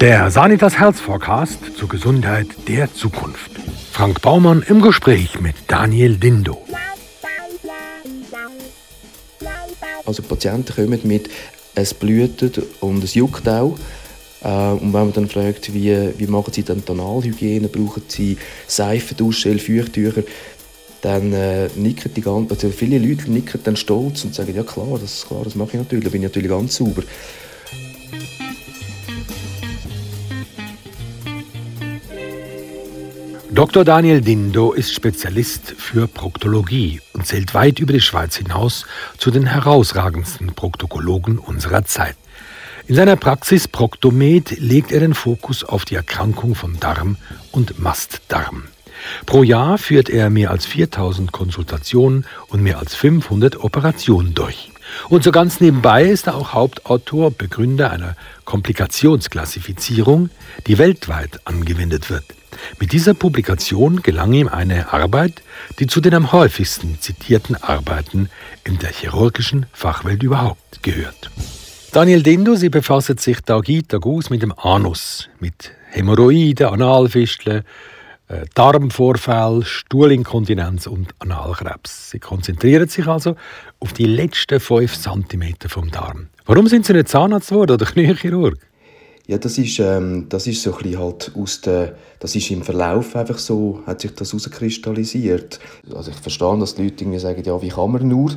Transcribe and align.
Der 0.00 0.30
Sanitas 0.30 0.80
Health 0.80 0.96
Forecast 0.96 1.58
zur 1.76 1.86
Gesundheit 1.86 2.46
der 2.66 2.90
Zukunft. 2.94 3.50
Frank 3.92 4.22
Baumann 4.22 4.64
im 4.66 4.80
Gespräch 4.80 5.38
mit 5.42 5.54
Daniel 5.66 6.16
Dindo. 6.16 6.66
Also 10.06 10.22
Patienten 10.22 10.74
kommen 10.74 11.00
mit, 11.04 11.28
es 11.74 11.92
blutet 11.92 12.62
und 12.80 13.04
es 13.04 13.14
juckt 13.14 13.46
auch. 13.46 13.76
Äh, 14.42 14.48
und 14.48 14.94
wenn 14.94 15.02
man 15.04 15.12
dann 15.12 15.28
fragt, 15.28 15.74
wie, 15.74 15.94
wie 16.16 16.26
machen 16.26 16.54
sie 16.54 16.62
dann 16.62 16.82
Tonalhygiene, 16.82 17.68
brauchen 17.68 18.04
sie 18.08 18.38
Seife, 18.66 19.14
Duschgel, 19.14 19.58
Feuchttücher, 19.58 20.22
dann 21.02 21.34
äh, 21.34 21.68
nicken 21.76 22.14
die 22.14 22.22
ganzen, 22.22 22.50
also 22.50 22.70
viele 22.70 22.98
Leute 22.98 23.30
nicken 23.30 23.60
dann 23.64 23.76
stolz 23.76 24.24
und 24.24 24.34
sagen, 24.34 24.54
ja 24.54 24.62
klar, 24.62 24.98
das, 24.98 25.26
klar, 25.28 25.42
das 25.44 25.56
mache 25.56 25.72
ich 25.72 25.78
natürlich, 25.78 26.04
da 26.04 26.10
bin 26.10 26.22
ich 26.22 26.28
natürlich 26.28 26.48
ganz 26.48 26.76
sauber. 26.76 27.02
Dr. 33.60 33.84
Daniel 33.84 34.22
Dindo 34.22 34.72
ist 34.72 34.94
Spezialist 34.94 35.74
für 35.76 36.08
Proktologie 36.08 37.02
und 37.12 37.26
zählt 37.26 37.52
weit 37.52 37.78
über 37.78 37.92
die 37.92 38.00
Schweiz 38.00 38.36
hinaus 38.36 38.86
zu 39.18 39.30
den 39.30 39.44
herausragendsten 39.44 40.54
Proktokologen 40.54 41.38
unserer 41.38 41.84
Zeit. 41.84 42.16
In 42.86 42.94
seiner 42.94 43.16
Praxis 43.16 43.68
Proktomed 43.68 44.58
legt 44.58 44.92
er 44.92 45.00
den 45.00 45.12
Fokus 45.12 45.62
auf 45.62 45.84
die 45.84 45.94
Erkrankung 45.94 46.54
von 46.54 46.80
Darm 46.80 47.18
und 47.52 47.78
Mastdarm. 47.78 48.62
Pro 49.26 49.42
Jahr 49.42 49.76
führt 49.76 50.08
er 50.08 50.30
mehr 50.30 50.52
als 50.52 50.64
4000 50.64 51.30
Konsultationen 51.30 52.24
und 52.48 52.62
mehr 52.62 52.78
als 52.78 52.94
500 52.94 53.62
Operationen 53.62 54.32
durch. 54.32 54.70
Und 55.08 55.24
so 55.24 55.32
ganz 55.32 55.60
nebenbei 55.60 56.04
ist 56.04 56.26
er 56.26 56.34
auch 56.36 56.52
Hauptautor, 56.52 57.30
Begründer 57.30 57.90
einer 57.90 58.16
Komplikationsklassifizierung, 58.44 60.30
die 60.66 60.78
weltweit 60.78 61.40
angewendet 61.44 62.10
wird. 62.10 62.24
Mit 62.78 62.92
dieser 62.92 63.14
Publikation 63.14 64.02
gelang 64.02 64.32
ihm 64.32 64.48
eine 64.48 64.92
Arbeit, 64.92 65.42
die 65.78 65.86
zu 65.86 66.00
den 66.00 66.14
am 66.14 66.32
häufigsten 66.32 67.00
zitierten 67.00 67.56
Arbeiten 67.56 68.28
in 68.64 68.78
der 68.78 68.90
chirurgischen 68.90 69.66
Fachwelt 69.72 70.22
überhaupt 70.22 70.82
gehört. 70.82 71.30
Daniel 71.92 72.22
Dindo, 72.22 72.54
Sie 72.54 72.68
befassen 72.68 73.18
sich 73.18 73.40
Tag 73.40 73.68
ein, 73.68 73.86
Tag 73.88 74.06
aus 74.06 74.30
mit 74.30 74.42
dem 74.42 74.52
Anus, 74.56 75.28
mit 75.40 75.72
Hämorrhoiden, 75.90 76.68
Analfisteln, 76.68 77.64
Darmvorfall, 78.54 79.64
Stuhlinkontinenz 79.64 80.86
und 80.86 81.08
Analkrebs. 81.18 82.10
Sie 82.10 82.18
konzentrieren 82.18 82.88
sich 82.88 83.06
also 83.06 83.36
auf 83.80 83.92
die 83.92 84.06
letzten 84.06 84.60
5 84.60 84.98
cm 84.98 85.54
vom 85.66 85.90
Darm. 85.90 86.28
Warum 86.46 86.68
sind 86.68 86.86
Sie 86.86 86.92
nicht 86.92 87.08
Zahnarzt 87.08 87.48
geworden 87.48 87.72
oder 87.72 87.86
Kniechirurg? 87.92 88.58
Ja, 89.26 89.38
das 89.38 89.58
ist, 89.58 89.78
ähm, 89.78 90.26
das 90.28 90.46
ist 90.46 90.62
so 90.62 90.72
ein 90.72 90.82
bisschen 90.82 90.98
halt 90.98 91.32
aus 91.36 91.60
der, 91.60 91.96
das 92.18 92.34
ist 92.34 92.50
im 92.50 92.62
Verlauf 92.62 93.14
einfach 93.14 93.38
so, 93.38 93.80
hat 93.86 94.00
sich 94.00 94.14
das 94.14 94.32
herauskristallisiert. 94.32 95.60
Also 95.94 96.10
ich 96.10 96.16
verstehe, 96.16 96.58
dass 96.58 96.74
die 96.74 96.82
Leute 96.84 97.04
irgendwie 97.04 97.18
sagen, 97.18 97.42
ja, 97.44 97.60
wie 97.62 97.68
kann 97.68 97.92
man 97.92 98.08
nur? 98.08 98.32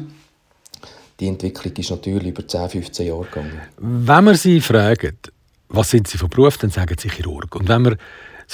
Die 1.20 1.28
Entwicklung 1.28 1.74
ist 1.76 1.90
natürlich 1.90 2.28
über 2.28 2.48
10, 2.48 2.70
15 2.70 3.08
Jahre 3.08 3.24
gegangen. 3.26 3.62
Wenn 3.78 4.24
man 4.24 4.36
sie 4.36 4.62
fragt, 4.62 5.32
was 5.70 5.90
sind 5.90 6.08
sie 6.08 6.18
von 6.18 6.30
Beruf, 6.30 6.58
dann 6.58 6.70
sagen 6.70 6.96
sie 7.00 7.10
Chirurg. 7.10 7.56
Und 7.56 7.68
wenn 7.70 7.82
man 7.82 7.98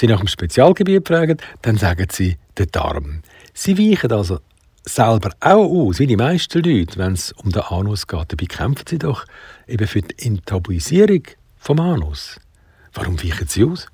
sie 0.00 0.06
nach 0.06 0.18
dem 0.18 0.26
Spezialgebiet 0.26 1.06
fragen, 1.06 1.36
dann 1.62 1.76
sagen 1.76 2.06
sie 2.10 2.36
den 2.58 2.68
Darm. 2.72 3.22
Sie 3.54 3.78
weichen 3.78 4.10
also 4.12 4.38
selber 4.84 5.30
auch 5.40 5.68
aus, 5.68 5.98
wie 5.98 6.06
die 6.06 6.16
meisten 6.16 6.62
Leute, 6.62 6.98
wenn 6.98 7.12
es 7.12 7.32
um 7.32 7.52
den 7.52 7.62
Anus 7.62 8.06
geht. 8.06 8.32
Dabei 8.32 8.46
kämpfen 8.46 8.84
sie 8.88 8.98
doch 8.98 9.24
eben 9.68 9.86
für 9.86 10.02
die 10.02 10.26
Enttabuisierung 10.26 11.22
vom 11.58 11.80
Anus. 11.80 12.40
Warum 12.94 13.22
weichen 13.22 13.46
sie 13.46 13.64
aus? 13.64 13.86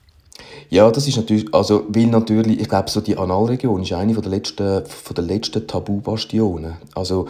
Ja, 0.70 0.90
das 0.90 1.08
ist 1.08 1.16
natürlich, 1.16 1.52
also, 1.52 1.86
weil 1.88 2.06
natürlich, 2.06 2.60
ich 2.60 2.68
glaube, 2.68 2.90
so 2.90 3.00
die 3.00 3.16
Analregion 3.16 3.82
ist 3.82 3.92
eine 3.92 4.14
von 4.14 4.22
der 4.22 4.30
letzten, 4.30 4.86
von 4.86 5.14
der 5.14 5.24
letzten 5.24 5.66
Tabubastionen. 5.66 6.76
Also, 6.94 7.26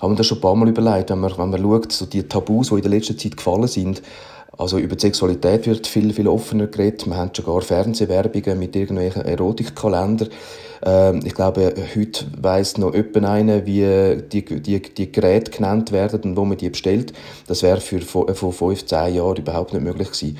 haben 0.00 0.12
wir 0.12 0.16
das 0.16 0.26
schon 0.26 0.38
ein 0.38 0.42
paar 0.42 0.54
Mal 0.54 0.68
überlegt, 0.68 1.10
wenn 1.10 1.20
man, 1.20 1.36
wenn 1.36 1.50
man 1.50 1.60
schaut, 1.60 1.92
so 1.92 2.06
die 2.06 2.22
Tabus, 2.24 2.68
die 2.68 2.76
in 2.76 2.82
der 2.82 2.90
letzten 2.90 3.18
Zeit 3.18 3.36
gefallen 3.36 3.66
sind, 3.68 4.02
also 4.58 4.76
über 4.78 4.96
die 4.96 5.02
Sexualität 5.02 5.66
wird 5.66 5.86
viel, 5.86 6.12
viel 6.12 6.26
offener 6.26 6.66
geredet. 6.66 7.06
Man 7.06 7.16
hat 7.16 7.36
sogar 7.36 7.62
Fernsehwerbungen 7.62 8.58
mit 8.58 8.74
irgendwelchen 8.74 9.24
Erotikkalendern. 9.24 10.28
Ähm, 10.84 11.20
ich 11.24 11.34
glaube, 11.34 11.74
heute 11.96 12.26
weiss 12.40 12.76
noch 12.76 12.92
jemand 12.92 13.24
einer, 13.24 13.66
wie 13.66 14.20
die, 14.32 14.44
die, 14.44 14.82
die 14.82 15.12
Geräte 15.12 15.52
genannt 15.52 15.92
werden 15.92 16.20
und 16.22 16.36
wo 16.36 16.44
man 16.44 16.58
die 16.58 16.70
bestellt. 16.70 17.12
Das 17.46 17.62
wäre 17.62 17.80
für, 17.80 18.00
vor 18.00 18.52
15 18.52 19.14
Jahren 19.14 19.36
überhaupt 19.36 19.72
nicht 19.72 19.82
möglich 19.82 20.08
gewesen. 20.08 20.36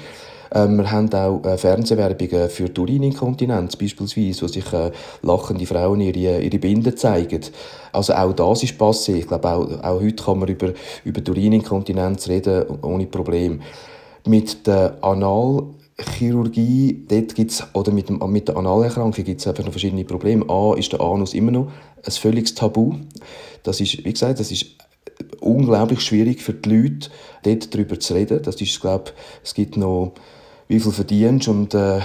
Ähm, 0.53 0.79
wir 0.79 0.91
haben 0.91 1.13
auch 1.13 1.45
äh, 1.45 1.57
Fernsehwerbungen 1.57 2.49
für 2.49 2.69
die 2.69 2.81
Urininkontinenz 2.81 3.77
beispielsweise, 3.77 4.43
wo 4.43 4.49
sich 4.49 4.73
äh, 4.73 4.91
lachende 5.23 5.67
Frauen 5.67 6.01
ihre, 6.01 6.41
ihre 6.41 6.59
Binden 6.59 6.97
zeigen. 6.97 7.43
Also 7.93 8.15
auch 8.15 8.33
das 8.33 8.63
ist 8.63 8.79
passiert. 8.79 9.19
Ich 9.19 9.29
glaube, 9.29 9.49
auch, 9.49 9.85
auch 9.85 10.01
heute 10.01 10.25
kann 10.25 10.39
man 10.39 10.49
über, 10.49 10.73
über 11.05 11.21
die 11.21 11.31
Urininkontinenz 11.31 12.29
reden, 12.29 12.65
ohne 12.83 13.07
Problem. 13.07 13.61
Mit 14.27 14.67
der 14.67 14.99
Analchirurgie, 15.03 17.05
dort 17.09 17.35
gibt's, 17.35 17.63
oder 17.73 17.93
mit, 17.93 18.09
dem, 18.09 18.19
mit 18.31 18.49
der 18.49 18.57
Analerkrankung 18.57 19.25
gibt 19.25 19.41
es 19.41 19.47
einfach 19.47 19.65
noch 19.65 19.73
verschiedene 19.73 20.05
Probleme. 20.05 20.49
A 20.49 20.75
ist 20.75 20.93
der 20.93 21.01
Anus 21.01 21.35
immer 21.35 21.53
noch 21.53 21.71
ein 22.05 22.13
völliges 22.13 22.55
Tabu. 22.55 22.95
Das 23.63 23.81
ist, 23.81 24.05
wie 24.05 24.13
gesagt, 24.13 24.41
das 24.41 24.51
ist 24.51 24.67
unglaublich 25.41 26.01
schwierig 26.01 26.43
für 26.43 26.55
die 26.55 26.69
Leute, 26.69 27.11
dort 27.43 27.75
darüber 27.75 27.99
zu 27.99 28.15
reden. 28.15 28.43
Das 28.43 28.61
ist, 28.61 28.81
glaube 28.81 29.13
es 29.43 29.55
gibt 29.55 29.77
noch, 29.77 30.13
wie 30.69 30.81
viel 30.81 30.93
verdienst 30.93 31.49
und 31.49 31.75
äh, 31.75 32.01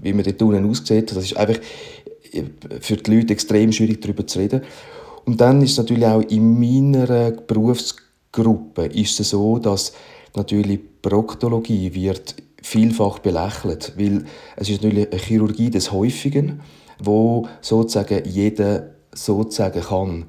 wie 0.00 0.12
man 0.12 0.24
dort 0.24 0.42
unten 0.42 0.70
aussieht. 0.70 1.10
Das 1.10 1.24
ist 1.24 1.36
einfach 1.36 1.60
für 2.80 2.96
die 2.96 3.14
Leute 3.14 3.32
extrem 3.32 3.72
schwierig, 3.72 4.00
darüber 4.00 4.26
zu 4.26 4.38
reden. 4.38 4.62
Und 5.24 5.40
dann 5.40 5.62
ist 5.62 5.72
es 5.72 5.78
natürlich 5.78 6.06
auch 6.06 6.22
in 6.22 6.58
meiner 6.58 7.32
Berufsgruppe 7.32 8.86
ist 8.86 9.18
es 9.18 9.30
so, 9.30 9.58
dass 9.58 9.92
natürlich 10.34 10.80
Proktologie 11.08 11.94
wird 11.94 12.34
vielfach 12.60 13.20
belächelt, 13.20 13.92
weil 13.96 14.24
es 14.56 14.68
ist 14.68 14.82
natürlich 14.82 15.12
eine 15.12 15.20
Chirurgie 15.20 15.70
des 15.70 15.92
Häufigen, 15.92 16.62
wo 16.98 17.46
sozusagen 17.60 18.24
jeder 18.24 18.90
sozusagen 19.12 19.82
kann. 19.82 20.24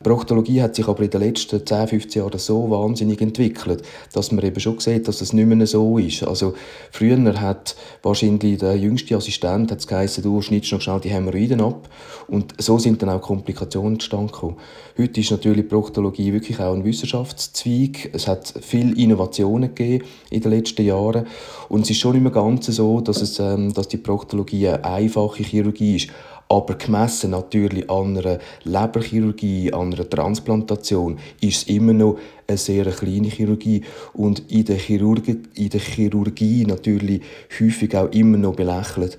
Proktologie 0.00 0.62
hat 0.62 0.76
sich 0.76 0.86
aber 0.86 1.02
in 1.02 1.10
den 1.10 1.20
letzten 1.20 1.66
10, 1.66 1.88
15 1.88 2.22
Jahren 2.22 2.38
so 2.38 2.70
wahnsinnig 2.70 3.20
entwickelt, 3.20 3.82
dass 4.12 4.30
man 4.30 4.44
eben 4.44 4.60
schon 4.60 4.78
sieht, 4.78 5.08
dass 5.08 5.20
es 5.20 5.32
nicht 5.32 5.46
mehr 5.46 5.66
so 5.66 5.98
ist. 5.98 6.22
Also 6.22 6.54
früher 6.92 7.18
hat 7.40 7.74
wahrscheinlich 8.04 8.58
der 8.58 8.76
jüngste 8.76 9.16
Assistent 9.16 9.72
hat 9.72 9.84
geheißen, 9.84 10.22
du 10.22 10.40
schnittst 10.40 10.70
noch 10.70 10.80
schnell 10.80 11.00
die 11.00 11.10
Hämorrhoiden 11.10 11.60
ab 11.60 11.88
und 12.28 12.54
so 12.58 12.78
sind 12.78 13.02
dann 13.02 13.08
auch 13.08 13.20
Komplikationen 13.20 13.98
gekommen. 13.98 14.56
Heute 14.96 15.20
ist 15.20 15.32
natürlich 15.32 15.68
Proktologie 15.68 16.32
wirklich 16.32 16.60
auch 16.60 16.74
ein 16.74 16.84
Wissenschaftszweig. 16.84 18.10
Es 18.12 18.28
hat 18.28 18.54
viele 18.60 18.94
Innovationen 18.94 19.74
gegeben 19.74 20.04
in 20.30 20.42
den 20.42 20.52
letzten 20.52 20.84
Jahren 20.84 21.26
und 21.68 21.82
es 21.82 21.90
ist 21.90 21.98
schon 21.98 22.14
immer 22.14 22.30
ganz 22.30 22.66
so, 22.66 23.00
dass, 23.00 23.20
es, 23.20 23.40
ähm, 23.40 23.74
dass 23.74 23.88
die 23.88 23.96
Proktologie 23.96 24.68
eine 24.68 24.84
einfache 24.84 25.42
Chirurgie 25.42 25.96
ist 25.96 26.10
aber 26.48 26.74
gemessen 26.74 27.32
natürlich 27.32 27.90
an 27.90 28.16
einer 28.16 28.38
Leberchirurgie, 28.64 29.72
an 29.72 29.92
einer 29.92 30.08
Transplantation, 30.08 31.18
ist 31.40 31.56
es 31.58 31.74
immer 31.74 31.92
noch 31.92 32.18
eine 32.46 32.56
sehr 32.56 32.86
kleine 32.86 33.28
Chirurgie 33.28 33.82
und 34.14 34.50
in 34.50 34.64
der 34.64 34.76
Chirurgie, 34.76 35.38
in 35.54 35.68
der 35.68 35.80
Chirurgie 35.80 36.64
natürlich 36.64 37.22
häufig 37.60 37.94
auch 37.96 38.10
immer 38.12 38.38
noch 38.38 38.54
belächelt. 38.54 39.18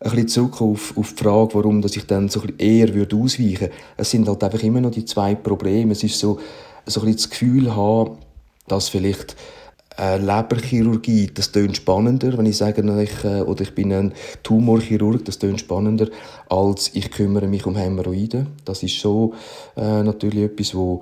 Ein 0.00 0.10
bisschen 0.10 0.28
zurück 0.28 0.60
auf, 0.60 0.96
auf 0.96 1.14
die 1.14 1.22
Frage, 1.22 1.54
warum 1.54 1.80
dass 1.80 1.96
ich 1.96 2.06
dann 2.06 2.28
so 2.28 2.42
eher 2.58 2.92
würde 2.94 3.16
ausweichen 3.16 3.60
würde. 3.60 3.72
Es 3.96 4.10
sind 4.10 4.28
halt 4.28 4.42
einfach 4.42 4.62
immer 4.62 4.80
noch 4.80 4.90
die 4.90 5.04
zwei 5.04 5.34
Probleme. 5.34 5.92
Es 5.92 6.02
ist 6.02 6.18
so, 6.18 6.38
so 6.84 7.00
ein 7.00 7.06
bisschen 7.06 7.16
das 7.16 7.30
Gefühl 7.30 7.74
haben, 7.74 8.18
dass 8.66 8.88
vielleicht 8.88 9.36
äh, 9.98 10.18
Leberchirurgie, 10.18 11.30
das 11.32 11.52
tönt 11.52 11.76
spannender, 11.76 12.36
wenn 12.36 12.46
ich 12.46 12.56
sage, 12.56 12.82
ich, 13.02 13.24
äh, 13.24 13.40
oder 13.42 13.62
ich 13.62 13.74
bin 13.74 13.92
ein 13.92 14.12
Tumorchirurg, 14.42 15.24
das 15.24 15.38
tönt 15.38 15.60
spannender, 15.60 16.08
als 16.48 16.90
ich 16.94 17.10
kümmere 17.10 17.48
mich 17.48 17.66
um 17.66 17.76
Hämorrhoiden. 17.76 18.48
Das 18.64 18.82
ist 18.82 18.94
schon 18.94 19.32
äh, 19.76 20.02
natürlich 20.02 20.44
etwas, 20.44 20.74
wo, 20.74 21.00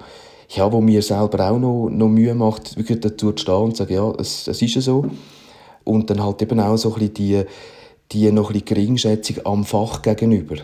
ja, 0.50 0.70
wo 0.70 0.80
mir 0.80 1.02
selber 1.02 1.50
auch 1.50 1.58
noch, 1.58 1.88
noch 1.88 2.08
Mühe 2.08 2.34
macht, 2.34 2.76
wirklich 2.76 3.00
dazu 3.00 3.32
zu 3.32 3.42
stehen 3.42 3.54
und 3.54 3.76
zu 3.76 3.82
sagen, 3.82 3.94
ja, 3.94 4.10
es, 4.18 4.46
es 4.46 4.62
ist 4.62 4.74
ja 4.74 4.80
so. 4.80 5.06
Und 5.84 6.08
dann 6.10 6.22
halt 6.22 6.40
eben 6.42 6.60
auch 6.60 6.76
so 6.76 6.94
ein 6.94 7.00
bisschen 7.00 7.14
die, 7.14 7.42
die 8.12 8.32
noch 8.32 8.50
ein 8.50 8.52
bisschen 8.52 8.66
Geringschätzung 8.66 9.36
am 9.44 9.64
Fach 9.64 10.02
gegenüber 10.02 10.56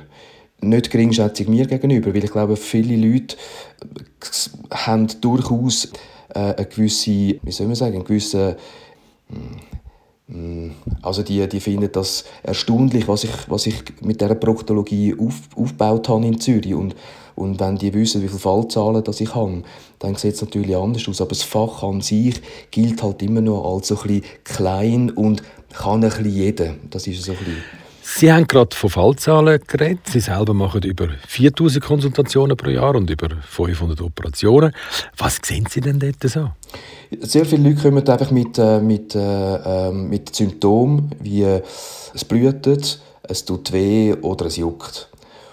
nicht 0.62 0.90
Geringschätzung 0.90 1.50
mir 1.50 1.66
gegenüber, 1.66 2.14
weil 2.14 2.24
ich 2.24 2.30
glaube, 2.30 2.56
viele 2.56 2.96
Leute 2.96 3.36
haben 4.70 5.08
durchaus 5.20 5.86
äh, 5.86 5.88
eine 6.34 6.66
gewisse, 6.66 7.10
wie 7.42 7.50
soll 7.50 7.66
man 7.66 7.76
sagen, 7.76 7.96
eine 7.96 8.04
gewisse 8.04 8.56
mm, 9.28 10.34
mm, 10.34 10.70
also 11.02 11.22
die, 11.22 11.48
die 11.48 11.60
finden 11.60 11.90
das 11.92 12.24
erstaunlich, 12.42 13.08
was 13.08 13.24
ich, 13.24 13.32
was 13.48 13.66
ich 13.66 13.82
mit 14.02 14.20
dieser 14.20 14.34
Proktologie 14.34 15.14
auf, 15.18 15.40
aufgebaut 15.56 16.08
habe 16.08 16.26
in 16.26 16.40
Zürich 16.40 16.74
und, 16.74 16.94
Und 17.40 17.58
wenn 17.58 17.76
die 17.76 17.94
wissen, 17.94 18.22
wie 18.22 18.28
viele 18.28 18.38
Fallzahlen 18.38 19.02
das 19.02 19.20
ich 19.20 19.34
habe, 19.34 19.62
dann 19.98 20.14
sieht 20.14 20.34
es 20.34 20.42
natürlich 20.42 20.76
anders 20.76 21.08
aus. 21.08 21.22
Aber 21.22 21.30
das 21.30 21.42
Fach 21.42 21.82
an 21.82 22.02
sich 22.02 22.40
gilt 22.70 23.02
halt 23.02 23.22
immer 23.22 23.40
noch 23.40 23.64
als 23.64 23.88
so 23.88 23.96
ein 23.96 24.06
bisschen 24.06 24.24
klein 24.44 25.10
und 25.10 25.42
kann 25.72 26.04
ein 26.04 26.10
bisschen 26.10 26.30
jeder. 26.30 26.74
Das 26.90 27.06
ist 27.06 27.22
so 27.22 27.32
ein 27.32 27.38
bisschen 27.38 27.62
Sie 28.16 28.32
haben 28.32 28.46
gerade 28.46 28.74
von 28.76 28.90
Fallzahlen 28.90 29.60
geredet. 29.66 30.00
Sie 30.06 30.20
selber 30.20 30.52
machen 30.52 30.82
über 30.82 31.08
4000 31.26 31.82
Konsultationen 31.82 32.56
pro 32.56 32.68
Jahr 32.68 32.94
und 32.96 33.08
über 33.08 33.28
500 33.30 34.00
Operationen. 34.02 34.72
Was 35.16 35.38
sehen 35.42 35.66
Sie 35.70 35.80
denn 35.80 35.98
dort 35.98 36.22
so? 36.24 36.50
Sehr 37.20 37.46
viele 37.46 37.68
Leute 37.68 37.82
kommen 37.82 38.06
einfach 38.06 38.30
mit, 38.30 38.58
äh, 38.58 38.80
mit, 38.80 39.14
äh, 39.14 39.18
ähm, 39.88 40.08
mit 40.08 40.34
Symptomen 40.34 41.14
wie 41.20 41.42
äh, 41.42 41.62
es 42.12 42.24
blutet, 42.24 43.00
es 43.22 43.44
tut 43.44 43.72
weh 43.72 44.14
oder 44.20 44.46
es 44.46 44.56
juckt. 44.56 45.08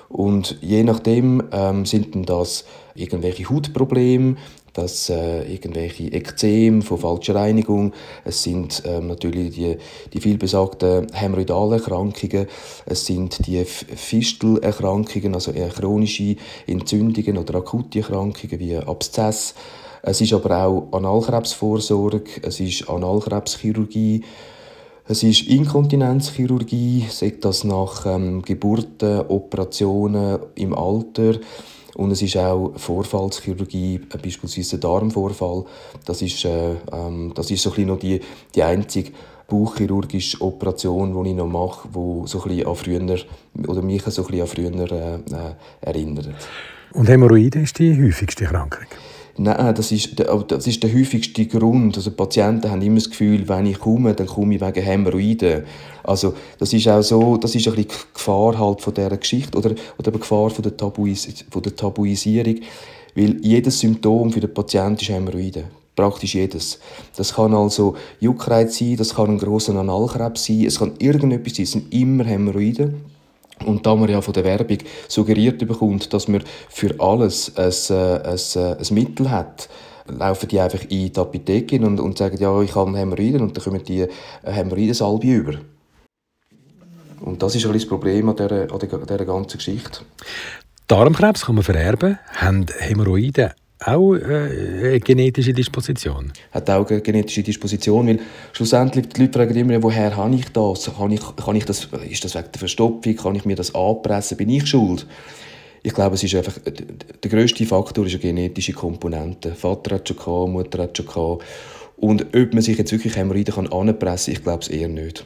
Und 0.09 0.57
je 0.61 0.83
nachdem 0.83 1.43
ähm, 1.51 1.85
sind 1.85 2.15
dann 2.15 2.23
das 2.23 2.65
irgendwelche 2.95 3.49
Hautprobleme, 3.49 4.35
dass 4.77 5.09
äh, 5.09 5.51
irgendwelche 5.51 6.03
Ekzem 6.03 6.83
von 6.83 6.99
falscher 6.99 7.33
Reinigung, 7.33 7.93
es 8.23 8.43
sind 8.43 8.83
ähm, 8.85 9.07
natürlich 9.07 9.55
die, 9.55 9.77
die 10.13 10.21
vielbesagten 10.21 11.07
Hämorrhoidalerkrankungen, 11.11 12.45
es 12.85 13.05
sind 13.07 13.47
die 13.47 13.65
Fistelerkrankungen, 13.65 15.33
also 15.33 15.51
eher 15.51 15.69
chronische 15.69 16.35
Entzündungen 16.67 17.39
oder 17.39 17.55
akute 17.55 17.99
Erkrankungen 17.99 18.59
wie 18.59 18.77
Abszess. 18.77 19.55
Es 20.03 20.21
ist 20.21 20.33
aber 20.33 20.63
auch 20.63 20.87
Analkrebsvorsorge, 20.91 22.41
es 22.43 22.59
ist 22.59 22.87
Analkrebschirurgie, 22.87 24.23
es 25.07 25.23
ist 25.23 25.47
Inkontinenzchirurgie, 25.47 27.07
sagt 27.09 27.45
das 27.45 27.63
nach 27.63 28.05
ähm, 28.05 28.43
Geburten, 28.43 29.21
Operationen 29.27 30.37
im 30.53 30.75
Alter. 30.75 31.39
Und 31.97 32.11
es 32.11 32.21
ist 32.21 32.37
auch 32.37 32.73
Vorfallschirurgie, 32.75 33.95
äh, 33.95 34.17
beispielsweise 34.17 34.77
der 34.77 34.89
Darmvorfall. 34.89 35.65
Das 36.05 36.21
ist, 36.21 36.45
äh, 36.45 36.75
ähm, 36.91 37.31
das 37.33 37.49
ist 37.49 37.63
so 37.63 37.73
ein 37.75 37.87
noch 37.87 37.97
die, 37.97 38.21
die 38.53 38.61
einzige 38.61 39.11
bauchchirurgische 39.47 40.39
Operation, 40.41 41.23
die 41.23 41.31
ich 41.31 41.35
noch 41.35 41.47
mache, 41.47 41.87
die 41.87 42.27
so 42.27 42.43
ein 42.43 42.67
an 42.67 42.75
früher, 42.75 43.17
oder 43.67 43.81
mich 43.81 44.03
so 44.03 44.27
ein 44.27 44.41
an 44.41 44.47
früher 44.47 44.91
äh, 44.91 45.15
äh, 45.15 45.19
erinnert. 45.81 46.29
Und 46.93 47.09
Hämorrhoide 47.09 47.61
ist 47.61 47.79
die 47.79 47.99
häufigste 47.99 48.43
Erkrankung? 48.43 48.85
Nein, 49.39 49.75
das 49.75 49.91
ist, 49.91 50.17
der, 50.17 50.35
das 50.47 50.65
ist 50.65 50.81
der 50.81 50.91
häufigste 50.91 51.45
Grund. 51.45 51.95
Also 51.95 52.09
Patienten 52.09 52.71
haben 52.71 52.81
immer 52.81 52.95
das 52.95 53.09
Gefühl, 53.09 53.47
wenn 53.47 53.67
ich 53.67 53.79
komme, 53.79 54.15
dann 54.15 54.25
komme 54.25 54.55
ich 54.55 54.61
wegen 54.61 54.83
Hämorrhoiden. 54.83 55.63
Also 56.03 56.33
das 56.57 56.73
ist 56.73 56.87
auch 56.87 57.03
so, 57.03 57.37
das 57.37 57.53
ist 57.53 57.67
ein 57.67 57.75
bisschen 57.75 57.87
die 57.87 58.13
Gefahr 58.15 58.57
halt 58.57 58.81
von 58.81 58.95
dieser 58.95 59.15
Geschichte 59.15 59.55
oder, 59.55 59.75
oder 59.99 60.11
die 60.11 60.19
Gefahr 60.19 60.49
von 60.49 60.63
der, 60.63 60.75
Tabuis 60.75 61.27
von 61.51 61.61
der 61.61 61.75
Tabuisierung, 61.75 62.55
weil 63.13 63.37
jedes 63.45 63.79
Symptom 63.79 64.31
für 64.31 64.39
den 64.39 64.53
Patienten 64.53 65.01
ist 65.01 65.09
Hämorrhoiden. 65.09 65.65
Praktisch 65.95 66.33
jedes. 66.33 66.79
Das 67.15 67.33
kann 67.33 67.53
also 67.53 67.95
Juckreiz 68.19 68.77
sein, 68.77 68.97
das 68.97 69.13
kann 69.13 69.29
ein 69.29 69.37
grosser 69.37 69.75
Analkrebs 69.75 70.45
sein, 70.45 70.65
es 70.65 70.79
kann 70.79 70.93
irgendetwas 70.97 71.55
sein, 71.55 71.63
es 71.63 71.71
sind 71.73 71.93
immer 71.93 72.23
Hämorrhoiden. 72.23 73.16
Und 73.65 73.85
da 73.85 73.95
man 73.95 74.09
ja 74.09 74.21
von 74.21 74.33
der 74.33 74.43
Werbung 74.43 74.77
suggeriert 75.07 75.65
bekommt, 75.67 76.13
dass 76.13 76.27
man 76.27 76.43
für 76.69 76.93
alles 76.99 77.55
ein, 77.57 77.95
äh, 77.95 78.21
ein, 78.23 78.39
äh, 78.55 78.77
ein 78.77 78.93
Mittel 78.93 79.31
hat, 79.31 79.69
laufen 80.07 80.47
die 80.47 80.59
einfach 80.59 80.83
in 80.83 81.11
die 81.11 81.19
Apotheke 81.19 81.79
und, 81.79 81.99
und 81.99 82.17
sagen, 82.17 82.37
ja, 82.37 82.61
ich 82.61 82.75
habe 82.75 82.97
Hämorrhoiden 82.97 83.41
und 83.41 83.57
dann 83.57 83.63
kommen 83.63 83.83
die 83.83 84.05
Hämorrhoidensalbe 84.43 85.27
über. 85.27 85.53
Und 87.21 87.41
das 87.41 87.55
ist 87.55 87.65
ein 87.65 87.73
das 87.73 87.85
Problem 87.85 88.29
an 88.29 88.35
dieser, 88.35 88.71
an 88.71 88.79
dieser 88.79 89.25
ganzen 89.25 89.57
Geschichte. 89.57 90.01
Darmkrebs 90.87 91.45
kann 91.45 91.55
man 91.55 91.63
vererben. 91.63 92.19
Haben 92.35 92.67
Hämorrhoiden 92.79 93.51
auch 93.85 94.15
äh, 94.15 94.89
eine 94.89 94.99
genetische 94.99 95.53
Disposition? 95.53 96.31
Hat 96.51 96.69
auch 96.69 96.89
eine 96.89 97.01
genetische 97.01 97.43
Disposition, 97.43 98.07
weil 98.07 98.19
schlussendlich 98.53 99.09
die 99.09 99.21
Leute 99.21 99.39
fragen 99.39 99.55
immer, 99.55 99.81
woher 99.83 100.15
habe 100.15 100.35
ich 100.35 100.49
das? 100.49 100.91
Kann 100.97 101.11
ich, 101.11 101.21
kann 101.35 101.55
ich 101.55 101.65
das? 101.65 101.87
Ist 102.09 102.23
das 102.23 102.35
wegen 102.35 102.51
der 102.51 102.59
Verstopfung? 102.59 103.15
Kann 103.15 103.35
ich 103.35 103.45
mir 103.45 103.55
das 103.55 103.73
anpressen? 103.75 104.37
Bin 104.37 104.49
ich 104.49 104.67
schuld? 104.67 105.05
Ich 105.83 105.93
glaube, 105.93 106.15
es 106.15 106.23
ist 106.23 106.35
einfach, 106.35 106.57
der 106.59 107.31
grösste 107.31 107.65
Faktor 107.65 108.05
ist 108.05 108.13
eine 108.13 108.21
genetische 108.21 108.73
Komponente. 108.73 109.53
Vater 109.53 109.95
hat 109.95 110.07
schon 110.07 110.17
gehabt, 110.17 110.49
Mutter 110.49 110.83
hat 110.83 110.97
schon 110.97 111.05
gehabt. 111.05 111.43
Und 111.97 112.35
ob 112.35 112.53
man 112.53 112.61
sich 112.61 112.77
jetzt 112.77 112.91
wirklich 112.91 113.15
Hämorrhoiden 113.15 113.53
kann 113.53 113.67
anpressen 113.67 114.33
kann, 114.33 114.39
ich 114.39 114.43
glaube 114.43 114.63
es 114.63 114.67
eher 114.67 114.87
nicht. 114.87 115.25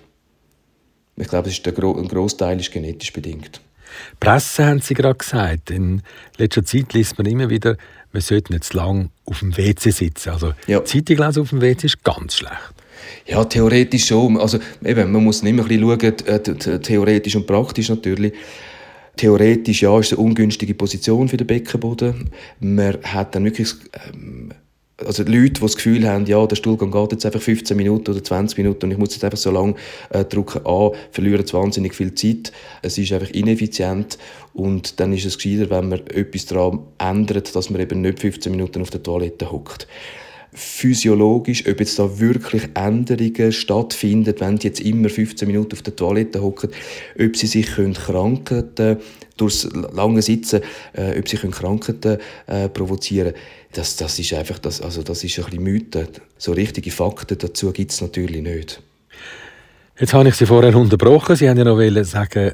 Ich 1.17 1.27
glaube, 1.27 1.49
es 1.49 1.55
ist 1.55 1.65
der 1.65 1.77
ein 1.77 2.07
Großteil 2.07 2.59
ist 2.59 2.71
genetisch 2.71 3.11
bedingt. 3.11 3.61
Presse 4.19 4.65
haben 4.65 4.81
Sie 4.81 4.93
gerade 4.93 5.15
gesagt. 5.15 5.71
In 5.71 6.01
letzter 6.37 6.63
Zeit 6.63 6.93
liest 6.93 7.17
man 7.17 7.27
immer 7.27 7.49
wieder, 7.49 7.77
man 8.11 8.21
sollte 8.21 8.53
nicht 8.53 8.65
zu 8.65 8.77
lange 8.77 9.09
auf 9.25 9.39
dem 9.39 9.55
WC 9.55 9.91
sitzen. 9.91 10.29
Also 10.29 10.53
ja. 10.67 10.83
Zeitung 10.83 11.17
lesen 11.17 11.41
auf 11.41 11.49
dem 11.49 11.61
WC 11.61 11.85
ist 11.85 12.03
ganz 12.03 12.35
schlecht. 12.35 12.73
Ja, 13.25 13.43
theoretisch 13.45 14.07
schon. 14.07 14.37
Also, 14.37 14.59
eben, 14.83 15.11
man 15.11 15.23
muss 15.23 15.41
immer 15.41 15.63
ein 15.63 15.67
bisschen 15.67 16.15
schauen, 16.21 16.81
theoretisch 16.81 17.35
und 17.35 17.47
praktisch 17.47 17.89
natürlich. 17.89 18.33
Theoretisch 19.17 19.81
ja, 19.81 19.99
ist 19.99 20.11
es 20.11 20.17
eine 20.17 20.25
ungünstige 20.25 20.73
Position 20.73 21.27
für 21.27 21.37
den 21.37 21.47
Beckenboden. 21.47 22.29
Man 22.59 22.97
hat 23.03 23.35
dann 23.35 23.43
wirklich 23.43 23.73
ähm, 24.07 24.51
also 25.05 25.23
Leute, 25.23 25.53
die 25.53 25.59
das 25.61 25.75
Gefühl 25.75 26.07
haben, 26.07 26.25
ja, 26.25 26.45
der 26.45 26.55
Stuhlgang 26.55 26.91
geht 26.91 27.11
jetzt 27.13 27.25
einfach 27.25 27.41
15 27.41 27.75
Minuten 27.75 28.11
oder 28.11 28.23
20 28.23 28.57
Minuten 28.57 28.85
und 28.85 28.91
ich 28.91 28.97
muss 28.97 29.13
jetzt 29.13 29.23
einfach 29.23 29.37
so 29.37 29.51
lange 29.51 29.75
äh, 30.09 30.23
drücken 30.25 30.65
an, 30.65 30.91
verlieren 31.11 31.45
wahnsinnig 31.51 31.93
viel 31.93 32.13
Zeit. 32.15 32.51
Es 32.81 32.97
ist 32.97 33.11
einfach 33.11 33.29
ineffizient 33.31 34.17
und 34.53 34.99
dann 34.99 35.13
ist 35.13 35.25
es 35.25 35.37
gescheiter, 35.37 35.69
wenn 35.69 35.89
man 35.89 35.99
etwas 36.07 36.45
daran 36.45 36.79
ändert, 36.97 37.55
dass 37.55 37.69
man 37.69 37.81
eben 37.81 38.01
nicht 38.01 38.19
15 38.19 38.51
Minuten 38.51 38.81
auf 38.81 38.89
der 38.89 39.03
Toilette 39.03 39.51
hockt 39.51 39.87
physiologisch, 40.53 41.65
ob 41.67 41.79
jetzt 41.79 41.97
da 41.97 42.19
wirklich 42.19 42.63
Änderungen 42.73 43.51
stattfinden, 43.51 44.35
wenn 44.39 44.57
die 44.57 44.67
jetzt 44.67 44.81
immer 44.81 45.09
15 45.09 45.47
Minuten 45.47 45.73
auf 45.73 45.81
der 45.81 45.95
Toilette 45.95 46.41
hocken, 46.41 46.71
ob 47.17 47.37
sie 47.37 47.47
sich 47.47 47.67
können 47.67 47.93
Krankheiten 47.93 48.97
durchs 49.37 49.69
lange 49.93 50.21
Sitzen, 50.21 50.61
äh, 50.93 51.17
ob 51.17 51.27
sie 51.27 51.37
können 51.37 51.53
Krankheiten 51.53 52.17
äh, 52.47 52.67
provozieren 52.67 53.33
das, 53.73 53.95
das 53.95 54.19
ist 54.19 54.33
einfach, 54.33 54.59
das, 54.59 54.81
also 54.81 55.03
das 55.03 55.23
ist 55.23 55.37
ein 55.39 55.45
bisschen 55.45 55.63
Mythe. 55.63 56.07
So 56.37 56.51
richtige 56.53 56.91
Fakten 56.91 57.37
dazu 57.37 57.71
gibt 57.71 57.91
es 57.91 58.01
natürlich 58.01 58.41
nicht. 58.41 58.81
Jetzt 59.99 60.13
habe 60.13 60.29
ich 60.29 60.35
Sie 60.35 60.45
vorher 60.45 60.75
unterbrochen. 60.75 61.35
Sie 61.35 61.49
haben 61.49 61.57
ja 61.57 61.63
noch 61.63 62.03
sagen, 62.03 62.51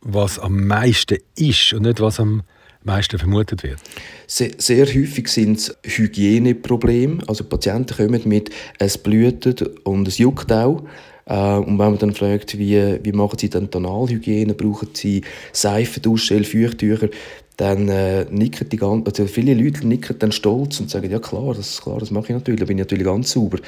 was 0.00 0.38
am 0.38 0.66
meisten 0.66 1.18
ist 1.36 1.72
und 1.72 1.82
nicht, 1.82 2.00
was 2.00 2.20
am 2.20 2.42
meisten 2.82 3.18
vermutet 3.18 3.62
wird? 3.62 3.78
Sehr, 4.26 4.50
sehr 4.58 4.86
häufig 4.86 5.28
sind 5.28 5.58
es 5.58 5.76
Hygieneprobleme. 5.84 7.22
Also 7.26 7.44
Patienten 7.44 7.96
kommen 7.96 8.22
mit, 8.24 8.50
es 8.78 8.98
blutet 8.98 9.62
und 9.84 10.08
es 10.08 10.18
juckt 10.18 10.52
auch. 10.52 10.82
Äh, 11.26 11.34
und 11.34 11.78
wenn 11.78 11.90
man 11.90 11.98
dann 11.98 12.14
fragt, 12.14 12.58
wie, 12.58 12.98
wie 13.02 13.12
machen 13.12 13.38
sie 13.38 13.50
dann 13.50 13.70
Tonalhygiene, 13.70 14.54
brauchen 14.54 14.88
sie 14.94 15.22
Seife, 15.52 16.00
Duschgel, 16.00 16.44
Feuchttücher, 16.44 17.08
dann 17.58 17.88
äh, 17.88 18.24
nicken 18.30 18.68
die 18.68 18.76
ganzen, 18.76 19.04
also 19.04 19.26
viele 19.26 19.52
Leute 19.52 19.86
nicken 19.86 20.16
dann 20.20 20.30
stolz 20.30 20.78
und 20.78 20.88
sagen, 20.88 21.10
ja 21.10 21.18
klar, 21.18 21.54
das, 21.54 21.82
klar, 21.82 21.98
das 21.98 22.12
mache 22.12 22.26
ich 22.26 22.30
natürlich, 22.30 22.60
da 22.60 22.66
bin 22.66 22.78
ich 22.78 22.84
natürlich 22.84 23.04
ganz 23.04 23.32
sauber. 23.32 23.58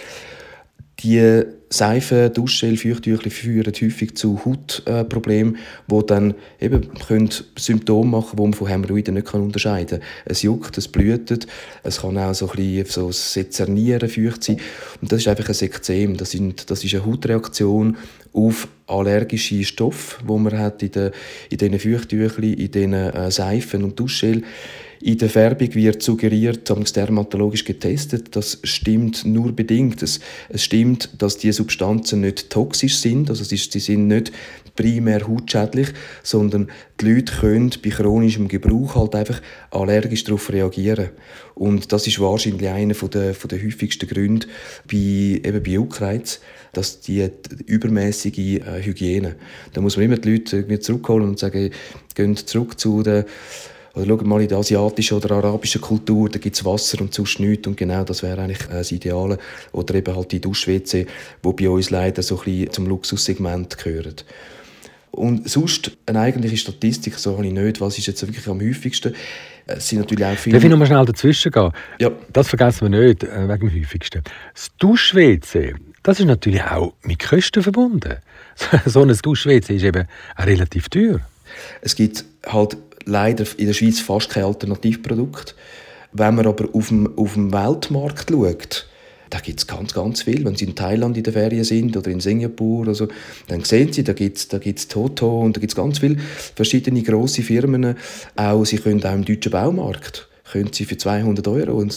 Die 1.03 1.45
Seife, 1.71 2.31
Duschgel, 2.31 2.77
Feuchttücher 2.77 3.31
führen 3.31 3.73
häufig 3.73 4.17
zu 4.17 4.45
Hautproblemen, 4.45 5.57
die 5.91 6.07
dann 6.07 6.35
eben 6.61 6.93
können 7.07 7.31
Symptome 7.57 8.11
machen 8.11 8.37
die 8.37 8.43
man 8.43 8.55
von 8.55 8.67
Hämorrhoiden 8.67 9.15
nicht 9.15 9.33
unterscheiden 9.33 10.01
kann. 10.01 10.09
Es 10.25 10.43
juckt, 10.43 10.77
es 10.79 10.89
blutet, 10.89 11.47
es 11.85 12.01
kann 12.01 12.19
auch 12.19 12.35
so 12.35 12.51
ein 12.51 12.57
bisschen 12.57 12.87
so 12.87 13.13
Sezernieren, 13.13 14.09
feucht 14.09 14.43
sein. 14.43 14.59
Und 15.01 15.13
das 15.13 15.21
ist 15.21 15.29
einfach 15.29 15.49
ein 15.49 15.65
Ekzem, 15.65 16.17
das, 16.17 16.33
sind, 16.33 16.71
das 16.71 16.83
ist 16.85 16.95
eine 16.95 17.07
Hautreaktion 17.07 17.97
auf 18.33 18.69
allergische 18.87 19.65
Stoffe, 19.65 20.23
die 20.23 20.39
man 20.39 20.59
hat 20.59 20.83
in, 20.83 20.91
den, 20.91 21.13
in 21.51 21.59
diesen 21.59 21.79
Feuchttüchern, 21.79 22.45
in 22.45 22.71
diesen 22.71 22.93
äh, 22.93 23.31
Seifen 23.31 23.85
und 23.85 23.99
Duschgel 23.99 24.43
in 25.03 25.17
der 25.17 25.31
Färbung 25.31 25.75
wird 25.75 26.03
suggeriert, 26.03 26.69
haben 26.69 26.83
es 26.83 26.93
dermatologisch 26.93 27.65
getestet, 27.65 28.37
das 28.37 28.59
stimmt 28.65 29.25
nur 29.25 29.53
bedingt. 29.53 30.03
Es, 30.03 30.21
es 30.51 30.65
stimmt, 30.65 31.11
dass 31.17 31.39
die 31.39 31.53
Substanzen 31.53 32.21
nicht 32.21 32.51
toxisch 32.51 32.99
sind, 32.99 33.31
also 33.31 33.43
sie 33.43 33.57
sind 33.57 34.09
nicht 34.09 34.31
primär 34.77 35.27
hautschädlich, 35.27 35.89
sondern 36.23 36.69
die 37.01 37.13
Leute 37.13 37.33
können 37.33 37.73
bei 37.83 37.91
chronischem 37.91 38.49
Gebrauch 38.49 38.95
halt 38.95 39.15
einfach 39.15 39.41
allergisch 39.71 40.25
darauf 40.25 40.53
reagieren. 40.53 41.11
Und 41.55 41.93
das 41.93 42.07
ist 42.07 42.21
wahrscheinlich 42.21 42.69
einer 42.69 42.95
der, 42.95 43.33
der 43.33 43.63
häufigsten 43.63 44.09
Gründe 44.09 44.47
bei, 44.91 44.97
eben 44.97 45.63
bei 45.63 45.71
Juckreiz, 45.71 46.41
dass 46.73 47.01
die, 47.01 47.29
die 47.29 47.65
übermäßige 47.73 48.39
äh, 48.39 48.83
Hygiene. 48.83 49.37
Da 49.73 49.81
muss 49.81 49.97
man 49.97 50.07
immer 50.07 50.19
die 50.19 50.31
Leute 50.31 50.81
zurückholen 50.81 51.29
und 51.29 51.39
sagen, 51.39 51.71
geht 52.15 52.39
zurück 52.39 52.79
zu 52.79 53.03
den 53.03 53.25
oder 53.95 54.07
schaut 54.07 54.25
mal 54.25 54.41
in 54.41 54.49
der 54.49 54.59
asiatischen 54.59 55.17
oder 55.17 55.33
arabischen 55.37 55.81
Kultur, 55.81 56.29
da 56.29 56.39
gibt 56.39 56.57
es 56.57 56.65
Wasser 56.65 57.01
und 57.01 57.13
sonst 57.13 57.41
nichts. 57.41 57.67
Und 57.67 57.77
genau 57.77 58.05
das 58.05 58.23
wäre 58.23 58.41
eigentlich 58.41 58.63
äh, 58.69 58.75
das 58.75 58.93
Ideale. 58.93 59.39
Oder 59.73 59.97
eben 59.97 60.15
halt 60.15 60.31
die 60.33 60.41
Dusch-WC, 60.41 61.07
die 61.45 61.53
bei 61.53 61.69
uns 61.69 61.91
leider 61.91 62.23
so 62.23 62.39
ein 62.39 62.45
bisschen 62.45 62.73
zum 62.73 62.87
Luxussegment 62.87 63.77
gehören. 63.79 64.15
Und 65.11 65.51
sonst, 65.51 65.91
eine 66.07 66.21
eigentliche 66.21 66.57
Statistik, 66.57 67.15
so 67.15 67.37
habe 67.37 67.47
ich 67.47 67.53
nicht, 67.53 67.81
was 67.81 67.99
ist 67.99 68.07
jetzt 68.07 68.23
wirklich 68.25 68.47
am 68.47 68.61
häufigsten. 68.61 69.15
Es 69.67 69.89
sind 69.89 69.99
natürlich 69.99 70.25
auch 70.25 70.37
viele... 70.37 70.55
Darf 70.55 70.65
ich 70.65 70.71
noch 70.71 70.79
mal 70.79 70.87
schnell 70.87 71.05
dazwischen 71.05 71.51
gehen? 71.51 71.71
Ja. 71.99 72.11
Das 72.33 72.49
vergessen 72.49 72.93
wir 72.93 73.07
nicht, 73.07 73.25
äh, 73.25 73.49
wegen 73.49 73.69
dem 73.69 73.83
häufigsten. 73.83 74.23
Das 74.55 74.71
Dusch-WC, 74.79 75.75
das 76.05 76.21
ist 76.21 76.27
natürlich 76.27 76.63
auch 76.63 76.95
mit 77.03 77.19
Kosten 77.19 77.63
verbunden. 77.63 78.17
so 78.87 79.03
ein 79.03 79.09
Dusch-WC 79.09 79.77
ist 79.77 79.83
eben 79.83 80.07
auch 80.37 80.47
relativ 80.47 80.89
teuer. 80.89 81.21
Es 81.83 81.97
gibt 81.97 82.25
halt 82.47 82.77
leider 83.05 83.45
in 83.57 83.67
der 83.67 83.75
Schweiz 83.75 84.01
fast 84.01 84.31
kein 84.31 84.45
Alternativprodukt. 84.45 85.55
Wenn 86.13 86.35
man 86.35 86.47
aber 86.47 86.69
auf 86.73 86.89
dem, 86.89 87.17
auf 87.17 87.35
dem 87.35 87.53
Weltmarkt 87.53 88.31
schaut, 88.31 88.87
da 89.31 89.39
gibt 89.39 89.61
es 89.61 89.67
ganz, 89.67 89.95
ganz 89.95 90.23
viel. 90.23 90.45
Wenn 90.45 90.57
Sie 90.57 90.65
in 90.65 90.75
Thailand 90.75 91.17
in 91.17 91.23
der 91.23 91.33
Ferien 91.33 91.63
sind 91.63 91.97
oder 91.97 92.11
in 92.11 92.21
Singapur 92.21 92.81
oder 92.81 92.95
so, 92.95 93.07
dann 93.47 93.63
sehen 93.63 93.93
Sie, 93.93 94.03
da 94.03 94.13
gibt 94.13 94.39
es 94.39 94.49
da 94.49 94.59
gibt's 94.59 94.89
Toto 94.89 95.41
und 95.41 95.57
da 95.57 95.61
gibt 95.61 95.73
es 95.73 95.77
ganz 95.77 96.01
viele 96.01 96.17
verschiedene 96.57 97.03
grosse 97.03 97.43
Firmen. 97.43 97.95
Auch, 98.35 98.65
Sie 98.65 98.79
können 98.79 99.05
auch 99.05 99.15
im 99.15 99.25
deutschen 99.25 99.53
Baumarkt 99.53 100.27
können 100.51 100.73
Sie 100.73 100.85
für 100.85 100.97
200 100.97 101.47
Euro 101.47 101.81
einen, 101.81 101.91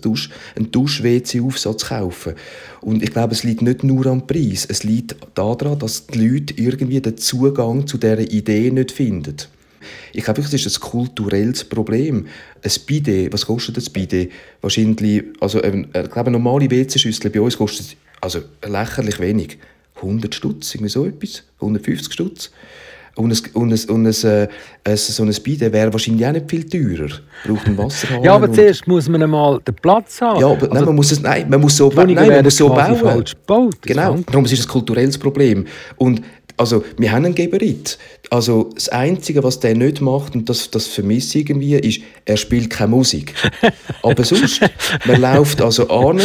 Dusch, 0.00 0.30
einen 0.56 0.72
Dusch-WC-Aufsatz 0.72 1.86
kaufen. 1.86 2.34
Und 2.80 3.02
ich 3.02 3.12
glaube, 3.12 3.32
es 3.32 3.44
liegt 3.44 3.62
nicht 3.62 3.84
nur 3.84 4.06
am 4.06 4.26
Preis. 4.26 4.66
Es 4.68 4.82
liegt 4.82 5.14
daran, 5.34 5.78
dass 5.78 6.08
die 6.08 6.26
Leute 6.26 6.54
irgendwie 6.56 7.00
den 7.00 7.16
Zugang 7.16 7.86
zu 7.86 7.98
dieser 7.98 8.18
Idee 8.18 8.70
nicht 8.70 8.90
finden. 8.90 9.36
Ich 10.12 10.24
glaube, 10.24 10.42
das 10.42 10.52
ist 10.52 10.66
ein 10.66 10.80
kulturelles 10.80 11.64
Problem. 11.64 12.26
Ein 12.62 12.72
Bidet, 12.86 13.32
was 13.32 13.46
kostet 13.46 13.78
ein 13.78 13.92
Bidet? 13.92 14.32
Wahrscheinlich, 14.60 15.24
also 15.40 15.60
eine, 15.60 15.82
ich 15.82 16.10
glaube, 16.10 16.26
eine 16.26 16.32
normale 16.32 16.70
WC-Schüssel 16.70 17.30
bei 17.30 17.40
uns 17.40 17.56
kostet 17.56 17.96
also 18.20 18.40
lächerlich 18.66 19.20
wenig. 19.20 19.58
100 19.96 20.34
Stutz, 20.34 20.74
irgendwie 20.74 20.90
so 20.90 21.06
etwas, 21.06 21.44
150 21.60 22.12
Stutz. 22.12 22.50
Und, 23.14 23.30
ein, 23.30 23.52
und, 23.52 23.72
ein, 23.72 23.90
und 23.90 24.06
ein, 24.06 24.48
äh, 24.84 24.96
so 24.96 25.22
ein 25.22 25.34
Bidet 25.42 25.70
wäre 25.72 25.92
wahrscheinlich 25.92 26.26
auch 26.26 26.32
nicht 26.32 26.48
viel 26.48 26.66
teurer. 26.66 27.10
Braucht 27.46 27.66
einen 27.66 27.76
Wasserhahn. 27.76 28.24
ja, 28.24 28.34
aber 28.34 28.50
zuerst 28.50 28.86
muss 28.88 29.06
man 29.06 29.22
einmal 29.22 29.60
den 29.60 29.74
Platz 29.74 30.18
haben. 30.22 30.40
Ja, 30.40 30.46
aber 30.46 30.62
also, 30.62 30.74
nein, 30.74 30.84
man 30.86 30.96
muss 30.96 31.12
es, 31.12 31.20
nein, 31.20 31.50
man 31.50 31.60
muss 31.60 31.76
so, 31.76 31.92
nein, 31.94 32.14
man 32.14 32.42
muss 32.42 32.56
so 32.56 32.68
bauen. 32.68 32.96
Falsch 32.96 33.32
gebaut. 33.32 33.82
Genau, 33.82 34.16
darum 34.24 34.46
ist 34.46 34.52
es 34.52 34.64
ein 34.64 34.68
kulturelles 34.68 35.18
Problem. 35.18 35.66
Und 35.96 36.22
also, 36.56 36.84
wir 36.98 37.12
haben 37.12 37.24
einen 37.24 37.34
Geberit. 37.34 37.98
Also, 38.30 38.70
das 38.74 38.88
Einzige, 38.88 39.42
was 39.42 39.60
der 39.60 39.74
nicht 39.74 40.00
macht, 40.00 40.34
und 40.34 40.48
das, 40.48 40.70
das 40.70 40.86
vermisse 40.86 41.38
ich 41.38 41.50
irgendwie, 41.50 41.74
ist, 41.74 42.00
er 42.24 42.36
spielt 42.36 42.70
keine 42.70 42.90
Musik. 42.90 43.34
Aber 44.02 44.24
sonst, 44.24 44.60
man 45.06 45.20
läuft 45.20 45.60
also 45.60 45.88
an, 45.88 46.20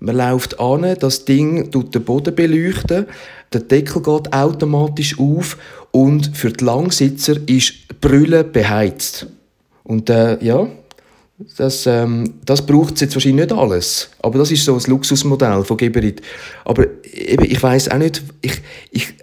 man 0.00 0.16
läuft 0.16 0.58
an, 0.60 0.96
das 0.98 1.24
Ding 1.24 1.70
tut 1.70 1.94
den 1.94 2.04
Boden 2.04 2.34
beleuchten, 2.34 3.06
der 3.52 3.60
Deckel 3.60 4.02
geht 4.02 4.32
automatisch 4.32 5.18
auf 5.18 5.56
und 5.92 6.36
für 6.36 6.50
die 6.50 6.64
Langsitzer 6.64 7.36
ist 7.46 8.00
Brille 8.00 8.42
beheizt. 8.42 9.26
Und 9.84 10.10
äh, 10.10 10.42
ja, 10.44 10.66
das, 11.56 11.86
ähm, 11.86 12.34
das 12.44 12.64
braucht 12.64 13.00
jetzt 13.00 13.14
wahrscheinlich 13.14 13.46
nicht 13.46 13.58
alles. 13.58 14.10
Aber 14.20 14.38
das 14.38 14.50
ist 14.50 14.64
so 14.64 14.74
ein 14.74 14.82
Luxusmodell 14.86 15.64
von 15.64 15.76
Geberit. 15.76 16.20
Aber 16.64 16.86
eben, 17.12 17.44
ich 17.44 17.62
weiß 17.62 17.90
auch 17.90 17.98
nicht, 17.98 18.22
ich, 18.40 18.60
ich, 18.90 19.14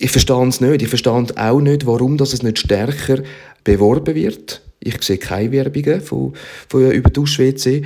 ich, 0.00 0.10
verstehe 0.10 0.48
es 0.48 0.60
nicht. 0.60 0.82
Ich 0.82 0.88
verstehe 0.88 1.12
auch 1.12 1.60
nicht, 1.60 1.86
warum 1.86 2.16
das 2.16 2.32
es 2.32 2.42
nicht 2.42 2.58
stärker 2.58 3.22
beworben 3.64 4.14
wird. 4.14 4.62
Ich 4.80 5.02
sehe 5.02 5.18
keine 5.18 5.52
Werbungen 5.52 6.00
von, 6.00 6.32
von 6.68 6.90
über 6.90 7.10
Dusch-WC 7.10 7.82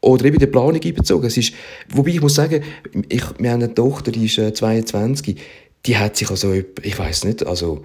oder 0.00 0.24
eben 0.24 0.38
die 0.38 0.46
Planung 0.46 0.80
einbezogen. 0.82 1.26
Es 1.26 1.36
ist, 1.36 1.52
wobei 1.90 2.10
ich 2.10 2.22
muss 2.22 2.36
sagen, 2.36 2.62
ich, 3.08 3.22
wir 3.38 3.50
haben 3.50 3.62
eine 3.62 3.74
Tochter, 3.74 4.10
die 4.10 4.24
ist 4.24 4.38
äh, 4.38 4.54
22, 4.54 5.36
die 5.84 5.96
hat 5.98 6.16
sich 6.16 6.30
also, 6.30 6.54
ich 6.54 6.98
weiß 6.98 7.24
nicht, 7.24 7.46
also 7.46 7.84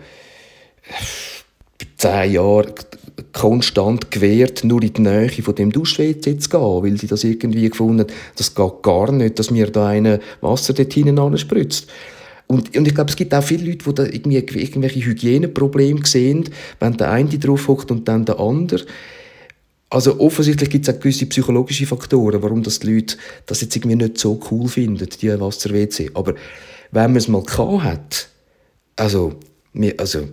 zehn 1.97 2.31
Jahre 2.31 2.73
konstant 3.33 4.11
gewehrt, 4.11 4.63
nur 4.63 4.81
in 4.81 4.93
die 4.93 5.01
Nähe 5.01 5.29
von 5.29 5.55
dem 5.55 5.71
Duschwc 5.73 6.41
zu 6.41 6.49
gehen, 6.49 6.83
weil 6.83 6.97
sie 6.97 7.07
das 7.07 7.25
irgendwie 7.25 7.69
gefunden 7.69 8.01
hat, 8.01 8.13
das 8.37 8.55
geht 8.55 8.81
gar 8.81 9.11
nicht, 9.11 9.39
dass 9.39 9.51
mir 9.51 9.69
da 9.69 9.87
eine 9.87 10.21
Wasser 10.39 10.73
dort 10.73 10.93
hinein 10.93 11.37
spritzt. 11.37 11.87
Und, 12.47 12.75
und 12.77 12.87
ich 12.87 12.95
glaube, 12.95 13.09
es 13.09 13.15
gibt 13.15 13.33
auch 13.33 13.43
viele 13.43 13.69
Leute, 13.69 13.83
die 13.85 13.93
da 13.93 14.03
irgendwie 14.05 14.37
irgendwelche 14.37 15.05
Hygieneprobleme 15.05 16.05
sehen, 16.05 16.49
wenn 16.79 16.95
der 16.95 17.11
eine 17.11 17.37
drauf 17.37 17.67
hockt 17.67 17.91
und 17.91 18.07
dann 18.07 18.25
der 18.25 18.39
andere. 18.39 18.85
Also 19.89 20.19
offensichtlich 20.19 20.69
gibt 20.69 20.87
es 20.87 20.93
auch 20.93 20.99
gewisse 20.99 21.25
psychologische 21.27 21.85
Faktoren, 21.85 22.41
warum 22.41 22.63
das 22.63 22.79
die 22.79 22.93
Leute 22.93 23.17
das 23.45 23.61
jetzt 23.61 23.75
irgendwie 23.75 23.95
nicht 23.95 24.17
so 24.17 24.39
cool 24.51 24.67
finden, 24.67 25.07
die 25.21 25.39
Wasser-WC. 25.39 26.11
Aber 26.13 26.35
wenn 26.91 27.11
man 27.11 27.17
es 27.17 27.27
mal 27.27 27.43
gehabt 27.43 27.83
hat, 27.83 28.29
also, 28.97 29.35
also 29.97 30.27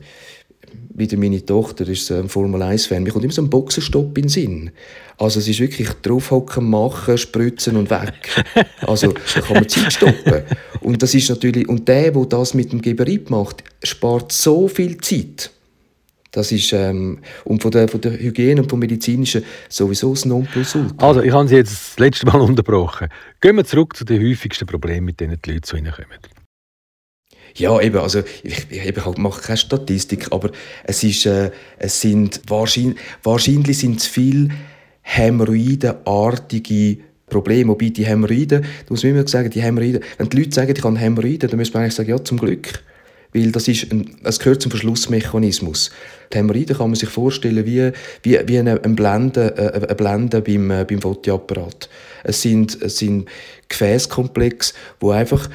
wieder 0.94 1.16
meine 1.16 1.44
Tochter 1.44 1.88
ist 1.88 2.10
ein 2.12 2.28
Formel-1-Fan, 2.28 3.02
mir 3.02 3.10
kommt 3.10 3.24
immer 3.24 3.32
so 3.32 3.42
ein 3.42 3.50
Boxenstopp 3.50 4.16
in 4.16 4.24
den 4.24 4.28
Sinn. 4.28 4.70
Also 5.18 5.40
es 5.40 5.48
ist 5.48 5.60
wirklich 5.60 5.88
draufhocken, 6.02 6.68
machen, 6.68 7.18
spritzen 7.18 7.76
und 7.76 7.90
weg. 7.90 8.44
Also 8.86 9.12
da 9.12 9.40
kann 9.40 9.54
man 9.54 9.68
Zeit 9.68 9.92
stoppen. 9.92 10.42
Und 10.80 11.02
das 11.02 11.14
ist 11.14 11.30
natürlich, 11.30 11.68
und 11.68 11.88
der, 11.88 12.10
der 12.10 12.26
das 12.26 12.54
mit 12.54 12.72
dem 12.72 12.82
Geberit 12.82 13.30
macht, 13.30 13.64
spart 13.82 14.30
so 14.30 14.68
viel 14.68 14.98
Zeit. 14.98 15.50
Das 16.34 16.50
ist, 16.50 16.72
ähm, 16.72 17.20
und 17.44 17.62
von 17.62 17.70
der, 17.70 17.88
von 17.88 18.00
der 18.00 18.12
Hygiene 18.12 18.60
und 18.60 18.68
vom 18.68 18.80
Medizinischen 18.80 19.44
sowieso 19.68 20.10
das 20.10 20.24
Nonplusultra. 20.24 21.06
Also, 21.06 21.22
ich 21.22 21.32
habe 21.32 21.46
Sie 21.48 21.54
jetzt 21.54 21.72
das 21.72 21.98
letzte 21.98 22.26
Mal 22.26 22.40
unterbrochen. 22.40 23.08
Gehen 23.40 23.56
wir 23.56 23.64
zurück 23.64 23.96
zu 23.96 24.04
den 24.04 24.20
häufigsten 24.20 24.66
Problemen, 24.66 25.06
mit 25.06 25.20
denen 25.20 25.38
die 25.44 25.52
Leute 25.52 25.62
zu 25.62 25.76
Ihnen 25.76 25.92
kommen. 25.92 26.43
Ja, 27.56 27.80
eben, 27.80 27.98
also 27.98 28.22
ich, 28.42 28.66
ich, 28.68 28.84
ich 28.84 29.16
mache 29.16 29.40
keine 29.40 29.56
Statistik, 29.56 30.26
aber 30.32 30.50
es, 30.82 31.04
ist, 31.04 31.24
äh, 31.26 31.52
es 31.78 32.00
sind 32.00 32.40
wahrscheinlich, 32.48 32.98
wahrscheinlich 33.22 33.78
sind 33.78 34.00
es 34.00 34.06
viele 34.06 34.48
Hämorrhoidenartige 35.02 36.98
Probleme. 37.28 37.70
Wobei 37.70 37.90
die 37.90 38.06
Hämorrhoiden, 38.06 38.62
da 38.62 38.86
muss 38.88 39.04
man 39.04 39.12
immer 39.12 39.28
sagen, 39.28 39.50
die 39.50 39.62
Hämorrhoiden, 39.62 40.02
wenn 40.18 40.28
die 40.28 40.38
Leute 40.38 40.52
sagen, 40.52 40.74
ich 40.76 40.82
habe 40.82 40.98
Hämorrhoiden, 40.98 41.48
dann 41.48 41.56
müsste 41.58 41.74
man 41.74 41.84
eigentlich 41.84 41.94
sagen, 41.94 42.10
ja, 42.10 42.22
zum 42.22 42.38
Glück. 42.38 42.82
Weil 43.32 43.52
das, 43.52 43.68
ist 43.68 43.90
ein, 43.92 44.16
das 44.22 44.38
gehört 44.40 44.62
zum 44.62 44.70
Verschlussmechanismus. 44.70 45.90
Die 46.32 46.38
Hämorrhoiden 46.38 46.76
kann 46.76 46.90
man 46.90 46.96
sich 46.96 47.08
vorstellen 47.08 47.64
wie, 47.66 47.92
wie, 48.22 48.40
wie 48.48 48.58
eine, 48.58 48.82
eine, 48.82 48.94
Blende, 48.94 49.56
äh, 49.56 49.86
eine 49.86 49.94
Blende 49.94 50.40
beim, 50.40 50.70
äh, 50.72 50.84
beim 50.84 51.00
Fotoapparat. 51.00 51.88
Es 52.24 52.42
sind, 52.42 52.80
es 52.82 52.98
sind 52.98 53.28
Gefäßkomplexe, 53.68 54.74
wo 54.98 55.10
einfach 55.10 55.48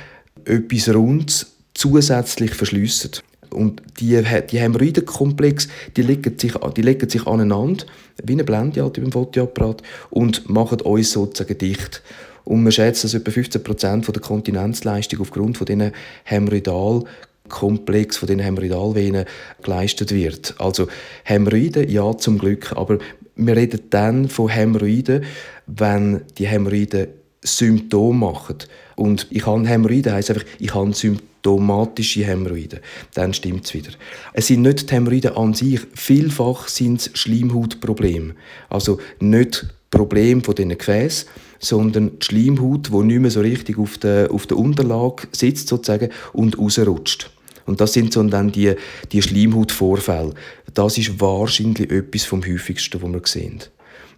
etwas 0.45 0.93
Rundes 0.93 1.58
zusätzlich 1.79 2.53
verschliessen. 2.53 3.11
Und 3.49 3.81
die, 3.99 4.21
die 4.51 4.59
Hämorrhoidenkomplex, 4.59 5.69
die 5.95 6.03
legen 6.03 6.37
sich, 6.37 6.53
die 6.75 6.81
legen 6.81 7.09
sich 7.09 7.25
aneinander, 7.25 7.85
wie 8.23 8.33
eine 8.33 8.43
Blende 8.43 8.83
halt 8.83 8.93
beim 8.93 9.11
Fotoapparat, 9.11 9.81
und 10.09 10.47
machen 10.49 10.81
uns 10.81 11.11
sozusagen 11.11 11.57
dicht. 11.57 12.03
Und 12.43 12.63
man 12.63 12.71
schätzt, 12.71 13.03
dass 13.03 13.13
etwa 13.13 13.31
15% 13.31 14.11
der 14.11 14.21
Kontinenzleistung 14.21 15.21
aufgrund 15.21 15.57
von 15.57 15.65
diesen 15.65 15.91
Hämorrhoidalkomplex, 16.25 18.17
von 18.17 18.27
diesen 18.27 18.41
Hämorrhoidalvenen 18.41 19.25
geleistet 19.63 20.11
wird. 20.11 20.55
Also 20.59 20.87
Hämorrhoiden, 21.23 21.89
ja, 21.89 22.15
zum 22.17 22.37
Glück, 22.37 22.73
aber 22.73 22.99
wir 23.35 23.55
reden 23.55 23.81
dann 23.89 24.27
von 24.29 24.49
Hämorrhoiden, 24.49 25.23
wenn 25.65 26.21
die 26.37 26.47
Hämorrhoiden 26.47 27.07
Symptome 27.41 28.19
machen. 28.19 28.57
Und 28.95 29.27
ich 29.29 29.45
habe 29.45 29.65
Hämorrhoiden, 29.65 30.13
heisst 30.13 30.29
einfach, 30.29 30.45
ich 30.59 30.73
habe 30.75 30.93
symptomatische 31.39 32.25
Hämorrhoiden. 32.25 32.79
Dann 33.13 33.33
stimmt 33.33 33.65
es 33.65 33.73
wieder. 33.73 33.91
Es 34.33 34.47
sind 34.47 34.61
nicht 34.61 34.89
die 34.89 34.95
Hämorrhoiden 34.95 35.35
an 35.35 35.53
sich, 35.53 35.81
vielfach 35.95 36.67
sind 36.67 37.01
es 37.01 37.11
Schleimhautprobleme. 37.13 38.35
Also 38.69 38.99
nicht 39.19 39.67
Problem 39.89 40.43
von 40.43 40.55
diesen 40.55 40.77
Gefäßen, 40.77 41.27
sondern 41.59 42.19
die 42.19 42.25
Schleimhaut, 42.25 42.89
die 42.91 42.97
nicht 42.97 43.19
mehr 43.19 43.31
so 43.31 43.41
richtig 43.41 43.77
auf 43.77 43.97
der, 43.97 44.31
auf 44.31 44.47
der 44.47 44.57
Unterlage 44.57 45.27
sitzt 45.31 45.67
sozusagen 45.67 46.09
und 46.33 46.57
rausrutscht. 46.57 47.31
Und 47.65 47.81
das 47.81 47.93
sind 47.93 48.13
so 48.13 48.23
dann 48.23 48.51
die, 48.51 48.73
die 49.11 49.21
Schleimhautvorfälle. 49.21 50.33
Das 50.73 50.97
ist 50.97 51.19
wahrscheinlich 51.19 51.91
etwas 51.91 52.25
vom 52.25 52.45
häufigsten, 52.45 53.01
was 53.01 53.11
wir 53.11 53.21
sehen. 53.25 53.59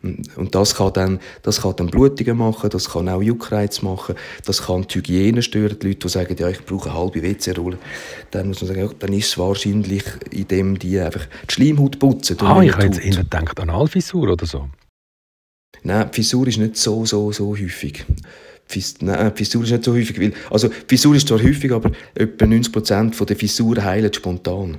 Und 0.03 0.55
das 0.55 0.75
kann 0.75 0.93
dann, 0.93 1.19
das 1.43 1.61
kann 1.61 1.75
dann 1.75 1.87
Blutungen 1.87 2.37
machen, 2.37 2.69
das 2.71 2.89
kann 2.89 3.07
auch 3.07 3.21
Juckreiz 3.21 3.81
machen, 3.83 4.15
das 4.45 4.63
kann 4.63 4.87
die 4.87 4.99
Hygiene 4.99 5.41
stören. 5.43 5.77
Die 5.79 5.87
Leute, 5.87 5.99
die 5.99 6.09
sagen, 6.09 6.35
ja, 6.39 6.49
ich 6.49 6.65
brauche 6.65 6.89
eine 6.89 6.97
halbe 6.97 7.21
WC-Rolle, 7.21 7.77
dann 8.31 8.47
muss 8.47 8.61
man 8.61 8.69
sagen, 8.69 8.79
ja, 8.81 8.89
dann 8.97 9.13
ist 9.13 9.27
es 9.27 9.37
wahrscheinlich, 9.37 10.03
indem 10.31 10.79
die 10.79 10.99
einfach 10.99 11.27
die 11.49 11.53
Schleimhaut 11.53 11.99
putzen. 11.99 12.37
Ah, 12.41 12.61
ich 12.61 12.73
habe 12.73 12.85
jetzt 12.85 12.99
eher 12.99 13.17
gedacht 13.17 13.59
an 13.59 13.69
Alfissur 13.69 14.29
oder 14.29 14.45
so. 14.45 14.69
Nein, 15.83 16.09
Fissur 16.11 16.47
ist 16.47 16.57
nicht 16.57 16.77
so, 16.77 17.05
so, 17.05 17.31
so 17.31 17.51
häufig. 17.51 18.05
Nein, 19.01 19.35
Fissur 19.35 19.63
ist 19.63 19.71
nicht 19.71 19.83
so 19.83 19.93
häufig. 19.93 20.19
Weil, 20.19 20.33
also, 20.49 20.69
Fissur 20.87 21.15
ist 21.15 21.27
zwar 21.27 21.41
häufig, 21.41 21.71
aber 21.71 21.91
etwa 22.15 22.45
90% 22.45 23.25
der 23.25 23.35
Fissuren 23.35 23.83
heilen 23.83 24.13
spontan. 24.13 24.77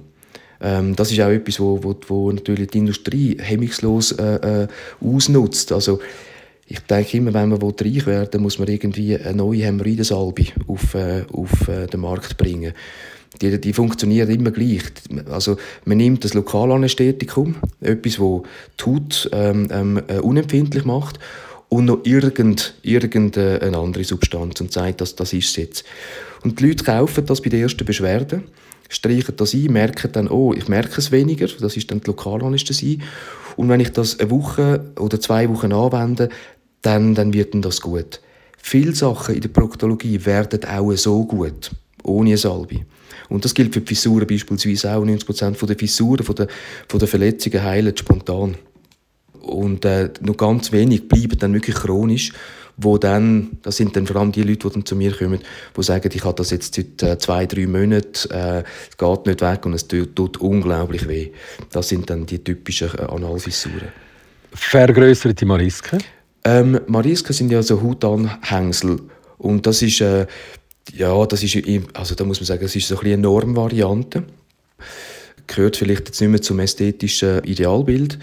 Ähm, 0.62 0.96
das 0.96 1.10
ist 1.10 1.20
auch 1.20 1.28
etwas, 1.30 1.60
wo, 1.60 1.82
wo, 1.82 1.94
wo 2.06 2.32
natürlich 2.32 2.68
die 2.68 2.78
Industrie 2.78 3.36
hemmungslos 3.40 4.12
äh, 4.12 4.62
äh, 4.62 4.68
ausnutzt. 5.00 5.72
Also, 5.72 6.00
ich 6.66 6.80
denke 6.80 7.18
immer, 7.18 7.34
wenn 7.34 7.50
man 7.50 7.60
reich 7.60 8.06
werden 8.06 8.32
will, 8.32 8.40
muss 8.40 8.58
man 8.58 8.68
irgendwie 8.68 9.18
eine 9.18 9.36
neue 9.36 9.64
Hämorrhoidensalbe 9.64 10.46
auf, 10.66 10.94
äh, 10.94 11.24
auf 11.32 11.68
äh, 11.68 11.86
den 11.86 12.00
Markt 12.00 12.36
bringen. 12.38 12.72
die, 13.40 13.60
die 13.60 13.72
funktionieren 13.72 14.30
immer 14.30 14.52
gleich. 14.52 14.82
Also 15.30 15.56
man 15.84 15.98
nimmt 15.98 16.24
das 16.24 16.34
Lokalanästhetikum, 16.34 17.56
etwas, 17.80 18.14
das 18.14 18.20
die 18.20 18.84
Haut 18.86 19.30
ähm, 19.32 20.00
äh, 20.06 20.18
unempfindlich 20.18 20.84
macht, 20.84 21.18
und 21.68 21.86
noch 21.86 22.00
irgend, 22.04 22.74
irgendeine 22.82 23.78
andere 23.78 24.04
Substanz 24.04 24.60
und 24.60 24.72
sagt, 24.72 25.00
dass 25.00 25.16
das 25.16 25.32
ist 25.32 25.48
es 25.48 25.56
jetzt. 25.56 25.84
Und 26.44 26.60
die 26.60 26.66
Leute 26.66 26.84
kaufen 26.84 27.24
das 27.24 27.40
bei 27.40 27.48
den 27.48 27.62
ersten 27.62 27.86
Beschwerden, 27.86 28.42
streichen 28.88 29.36
das 29.36 29.54
ein, 29.54 29.72
merken 29.72 30.12
dann, 30.12 30.28
oh, 30.28 30.52
ich 30.52 30.68
merke 30.68 30.98
es 30.98 31.10
weniger, 31.10 31.46
das 31.46 31.76
ist 31.76 31.90
dann 31.90 32.00
die 32.00 32.06
Lokalanästhesie. 32.06 32.98
Und 33.56 33.68
wenn 33.68 33.80
ich 33.80 33.90
das 33.90 34.18
eine 34.18 34.30
Woche 34.30 34.92
oder 34.98 35.20
zwei 35.20 35.48
Wochen 35.48 35.72
anwende, 35.72 36.28
dann, 36.82 37.14
dann 37.14 37.32
wird 37.32 37.54
dann 37.54 37.62
das 37.62 37.80
gut. 37.80 38.20
Viele 38.58 38.94
Sachen 38.94 39.34
in 39.34 39.40
der 39.40 39.48
Proktologie 39.48 40.24
werden 40.24 40.64
auch 40.64 40.92
so 40.96 41.24
gut, 41.24 41.70
ohne 42.02 42.36
Salbe. 42.36 42.80
Und 43.28 43.44
das 43.44 43.54
gilt 43.54 43.72
für 43.72 43.80
die 43.80 43.86
Fissuren 43.86 44.26
beispielsweise 44.26 44.94
auch. 44.94 45.04
90% 45.04 45.66
der 45.66 45.78
Fissuren, 45.78 46.24
von 46.24 46.34
der, 46.34 46.48
von 46.88 46.98
der 46.98 47.08
Verletzungen 47.08 47.62
heilen 47.62 47.96
spontan. 47.96 48.56
Und 49.40 49.84
äh, 49.84 50.10
nur 50.20 50.36
ganz 50.36 50.70
wenig 50.70 51.08
bleiben 51.08 51.38
dann 51.38 51.54
wirklich 51.54 51.76
chronisch, 51.76 52.32
wo 52.82 52.98
dann, 52.98 53.58
das 53.62 53.76
sind 53.76 53.96
dann 53.96 54.06
vor 54.06 54.16
allem 54.16 54.32
die 54.32 54.42
Leute, 54.42 54.68
die 54.68 54.74
dann 54.74 54.86
zu 54.86 54.96
mir 54.96 55.12
kommen, 55.12 55.40
die 55.76 55.82
sagen, 55.82 56.10
ich 56.12 56.24
habe 56.24 56.34
das 56.36 56.50
jetzt 56.50 56.74
seit 56.74 57.02
äh, 57.02 57.18
zwei, 57.18 57.46
drei 57.46 57.66
Monaten, 57.66 58.30
äh, 58.30 58.64
es 58.90 58.96
geht 58.96 59.26
nicht 59.26 59.40
weg 59.40 59.66
und 59.66 59.74
es 59.74 59.86
tut, 59.86 60.38
unglaublich 60.38 61.08
weh. 61.08 61.30
Das 61.70 61.88
sind 61.88 62.10
dann 62.10 62.26
die 62.26 62.42
typischen 62.42 62.88
äh, 62.98 63.02
Analfissuren. 63.02 63.88
Vergrößerte 64.54 65.46
Marisken? 65.46 66.02
Ähm, 66.44 66.80
Marisken 66.86 67.32
sind 67.32 67.50
ja 67.50 67.62
so 67.62 67.80
Hautanhängsel 67.80 69.00
und 69.38 69.66
das 69.66 69.82
ist, 69.82 70.00
äh, 70.00 70.26
ja, 70.92 71.26
das 71.26 71.42
ist, 71.42 71.56
also 71.94 72.14
da 72.14 72.24
muss 72.24 72.40
man 72.40 72.46
sagen, 72.46 72.62
das 72.62 72.74
ist 72.74 72.88
so 72.88 72.98
ein 72.98 73.06
eine 73.06 73.18
Normvariante. 73.18 74.24
Gehört 75.46 75.76
vielleicht 75.76 76.08
jetzt 76.08 76.20
nicht 76.20 76.30
mehr 76.30 76.42
zum 76.42 76.58
ästhetischen 76.58 77.44
Idealbild 77.44 78.18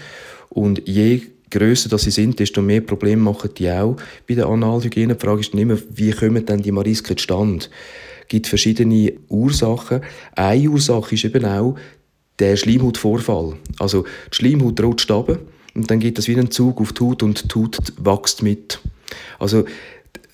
und 0.50 0.86
je 0.86 1.22
grösser 1.50 1.88
dass 1.88 2.02
sie 2.02 2.10
sind, 2.10 2.38
desto 2.38 2.62
mehr 2.62 2.80
Probleme 2.80 3.22
machen 3.22 3.50
die 3.56 3.70
auch 3.70 3.96
bei 4.28 4.34
der 4.34 4.46
Analhygiene. 4.46 5.14
Die 5.14 5.20
Frage 5.20 5.40
ist 5.40 5.52
dann 5.52 5.60
immer, 5.60 5.78
wie 5.90 6.12
kommen 6.12 6.46
denn 6.46 6.62
die 6.62 6.72
Marisken 6.72 7.16
zustande? 7.16 7.66
Es 8.22 8.28
gibt 8.28 8.46
verschiedene 8.46 9.12
Ursachen. 9.28 10.02
Eine 10.34 10.70
Ursache 10.70 11.14
ist 11.14 11.24
eben 11.24 11.44
auch 11.44 11.76
der 12.38 12.56
Schleimhautvorfall. 12.56 13.54
Also 13.78 14.04
die 14.32 14.36
Schleimhaut 14.36 14.80
rutscht 14.80 15.10
runter 15.10 15.38
und 15.74 15.90
dann 15.90 16.00
geht 16.00 16.18
das 16.18 16.28
wie 16.28 16.36
ein 16.36 16.50
Zug 16.50 16.80
auf 16.80 16.92
die 16.92 17.04
Haut 17.04 17.22
und 17.22 17.52
die 17.52 17.58
Haut 17.58 17.78
wächst 17.98 18.42
mit. 18.42 18.80
Also 19.38 19.64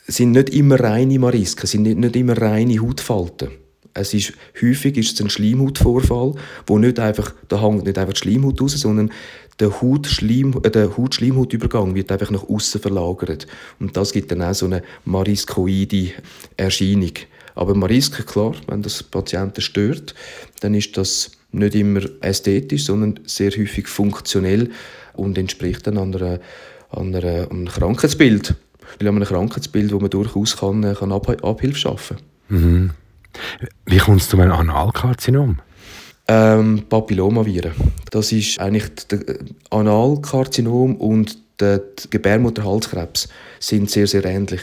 es 0.07 0.17
sind 0.17 0.33
nicht 0.33 0.51
immer 0.51 0.79
reine 0.79 1.19
Marisken, 1.19 1.65
es 1.65 1.73
sind 1.73 1.83
nicht, 1.83 1.99
nicht 1.99 2.17
immer 2.17 2.41
reine 2.41 2.81
Hautfalten. 2.81 3.51
Es 3.93 4.13
ist, 4.13 4.35
häufig 4.61 4.97
ist 4.99 5.15
es 5.15 5.21
ein 5.23 5.31
Schleimhautvorfall, 5.31 6.35
wo 6.67 6.79
nicht 6.79 6.99
einfach, 6.99 7.35
da 7.49 7.63
hängt 7.63 7.85
nicht 7.85 7.97
einfach 7.97 8.13
die 8.13 8.21
Schleimhaut 8.21 8.61
raus, 8.61 8.73
sondern 8.73 9.11
der, 9.59 9.81
Hautschleim, 9.81 10.61
äh, 10.63 10.71
der 10.71 10.97
Hautschleimhautübergang 10.97 11.95
wird 11.95 12.13
einfach 12.13 12.31
nach 12.31 12.49
außen 12.49 12.81
verlagert. 12.81 13.47
Und 13.79 13.97
das 13.97 14.13
gibt 14.13 14.31
dann 14.31 14.43
auch 14.43 14.55
so 14.55 14.67
eine 14.67 14.83
mariskoide 15.05 16.11
Erscheinung. 16.57 17.13
Aber 17.55 17.75
Mariske, 17.75 18.23
klar, 18.23 18.55
wenn 18.67 18.83
das 18.83 19.03
Patienten 19.03 19.63
stört, 19.63 20.15
dann 20.61 20.75
ist 20.75 20.97
das 20.97 21.31
nicht 21.53 21.75
immer 21.75 22.03
ästhetisch, 22.21 22.85
sondern 22.85 23.21
sehr 23.25 23.51
häufig 23.51 23.89
funktionell 23.89 24.71
und 25.15 25.39
entspricht 25.39 25.87
dann 25.87 25.97
einer, 25.97 26.39
einer, 26.91 27.51
einem 27.51 27.67
Krankheitsbild. 27.67 28.55
Weil 28.99 29.09
einem 29.09 29.25
Krankheitsbild, 29.25 29.93
wo 29.93 29.99
man 29.99 30.11
durchaus 30.11 30.59
kann, 30.59 30.85
äh, 30.85 30.95
kann 30.95 31.13
Ab 31.13 31.29
Abhilfe 31.43 31.79
schaffen 31.79 32.19
kann. 32.49 32.59
Mhm. 32.59 32.91
Wie 33.87 33.99
kommt 33.99 34.21
es 34.21 34.29
zu 34.29 34.39
einem 34.39 34.53
Analkarzinom? 34.53 35.61
Ähm, 36.29 36.83
Papillomaviren. 36.89 37.73
Das 38.11 38.33
ist 38.33 38.59
eigentlich 38.59 38.89
der 39.11 39.39
Analkarzinom 39.71 40.97
und 40.97 41.39
der 41.61 41.83
Gebärmutterhalskrebs 42.11 43.29
sind 43.61 43.91
sehr, 43.91 44.07
sehr 44.07 44.25
ähnlich. 44.25 44.61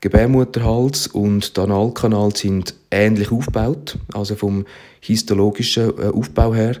Gebärmutterhals 0.00 1.06
und 1.08 1.56
der 1.56 1.64
Analkanal 1.64 2.34
sind 2.36 2.74
ähnlich 2.90 3.32
aufgebaut, 3.32 3.98
also 4.12 4.36
vom 4.36 4.66
histologischen 5.00 5.98
äh, 5.98 6.08
Aufbau 6.08 6.54
her. 6.54 6.76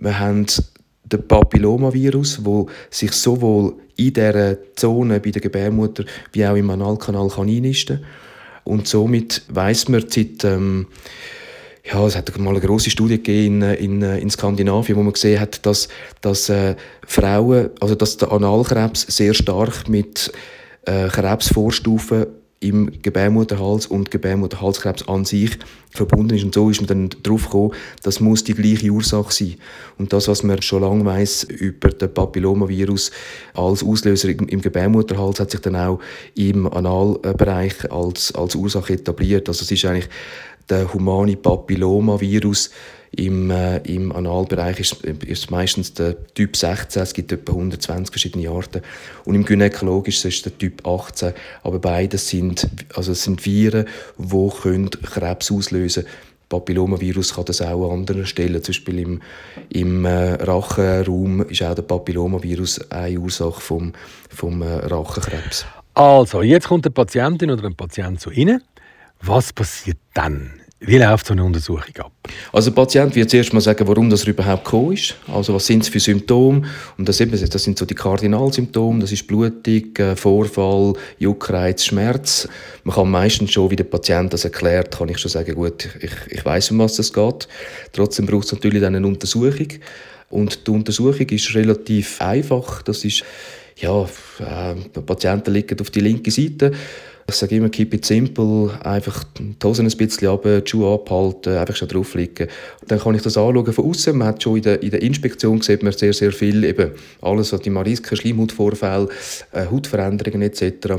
Wir 0.00 0.18
haben 0.18 0.46
den 1.04 1.28
Papillomavirus, 1.28 2.44
wo 2.44 2.68
sich 2.90 3.12
sowohl 3.12 3.74
in 3.96 4.14
der 4.14 4.58
Zone 4.74 5.20
bei 5.20 5.30
der 5.30 5.42
Gebärmutter 5.42 6.04
wie 6.32 6.46
auch 6.46 6.56
im 6.56 6.70
Analkanal 6.70 7.28
kann 7.28 7.48
einnisten. 7.48 8.04
Und 8.64 8.88
somit 8.88 9.42
weiß 9.48 9.88
man 9.88 10.04
seit 10.08 10.44
ähm, 10.44 10.86
ja, 11.84 12.06
es 12.06 12.16
hat 12.16 12.38
mal 12.38 12.50
eine 12.50 12.60
große 12.60 12.90
Studie 12.90 13.16
gegeben 13.16 13.62
in, 13.62 14.02
in, 14.02 14.02
in 14.02 14.30
Skandinavien, 14.30 14.96
wo 14.96 15.02
man 15.02 15.12
gesehen 15.12 15.40
hat, 15.40 15.64
dass, 15.66 15.88
dass 16.20 16.48
äh, 16.48 16.76
Frauen, 17.06 17.70
also 17.80 17.94
dass 17.94 18.16
der 18.16 18.30
Analkrebs 18.30 19.02
sehr 19.08 19.34
stark 19.34 19.88
mit 19.88 20.32
äh, 20.86 21.08
Krebsvorstufen 21.08 22.26
im 22.62 23.02
Gebärmutterhals 23.02 23.86
und 23.86 24.12
Gebärmutterhalskrebs 24.12 25.08
an 25.08 25.24
sich 25.24 25.58
verbunden 25.90 26.36
ist. 26.36 26.44
Und 26.44 26.54
so 26.54 26.70
ist 26.70 26.80
man 26.80 26.86
dann 26.86 27.10
darauf 27.22 27.46
gekommen, 27.46 27.72
das 28.04 28.20
muss 28.20 28.44
die 28.44 28.54
gleiche 28.54 28.88
Ursache 28.90 29.32
sein. 29.32 29.56
Und 29.98 30.12
das, 30.12 30.28
was 30.28 30.44
man 30.44 30.62
schon 30.62 30.82
lange 30.82 31.04
weiß 31.04 31.44
über 31.44 31.88
den 31.88 32.14
Papillomavirus 32.14 33.10
als 33.54 33.82
Auslöser 33.82 34.28
im 34.28 34.60
Gebärmutterhals, 34.60 35.40
hat 35.40 35.50
sich 35.50 35.60
dann 35.60 35.74
auch 35.74 35.98
im 36.36 36.72
Analbereich 36.72 37.90
als, 37.90 38.32
als 38.34 38.54
Ursache 38.54 38.94
etabliert. 38.94 39.48
Also 39.48 39.62
es 39.62 39.70
ist 39.72 39.84
eigentlich 39.84 40.08
der 40.72 40.92
humane 40.92 41.36
Papillomavirus 41.36 42.70
im, 43.14 43.50
äh, 43.50 43.76
im 43.78 44.10
Analbereich 44.10 44.80
ist, 44.80 45.04
ist 45.04 45.50
meistens 45.50 45.92
der 45.92 46.26
Typ 46.32 46.56
16, 46.56 47.02
es 47.02 47.12
gibt 47.12 47.30
etwa 47.30 47.52
120 47.52 48.10
verschiedene 48.10 48.48
Arten. 48.48 48.80
Und 49.24 49.34
im 49.34 49.44
Gynäkologischen 49.44 50.30
ist 50.30 50.46
der 50.46 50.56
Typ 50.56 50.86
18. 50.86 51.34
Aber 51.62 51.78
beides 51.78 52.28
sind, 52.28 52.66
also 52.94 53.12
sind 53.12 53.44
Viren, 53.44 53.86
die 54.16 54.90
Krebs 55.02 55.52
auslösen 55.52 56.04
können. 56.04 56.14
Papillomavirus 56.48 57.34
kann 57.34 57.46
das 57.46 57.62
auch 57.62 57.90
an 57.90 58.00
anderen 58.00 58.26
Stellen, 58.26 58.62
zum 58.62 58.72
Beispiel 58.72 58.98
im, 58.98 59.22
im 59.70 60.04
äh, 60.04 60.34
Rachenraum 60.34 61.42
ist 61.48 61.62
auch 61.62 61.74
der 61.74 61.82
Papillomavirus 61.82 62.90
eine 62.90 63.18
Ursache 63.18 63.60
vom, 63.60 63.92
vom 64.28 64.60
äh, 64.60 64.66
Rachenkrebs. 64.66 65.64
Also, 65.94 66.42
jetzt 66.42 66.68
kommt 66.68 66.84
eine 66.86 66.92
Patientin 66.92 67.50
oder 67.50 67.64
ein 67.64 67.74
Patient 67.74 68.20
zu 68.20 68.30
Ihnen. 68.30 68.62
Was 69.22 69.52
passiert 69.52 69.98
dann? 70.12 70.61
Wie 70.84 70.98
läuft 70.98 71.26
so 71.26 71.32
eine 71.32 71.44
Untersuchung 71.44 71.94
ab? 71.98 72.12
Also 72.52 72.70
der 72.70 72.74
Patient 72.74 73.14
wird 73.14 73.30
zuerst 73.30 73.52
mal 73.52 73.60
sagen, 73.60 73.86
warum 73.86 74.10
das 74.10 74.24
überhaupt 74.24 74.64
gekommen 74.64 74.94
ist. 74.94 75.14
Also 75.32 75.54
was 75.54 75.64
sind 75.64 75.84
es 75.84 75.88
für 75.88 76.00
Symptome? 76.00 76.62
Und 76.98 77.08
das, 77.08 77.20
eben, 77.20 77.30
das 77.30 77.62
sind 77.62 77.78
so 77.78 77.86
die 77.86 77.94
Kardinalsymptome. 77.94 78.98
Das 78.98 79.12
ist 79.12 79.28
Blutung, 79.28 79.96
äh, 79.96 80.16
Vorfall, 80.16 80.94
Juckreiz, 81.20 81.84
Schmerz. 81.84 82.48
Man 82.82 82.96
kann 82.96 83.10
meistens 83.10 83.52
schon, 83.52 83.70
wie 83.70 83.76
der 83.76 83.84
Patient 83.84 84.32
das 84.32 84.44
erklärt, 84.44 84.98
kann 84.98 85.08
ich 85.08 85.18
schon 85.18 85.30
sagen, 85.30 85.54
gut, 85.54 85.88
ich, 86.00 86.10
ich 86.28 86.44
weiß, 86.44 86.72
um 86.72 86.80
was 86.80 86.98
es 86.98 87.12
geht. 87.12 87.46
Trotzdem 87.92 88.26
braucht 88.26 88.46
es 88.46 88.52
natürlich 88.52 88.80
dann 88.80 88.96
eine 88.96 89.06
Untersuchung. 89.06 89.68
Und 90.30 90.66
die 90.66 90.70
Untersuchung 90.72 91.28
ist 91.28 91.54
relativ 91.54 92.20
einfach. 92.20 92.82
Das 92.82 93.04
ist, 93.04 93.22
ja, 93.76 94.02
äh, 94.40 95.00
Patienten 95.06 95.52
liegen 95.52 95.78
auf 95.78 95.90
die 95.90 96.00
linke 96.00 96.32
Seite 96.32 96.72
ich 97.26 97.34
sage 97.34 97.56
immer, 97.56 97.68
keep 97.68 97.94
it 97.94 98.04
simple, 98.04 98.70
einfach 98.84 99.24
die 99.38 99.54
Hosen 99.62 99.86
ein 99.86 99.96
bisschen 99.96 100.28
runter, 100.28 100.60
die 100.60 100.70
Schuhe 100.70 100.94
abhalten, 100.94 101.56
einfach 101.56 101.76
schon 101.76 101.88
drauflegen. 101.88 102.48
Dann 102.86 102.98
kann 102.98 103.14
ich 103.14 103.22
das 103.22 103.36
anschauen 103.36 103.72
von 103.72 103.84
außen. 103.84 104.16
Man 104.16 104.28
hat 104.28 104.42
schon 104.42 104.56
in 104.56 104.62
der, 104.62 104.82
in 104.82 104.90
der 104.90 105.02
Inspektion 105.02 105.60
sieht 105.60 105.82
man 105.82 105.92
sehr, 105.92 106.12
sehr 106.12 106.32
viel, 106.32 106.64
eben 106.64 106.92
alles, 107.20 107.52
was 107.52 107.60
die 107.60 107.70
Marisken, 107.70 108.16
Schleimhautvorfälle, 108.16 109.08
äh, 109.52 109.66
Hautveränderungen 109.66 110.42
etc. 110.42 110.94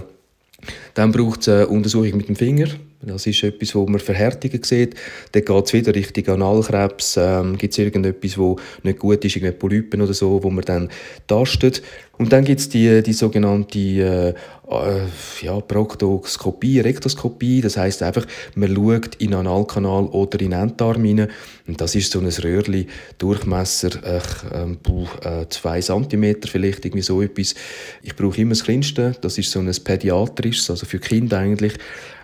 Dann 0.94 1.12
braucht 1.12 1.42
es 1.42 1.50
eine 1.50 1.68
Untersuchung 1.68 2.18
mit 2.18 2.30
dem 2.30 2.36
Finger. 2.36 2.68
Das 3.06 3.28
ist 3.28 3.44
etwas, 3.44 3.76
wo 3.76 3.86
man 3.86 4.00
Verhärtungen 4.00 4.64
sieht. 4.64 4.96
Dann 5.32 5.46
geht 5.46 5.66
es 5.66 5.74
wieder 5.74 5.94
Richtung 5.94 6.28
Analkrebs. 6.30 7.18
Ähm, 7.18 7.58
gibt 7.58 7.74
es 7.74 7.78
irgendetwas, 7.78 8.38
wo 8.38 8.58
nicht 8.84 9.00
gut 9.00 9.24
ist, 9.26 9.36
irgendeine 9.36 9.60
Polypen 9.60 10.02
oder 10.02 10.14
so, 10.14 10.42
wo 10.42 10.50
man 10.50 10.64
dann 10.64 10.90
tastet. 11.28 11.82
Und 12.18 12.32
dann 12.32 12.46
gibt 12.46 12.60
es 12.60 12.70
die, 12.70 13.02
die 13.02 13.14
sogenannte 13.14 13.80
äh, 13.80 14.34
äh, 14.70 15.02
ja, 15.42 15.60
Proktoskopie, 15.60 16.80
Rektoskopie. 16.80 17.62
Das 17.62 17.76
heißt 17.76 18.04
einfach, 18.04 18.26
man 18.56 18.76
schaut 18.76 19.16
in 19.16 19.32
den 19.32 19.40
Analkanal 19.40 20.06
oder 20.06 20.40
in 20.40 20.52
den 20.52 20.60
Enddarm 20.60 21.04
rein. 21.04 21.28
Und 21.68 21.82
das 21.82 21.96
ist 21.96 22.12
so 22.12 22.20
ein 22.20 22.28
Röhrli, 22.28 22.88
Durchmesser 23.18 23.92
äh, 24.04 24.18
äh, 24.18 25.50
2 25.50 25.82
cm 25.82 26.36
vielleicht, 26.46 26.86
irgendwie 26.86 27.02
so 27.02 27.22
etwas. 27.22 27.56
Ich 28.04 28.16
brauche 28.16 28.40
immer 28.40 28.52
das 28.52 28.64
Kleinste. 28.64 29.16
Das 29.22 29.38
ist 29.38 29.50
so 29.50 29.60
ein 29.60 29.72
pädiatrisches, 29.84 30.70
also 30.70 30.86
für 30.86 31.00
Kinder 31.00 31.40
eigentlich. 31.40 31.74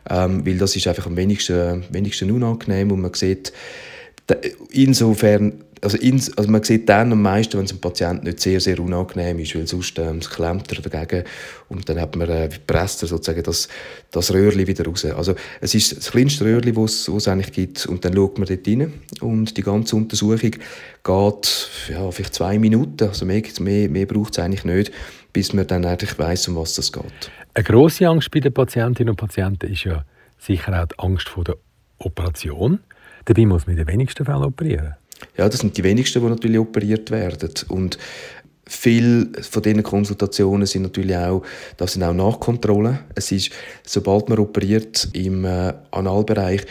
Ähm, 0.09 0.45
weil 0.45 0.57
das 0.57 0.75
ist 0.75 0.87
einfach 0.87 1.07
am 1.07 1.17
wenigsten, 1.17 1.83
wenigsten 1.89 2.31
unangenehm 2.31 2.91
und 2.91 3.01
man 3.01 3.13
sieht, 3.13 3.51
Insofern 4.71 5.63
also, 5.81 5.97
ins, 5.97 6.37
also 6.37 6.51
man 6.51 6.61
sieht 6.61 6.89
dann 6.89 7.13
am 7.13 7.21
meisten, 7.21 7.57
wenn 7.57 7.63
es 7.63 7.71
dem 7.71 7.79
Patienten 7.79 8.25
nicht 8.25 8.41
sehr, 8.41 8.59
sehr 8.59 8.79
unangenehm 8.81 9.39
ist, 9.39 9.55
weil 9.55 9.65
sonst 9.65 9.97
ähm, 9.97 10.17
es 10.17 10.29
klemmt 10.29 10.69
er 10.71 10.81
dagegen 10.81 11.23
und 11.69 11.87
dann 11.87 12.01
hat 12.01 12.17
man 12.17 12.29
äh, 12.29 12.49
presst 12.67 13.01
er 13.01 13.07
sozusagen 13.07 13.43
das, 13.43 13.69
das 14.11 14.33
Röhrchen 14.33 14.67
wieder 14.67 14.85
raus. 14.85 15.05
Also 15.05 15.35
es 15.61 15.73
ist 15.73 15.95
das 15.95 16.11
kleinste 16.11 16.43
Röhrchen, 16.43 16.75
das 16.75 17.07
es 17.07 17.27
eigentlich 17.29 17.53
gibt 17.53 17.85
und 17.85 18.03
dann 18.03 18.13
schaut 18.13 18.37
man 18.37 18.47
dort 18.47 18.67
rein 18.67 18.93
und 19.21 19.55
die 19.55 19.61
ganze 19.61 19.95
Untersuchung 19.95 20.51
geht 20.51 21.69
ja, 21.89 22.11
vielleicht 22.11 22.35
zwei 22.35 22.59
Minuten, 22.59 23.07
also 23.07 23.25
mehr, 23.25 23.41
mehr, 23.61 23.89
mehr 23.89 24.05
braucht 24.05 24.33
es 24.33 24.39
eigentlich 24.39 24.65
nicht, 24.65 24.91
bis 25.33 25.53
man 25.53 25.67
dann 25.67 25.85
eigentlich 25.85 26.17
weiss, 26.17 26.47
um 26.47 26.55
was 26.55 26.77
es 26.77 26.91
geht. 26.91 27.31
Eine 27.53 27.63
grosse 27.63 28.07
Angst 28.07 28.31
bei 28.31 28.39
den 28.39 28.53
Patientinnen 28.53 29.11
und 29.11 29.17
Patienten 29.17 29.71
ist 29.71 29.83
ja 29.83 30.03
sicher 30.37 30.81
auch 30.81 30.87
die 30.87 30.99
Angst 30.99 31.29
vor 31.29 31.43
der 31.43 31.57
Operation. 31.99 32.79
Dabei 33.25 33.45
muss 33.45 33.67
man 33.67 33.77
in 33.77 33.85
den 33.85 33.87
wenigsten 33.87 34.25
Fällen 34.25 34.43
operieren. 34.43 34.95
Ja, 35.37 35.49
das 35.49 35.59
sind 35.59 35.77
die 35.77 35.83
wenigsten, 35.83 36.21
die 36.21 36.29
natürlich 36.29 36.59
operiert 36.59 37.11
werden. 37.11 37.51
Und 37.67 37.97
Viele 38.71 39.31
von 39.41 39.63
diesen 39.63 39.81
Konsultationen 39.81 40.67
sind 40.67 40.83
natürlich 40.83 41.17
auch, 41.17 41.41
das 41.77 41.93
sind 41.93 42.03
auch 42.03 42.13
Nachkontrollen. 42.13 42.99
Es 43.15 43.31
ist, 43.31 43.49
sobald 43.83 44.29
man 44.29 44.37
operiert 44.37 45.09
im 45.13 45.43
äh, 45.43 45.73
Analbereich, 45.89 46.67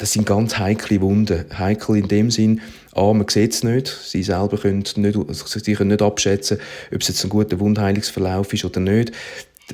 das 0.00 0.12
sind 0.12 0.26
ganz 0.26 0.58
heikle 0.58 1.00
Wunden. 1.00 1.44
Heikel 1.56 1.96
in 1.96 2.08
dem 2.08 2.30
Sinn, 2.30 2.60
A, 2.92 3.12
man 3.12 3.28
sieht 3.28 3.52
es 3.52 3.62
nicht. 3.62 3.86
Sie 3.86 4.22
selber 4.22 4.56
können 4.56 4.82
nicht, 4.96 5.18
sie 5.46 5.74
können 5.74 5.90
nicht 5.90 6.02
abschätzen, 6.02 6.58
ob 6.92 7.02
es 7.02 7.08
jetzt 7.08 7.22
ein 7.22 7.28
guter 7.28 7.60
Wundheilungsverlauf 7.60 8.52
ist 8.52 8.64
oder 8.64 8.80
nicht. 8.80 9.12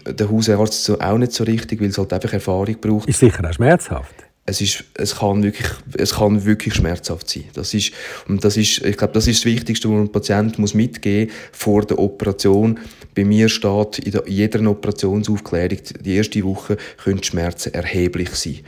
Der 0.04 0.30
Hausarzt 0.30 0.90
auch 1.00 1.18
nicht 1.18 1.32
so 1.32 1.44
richtig, 1.44 1.80
weil 1.80 1.88
es 1.88 1.96
halt 1.96 2.12
einfach 2.12 2.32
Erfahrung 2.32 2.76
braucht. 2.80 3.08
Ist 3.08 3.20
sicher 3.20 3.48
auch 3.48 3.54
schmerzhaft 3.54 4.26
es, 4.46 4.60
ist, 4.60 4.84
es, 4.94 5.16
kann 5.16 5.42
wirklich, 5.42 5.68
es 5.98 6.14
kann 6.14 6.44
wirklich 6.44 6.74
schmerzhaft 6.74 7.28
sein. 7.28 7.44
Das 7.54 7.74
ist, 7.74 7.92
und 8.28 8.44
das 8.44 8.56
ist, 8.56 8.84
ich 8.84 8.96
glaube, 8.96 9.12
das 9.12 9.26
ist 9.26 9.40
das 9.40 9.44
Wichtigste, 9.44 9.90
was 9.90 9.98
ein 9.98 10.12
Patient 10.12 10.58
muss 10.58 10.72
mitgeben 10.72 11.32
vor 11.50 11.84
der 11.84 11.98
Operation. 11.98 12.78
Bei 13.14 13.24
mir 13.24 13.48
steht 13.48 13.98
in 13.98 14.20
jeder 14.26 14.70
Operationsaufklärung, 14.70 15.78
die 16.00 16.14
erste 16.14 16.44
Woche 16.44 16.76
können 17.02 17.20
die 17.20 17.26
Schmerzen 17.26 17.74
erheblich 17.74 18.30
sein. 18.30 18.60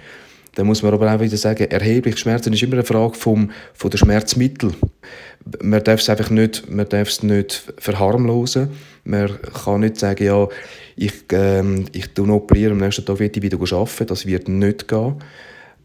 Da 0.58 0.64
muss 0.64 0.82
man 0.82 0.92
aber 0.92 1.14
auch 1.14 1.20
wieder 1.20 1.36
sagen, 1.36 1.70
erheblich 1.70 2.18
Schmerzen 2.18 2.52
ist 2.52 2.64
immer 2.64 2.72
eine 2.72 2.82
Frage 2.82 3.14
vom, 3.14 3.52
von 3.74 3.90
der 3.92 3.98
Schmerzmittel. 3.98 4.72
Man 5.62 5.84
darf 5.84 6.00
es 6.00 6.10
einfach 6.10 6.30
nicht, 6.30 6.68
man 6.68 6.88
darf 6.88 7.10
es 7.10 7.22
nicht 7.22 7.72
verharmlosen. 7.78 8.70
Man 9.04 9.30
kann 9.64 9.82
nicht 9.82 9.98
sagen, 9.98 10.24
ja, 10.24 10.48
ich, 10.96 11.12
ähm, 11.30 11.84
ich 11.92 12.08
operiere, 12.18 12.72
am 12.72 12.78
nächsten 12.78 13.06
Tag 13.06 13.20
werde 13.20 13.38
ich 13.38 13.42
wieder 13.44 13.56
arbeiten. 13.56 14.06
Das 14.08 14.26
wird 14.26 14.48
nicht 14.48 14.88
gehen. 14.88 15.14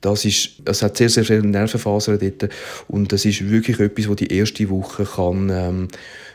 Das 0.01 0.25
ist, 0.25 0.53
es 0.65 0.81
hat 0.81 0.97
sehr, 0.97 1.09
sehr 1.09 1.23
viele 1.23 1.45
Nervenfasern 1.45 2.17
dort 2.17 2.51
und 2.87 3.11
das 3.11 3.25
ist 3.25 3.47
wirklich 3.47 3.79
etwas, 3.79 4.09
was 4.09 4.15
die 4.15 4.35
erste 4.35 4.69
Woche 4.71 5.05
kann 5.05 5.49
ähm, 5.49 5.87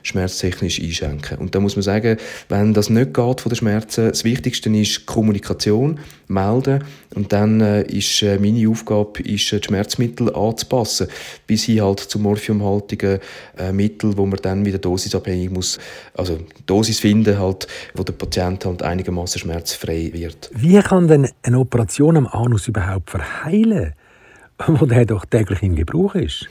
schmerztechnisch 0.03 0.81
einschenken. 0.81 1.39
Und 1.39 1.55
da 1.55 1.61
muss 1.61 1.77
man 1.77 1.83
sagen, 1.83 2.17
wenn 2.49 2.75
das 2.75 2.91
nicht 2.91 3.15
geht 3.15 3.41
von 3.41 3.51
den 3.51 3.57
Schmerzen, 3.57 4.09
das 4.09 4.25
Wichtigste 4.25 4.71
ist 4.71 5.07
Kommunikation, 5.07 5.99
melden 6.29 6.85
und 7.15 7.33
dann 7.33 7.61
äh, 7.61 7.83
ist 7.83 8.23
äh, 8.23 8.39
meine 8.39 8.69
Aufgabe, 8.69 9.23
ist, 9.23 9.53
äh, 9.53 9.61
die 9.61 9.67
Schmerzmittel 9.67 10.35
anzupassen, 10.35 11.09
bis 11.47 11.65
hin 11.65 11.83
halt 11.83 12.01
zu 12.01 12.19
morphiumhaltigen 12.19 13.19
äh, 13.57 13.73
Mitteln, 13.73 14.17
wo 14.17 14.27
man 14.27 14.39
dann 14.43 14.65
wieder 14.65 14.79
dosisabhängig 14.79 15.51
muss, 15.51 15.79
also 16.15 16.39
Dosis 16.67 17.01
finden 17.01 17.39
halt, 17.39 17.67
wo 17.95 18.03
der 18.03 18.13
Patient 18.13 18.65
halt 18.65 18.83
einigermaßen 18.83 19.41
schmerzfrei 19.41 20.11
wird. 20.13 20.51
Wie 20.55 20.79
kann 20.81 21.09
denn 21.09 21.29
eine 21.43 21.59
Operation 21.59 22.17
am 22.17 22.27
Anus 22.27 22.69
überhaupt 22.69 23.11
verheilen, 23.11 23.95
wo 24.67 24.85
der 24.87 25.07
doch 25.07 25.25
täglich 25.25 25.63
in 25.63 25.75
Gebrauch 25.75 26.15
ist? 26.15 26.49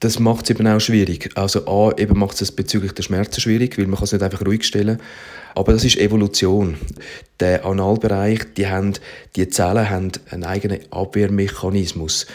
Das 0.00 0.18
macht 0.18 0.44
es 0.44 0.50
eben 0.50 0.66
auch 0.66 0.80
schwierig. 0.80 1.30
Also 1.34 1.66
A, 1.66 1.92
eben 1.98 2.18
macht 2.18 2.40
es 2.40 2.50
bezüglich 2.50 2.92
der 2.92 3.02
Schmerzen 3.02 3.40
schwierig, 3.40 3.76
weil 3.78 3.86
man 3.86 4.02
es 4.02 4.12
nicht 4.12 4.22
einfach 4.22 4.44
ruhig 4.44 4.64
stellen. 4.64 4.98
Aber 5.54 5.72
das 5.72 5.84
ist 5.84 5.98
Evolution. 5.98 6.76
Der 7.38 7.66
Analbereich, 7.66 8.40
die, 8.56 8.66
haben, 8.66 8.94
die 9.36 9.48
Zellen 9.48 9.90
haben 9.90 10.12
einen 10.30 10.44
eigenen 10.44 10.80
Abwehrmechanismus. 10.90 12.26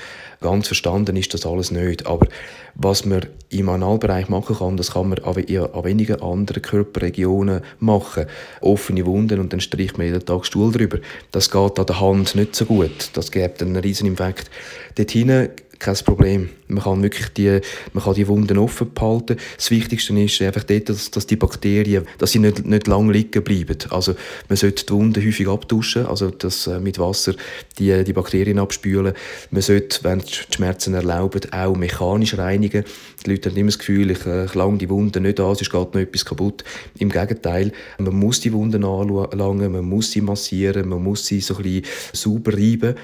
Ganz 0.41 0.67
verstanden 0.67 1.15
ist 1.15 1.33
das 1.33 1.45
alles 1.45 1.71
nicht. 1.71 2.05
Aber 2.05 2.27
was 2.75 3.03
man 3.05 3.25
im 3.49 3.69
Analbereich 3.69 4.29
machen 4.29 4.57
kann, 4.57 4.77
das 4.77 4.91
kann 4.91 5.09
man 5.09 5.19
an 5.19 5.35
wenigen 5.35 6.21
anderen 6.21 6.61
Körperregionen 6.61 7.61
machen. 7.79 8.25
Offene 8.61 9.07
Wunden 9.07 9.39
und 9.39 9.53
dann 9.53 9.59
streicht 9.59 9.97
man 9.97 10.05
jeden 10.05 10.23
Tag 10.23 10.45
Stuhl 10.45 10.71
drüber. 10.71 10.99
Das 11.31 11.49
geht 11.49 11.79
an 11.79 11.85
der 11.85 11.99
Hand 11.99 12.35
nicht 12.35 12.55
so 12.55 12.65
gut. 12.65 13.09
Das 13.13 13.31
gibt 13.31 13.63
einen 13.63 13.77
riesen 13.77 14.05
Infekt. 14.05 14.51
Dort 14.95 15.09
hinten 15.09 15.49
kein 15.79 15.95
Problem. 16.05 16.49
Man 16.67 16.83
kann 16.83 17.03
wirklich 17.03 17.29
die, 17.29 17.59
man 17.93 18.03
kann 18.03 18.13
die 18.15 18.27
Wunden 18.27 18.57
offen 18.57 18.93
behalten. 18.93 19.37
Das 19.55 19.69
Wichtigste 19.71 20.19
ist 20.19 20.41
einfach 20.41 20.63
dort, 20.63 20.89
dass, 20.89 21.11
dass 21.11 21.27
die 21.27 21.35
Bakterien, 21.35 22.05
dass 22.17 22.31
sie 22.31 22.39
nicht, 22.39 22.65
nicht 22.65 22.87
lange 22.87 23.13
liegen 23.13 23.43
bleiben. 23.43 23.77
Also 23.89 24.15
man 24.49 24.57
sollte 24.57 24.85
die 24.85 24.93
Wunden 24.93 25.25
häufig 25.25 25.47
abtuschen, 25.47 26.05
also 26.05 26.31
das 26.31 26.67
äh, 26.67 26.79
mit 26.79 26.97
Wasser 26.97 27.33
die, 27.77 28.03
die 28.03 28.13
Bakterien 28.13 28.59
abspülen. 28.59 29.13
Man 29.51 29.61
sollte, 29.61 30.03
wenn 30.03 30.19
die 30.19 30.53
Schmerzen 30.53 30.93
erlauben, 30.93 31.41
auch 31.51 31.75
mechanisch 31.75 32.37
reinigen. 32.37 32.83
Die 33.25 33.31
Leute 33.31 33.49
haben 33.49 33.57
immer 33.57 33.67
das 33.67 33.79
Gefühl, 33.79 34.11
ich, 34.11 34.25
äh, 34.25 34.45
ich 34.45 34.55
lange 34.55 34.77
die 34.77 34.89
Wunden 34.89 35.23
nicht 35.23 35.39
an, 35.39 35.55
sonst 35.55 35.71
geht 35.71 35.93
noch 35.93 36.01
etwas 36.01 36.25
kaputt. 36.25 36.63
Im 36.97 37.09
Gegenteil, 37.09 37.71
man 37.99 38.15
muss 38.15 38.39
die 38.39 38.53
Wunden 38.53 38.83
anlangen, 38.83 39.71
man 39.71 39.85
muss 39.85 40.11
sie 40.11 40.21
massieren, 40.21 40.89
man 40.89 41.03
muss 41.03 41.25
sie 41.25 41.41
so 41.41 41.57
ein 41.57 41.63
bisschen 41.63 41.85
sauber 42.13 42.53
reiben 42.53 42.95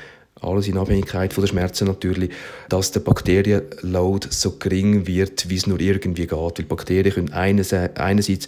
alles 0.41 0.67
in 0.67 0.77
Abhängigkeit 0.77 1.33
von 1.33 1.43
der 1.43 1.49
Schmerzen 1.49 1.87
natürlich, 1.87 2.31
dass 2.69 2.91
der 2.91 3.01
Bakterienload 3.01 4.27
so 4.31 4.57
gering 4.57 5.07
wird, 5.07 5.49
wie 5.49 5.55
es 5.55 5.67
nur 5.67 5.79
irgendwie 5.79 6.27
geht. 6.27 6.31
Weil 6.31 6.65
Bakterien 6.65 7.13
können 7.13 7.33
einerseits 7.33 8.25
die 8.25 8.39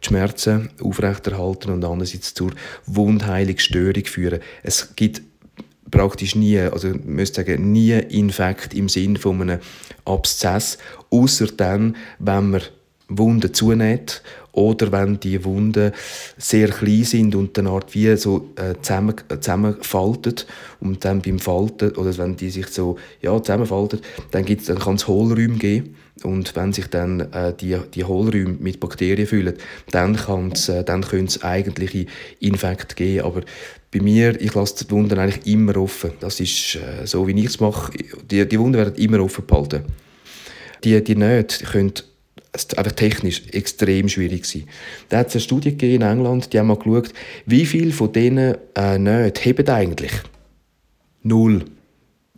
Schmerzen 0.00 0.70
aufrechterhalten 0.82 1.70
und 1.70 1.84
andererseits 1.84 2.34
zur 2.34 2.52
Wundheilungsstörung 2.86 4.04
führen. 4.04 4.40
Es 4.62 4.96
gibt 4.96 5.22
praktisch 5.90 6.34
nie, 6.34 6.58
also 6.58 6.88
ich 6.88 7.04
müsste 7.04 7.42
sagen, 7.44 7.70
nie 7.70 7.92
Infekt 7.92 8.74
im 8.74 8.88
Sinn 8.88 9.16
von 9.16 9.42
einem 9.42 9.60
Abszess, 10.04 10.78
außer 11.10 11.48
dann, 11.48 11.96
wenn 12.18 12.50
man 12.50 12.62
Wunden 13.08 13.52
zunäht 13.52 14.22
oder 14.52 14.92
wenn 14.92 15.18
die 15.18 15.44
Wunden 15.44 15.92
sehr 16.36 16.68
klein 16.68 17.04
sind 17.04 17.34
und 17.34 17.58
eine 17.58 17.70
Art 17.70 17.94
wie 17.94 18.14
so 18.16 18.50
äh, 18.56 18.74
zusammen, 18.82 19.14
äh, 19.28 19.40
zusammenfalten 19.40 20.34
und 20.80 21.04
dann 21.04 21.22
beim 21.22 21.38
Falten 21.38 21.92
oder 21.96 22.16
wenn 22.18 22.36
die 22.36 22.50
sich 22.50 22.68
so 22.68 22.96
ja, 23.20 23.42
zusammenfalten, 23.42 24.00
dann, 24.30 24.44
gibt's, 24.44 24.66
dann 24.66 24.78
kann 24.78 24.96
es 24.96 25.08
Hohlräume 25.08 25.56
geben 25.56 25.96
und 26.22 26.54
wenn 26.54 26.72
sich 26.72 26.86
dann 26.88 27.20
äh, 27.32 27.54
die, 27.58 27.78
die 27.94 28.04
Hohlräume 28.04 28.56
mit 28.60 28.78
Bakterien 28.78 29.26
füllen, 29.26 29.54
dann, 29.90 30.16
kann's, 30.16 30.68
äh, 30.68 30.84
dann 30.84 31.02
können 31.02 31.26
es 31.26 31.42
eigentliche 31.42 32.06
Infekte 32.40 32.94
geben, 32.94 33.26
aber 33.26 33.42
bei 33.92 34.00
mir, 34.00 34.40
ich 34.40 34.54
lasse 34.54 34.84
die 34.84 34.90
Wunden 34.90 35.18
eigentlich 35.18 35.46
immer 35.46 35.76
offen. 35.76 36.12
Das 36.20 36.40
ist 36.40 36.76
äh, 36.76 37.06
so, 37.06 37.26
wie 37.26 37.38
ich 37.38 37.46
es 37.46 37.60
mache. 37.60 37.92
Die, 38.30 38.48
die 38.48 38.58
Wunden 38.58 38.78
werden 38.78 38.94
immer 38.94 39.20
offen 39.20 39.44
behalten. 39.46 39.82
Die, 40.82 41.02
die 41.04 41.14
Nähte 41.14 41.64
können 41.64 41.92
einfach 42.54 42.92
technisch 42.92 43.42
extrem 43.52 44.08
schwierig 44.08 44.42
gewesen. 44.42 44.68
Da 45.08 45.18
hat 45.18 45.28
es 45.28 45.34
eine 45.34 45.40
Studie 45.40 45.70
gegeben 45.70 46.02
in 46.02 46.08
England, 46.08 46.52
die 46.52 46.58
haben 46.58 46.66
mal 46.66 46.76
geschaut, 46.76 47.12
wie 47.46 47.64
viele 47.64 47.92
von 47.92 48.12
diesen 48.12 48.38
äh, 48.38 48.98
Nähten 48.98 49.42
heben 49.42 49.68
eigentlich? 49.68 50.12
Null. 51.22 51.64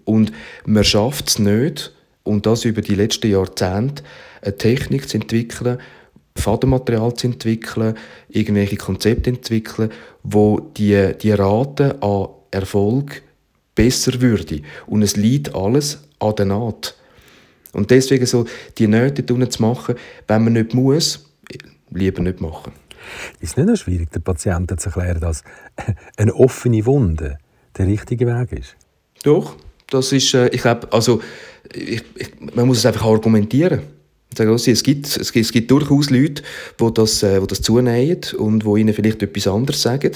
Und 0.04 0.32
man 0.66 0.84
schafft 0.84 1.28
es 1.30 1.38
nicht, 1.38 1.92
und 2.22 2.46
das 2.46 2.64
über 2.64 2.80
die 2.80 2.94
letzten 2.94 3.30
Jahrzehnte, 3.30 4.02
eine 4.42 4.56
Technik 4.56 5.08
zu 5.08 5.18
entwickeln, 5.18 5.78
Fadenmaterial 6.36 7.14
zu 7.14 7.28
entwickeln, 7.28 7.96
irgendwelche 8.28 8.76
Konzepte 8.76 9.30
zu 9.30 9.36
entwickeln, 9.36 9.90
wo 10.22 10.60
die, 10.60 11.12
die 11.20 11.30
Rate 11.30 12.02
an 12.02 12.28
Erfolg 12.50 13.22
besser 13.74 14.20
würde. 14.20 14.62
Und 14.86 15.02
es 15.02 15.16
liegt 15.16 15.54
alles 15.54 16.00
an 16.18 16.34
der 16.36 16.46
Naht. 16.46 16.96
Und 17.74 17.90
deswegen 17.90 18.26
so 18.26 18.46
die 18.78 18.86
Nöte 18.86 19.26
zu 19.26 19.62
machen, 19.62 19.96
wenn 20.26 20.44
man 20.44 20.52
nicht 20.54 20.74
muss, 20.74 21.30
lieber 21.90 22.22
nicht 22.22 22.40
machen. 22.40 22.72
Ist 23.40 23.50
es 23.50 23.56
nicht 23.56 23.66
noch 23.68 23.76
schwierig, 23.76 24.10
den 24.10 24.22
Patienten 24.22 24.78
zu 24.78 24.88
erklären, 24.88 25.20
dass 25.20 25.44
eine 26.16 26.34
offene 26.34 26.84
Wunde 26.86 27.38
der 27.76 27.86
richtige 27.86 28.26
Weg 28.26 28.52
ist? 28.52 28.76
Doch, 29.22 29.56
das 29.90 30.12
ist, 30.12 30.34
äh, 30.34 30.48
ich 30.48 30.62
glaube, 30.62 30.92
also 30.92 31.20
ich, 31.72 32.02
ich, 32.16 32.32
man 32.54 32.66
muss 32.66 32.78
es 32.78 32.86
einfach 32.86 33.04
argumentieren. 33.04 33.82
Es 34.38 34.82
gibt, 34.82 35.06
es, 35.06 35.32
gibt, 35.32 35.46
es 35.46 35.52
gibt 35.52 35.70
durchaus 35.70 36.10
Leute, 36.10 36.42
die 36.80 36.94
das, 36.94 37.22
äh, 37.22 37.40
die 37.40 37.46
das 37.46 37.62
zunehmen 37.62 38.20
und 38.38 38.64
die 38.64 38.80
ihnen 38.80 38.94
vielleicht 38.94 39.22
etwas 39.22 39.46
anderes 39.46 39.82
sagen. 39.82 40.12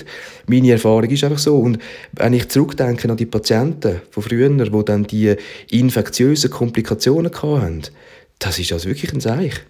Meine 0.46 0.72
Erfahrung 0.72 1.10
ist 1.10 1.24
einfach 1.24 1.38
so. 1.38 1.58
Und 1.58 1.78
wenn 2.12 2.32
ich 2.32 2.48
zurückdenke 2.48 3.10
an 3.10 3.16
die 3.16 3.26
Patienten 3.26 4.00
von 4.10 4.22
früher, 4.22 4.48
die 4.48 4.84
dann 4.84 5.04
die 5.04 5.34
infektiösen 5.70 6.50
Komplikationen 6.50 7.32
hatten, 7.32 7.82
das 8.38 8.58
ist 8.58 8.72
also 8.72 8.88
wirklich 8.88 9.12
ein 9.12 9.20
Zeichen. 9.20 9.60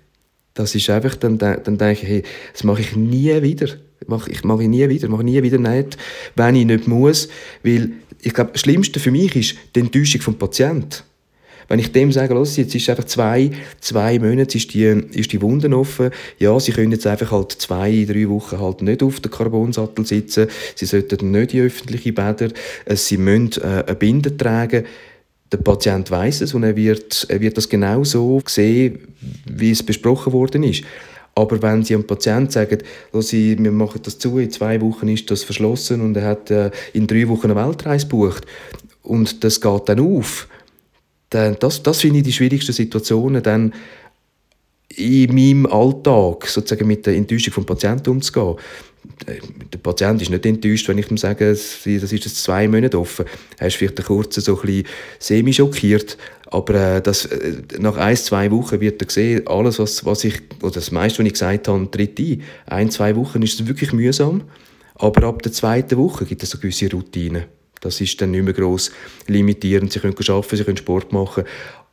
Das 0.54 0.74
ist 0.74 0.90
einfach, 0.90 1.14
dann, 1.16 1.38
dann 1.38 1.62
denke 1.64 1.92
ich, 1.92 2.02
hey, 2.02 2.22
das 2.52 2.64
mache 2.64 2.80
ich 2.80 2.96
nie 2.96 3.42
wieder. 3.42 3.68
Mache 4.06 4.30
ich 4.30 4.44
mache 4.44 4.62
ich 4.62 4.68
nie 4.68 4.88
wieder, 4.88 5.08
mache 5.08 5.24
nie 5.24 5.42
wieder 5.42 5.58
nicht, 5.58 5.98
wenn 6.34 6.54
ich 6.54 6.66
nicht 6.66 6.88
muss. 6.88 7.28
Weil 7.62 7.92
ich 8.20 8.34
glaube, 8.34 8.52
das 8.52 8.62
Schlimmste 8.62 9.00
für 9.00 9.10
mich 9.10 9.36
ist 9.36 9.56
die 9.74 9.80
Enttäuschung 9.80 10.20
vom 10.20 10.38
Patienten. 10.38 11.02
Wenn 11.68 11.78
ich 11.78 11.92
dem 11.92 12.10
sage, 12.12 12.32
los, 12.32 12.56
jetzt 12.56 12.74
ist 12.74 12.88
einfach 12.88 13.04
zwei, 13.04 13.50
zwei 13.80 14.18
Monate 14.18 14.56
ist 14.56 14.72
die, 14.72 14.84
ist 14.84 15.32
die 15.32 15.42
Wunde 15.42 15.70
offen, 15.76 16.10
ja, 16.38 16.58
sie 16.58 16.72
können 16.72 16.92
jetzt 16.92 17.06
einfach 17.06 17.30
halt 17.30 17.52
zwei, 17.52 18.06
drei 18.08 18.28
Wochen 18.28 18.58
halt 18.58 18.80
nicht 18.80 19.02
auf 19.02 19.20
dem 19.20 19.30
Carbonsattel 19.30 20.06
sitzen, 20.06 20.48
sie 20.74 20.86
sollten 20.86 21.30
nicht 21.30 21.52
in 21.52 21.66
öffentliche 21.66 22.12
Bäder, 22.14 22.48
äh, 22.86 22.96
sie 22.96 23.18
müssen 23.18 23.62
äh, 23.62 23.84
eine 23.86 23.94
Binde 23.94 24.34
tragen, 24.34 24.86
der 25.52 25.58
Patient 25.58 26.10
weiß 26.10 26.40
es 26.42 26.54
und 26.54 26.62
er 26.62 26.76
wird, 26.76 27.26
er 27.28 27.40
wird 27.40 27.56
das 27.56 27.68
genau 27.68 28.02
so 28.02 28.40
sehen, 28.46 28.98
wie 29.46 29.70
es 29.70 29.82
besprochen 29.82 30.32
worden 30.32 30.62
ist. 30.62 30.84
Aber 31.34 31.62
wenn 31.62 31.84
Sie 31.84 31.94
einem 31.94 32.06
Patienten 32.06 32.50
sagen, 32.50 32.78
Sie, 33.20 33.56
wir 33.58 33.70
machen 33.70 34.00
das 34.02 34.18
zu, 34.18 34.38
in 34.38 34.50
zwei 34.50 34.80
Wochen 34.80 35.08
ist 35.08 35.30
das 35.30 35.44
verschlossen 35.44 36.00
und 36.00 36.16
er 36.16 36.24
hat 36.24 36.50
äh, 36.50 36.70
in 36.92 37.06
drei 37.06 37.28
Wochen 37.28 37.50
eine 37.50 37.56
Weltreise 37.56 38.06
gebucht 38.06 38.44
und 39.02 39.44
das 39.44 39.60
geht 39.60 39.88
dann 39.88 40.00
auf, 40.00 40.48
dann, 41.30 41.56
das, 41.60 41.82
das 41.82 42.00
finde 42.00 42.18
ich 42.18 42.24
die 42.24 42.32
schwierigsten 42.32 42.72
Situationen, 42.72 43.42
dann 43.42 43.72
in 44.88 45.34
meinem 45.34 45.66
Alltag 45.66 46.46
sozusagen 46.46 46.86
mit 46.86 47.06
der 47.06 47.14
Enttäuschung 47.14 47.52
vom 47.52 47.66
Patienten 47.66 48.10
umzugehen. 48.10 48.56
Der 49.72 49.78
Patient 49.78 50.20
ist 50.22 50.30
nicht 50.30 50.44
enttäuscht, 50.44 50.88
wenn 50.88 50.98
ich 50.98 51.10
ihm 51.10 51.16
sage, 51.16 51.50
das 51.50 51.86
ist 51.86 52.12
jetzt 52.12 52.42
zwei 52.42 52.66
Monate 52.66 52.98
offen. 52.98 53.26
Er 53.58 53.68
ist 53.68 53.76
vielleicht 53.76 54.02
kurz 54.04 54.36
so 54.36 54.60
ein 54.60 54.84
semi-schockiert, 55.18 56.18
aber 56.46 56.96
äh, 56.96 57.02
das, 57.02 57.26
äh, 57.26 57.62
nach 57.78 57.96
ein, 57.96 58.16
zwei 58.16 58.50
Wochen 58.50 58.80
wird 58.80 59.00
er 59.02 59.10
sehen, 59.10 59.46
alles, 59.46 59.78
was, 59.78 60.04
was 60.04 60.24
ich, 60.24 60.40
oder 60.62 60.72
das 60.74 60.90
meiste, 60.90 61.20
was 61.20 61.26
ich 61.26 61.32
gesagt 61.32 61.68
habe, 61.68 61.90
tritt 61.90 62.18
ein. 62.18 62.42
Ein, 62.66 62.90
zwei 62.90 63.14
Wochen 63.16 63.42
ist 63.42 63.60
es 63.60 63.66
wirklich 63.66 63.92
mühsam, 63.92 64.42
aber 64.94 65.28
ab 65.28 65.42
der 65.42 65.52
zweiten 65.52 65.96
Woche 65.96 66.24
gibt 66.24 66.42
es 66.42 66.50
so 66.50 66.58
gewisse 66.58 66.90
Routinen. 66.90 67.44
Das 67.80 68.00
ist 68.00 68.20
dann 68.20 68.32
nicht 68.32 68.44
mehr 68.44 68.54
gross 68.54 68.90
limitierend. 69.26 69.92
Sie 69.92 70.00
können 70.00 70.14
arbeiten, 70.16 70.56
sie 70.56 70.64
können 70.64 70.76
Sport 70.76 71.12
machen, 71.12 71.44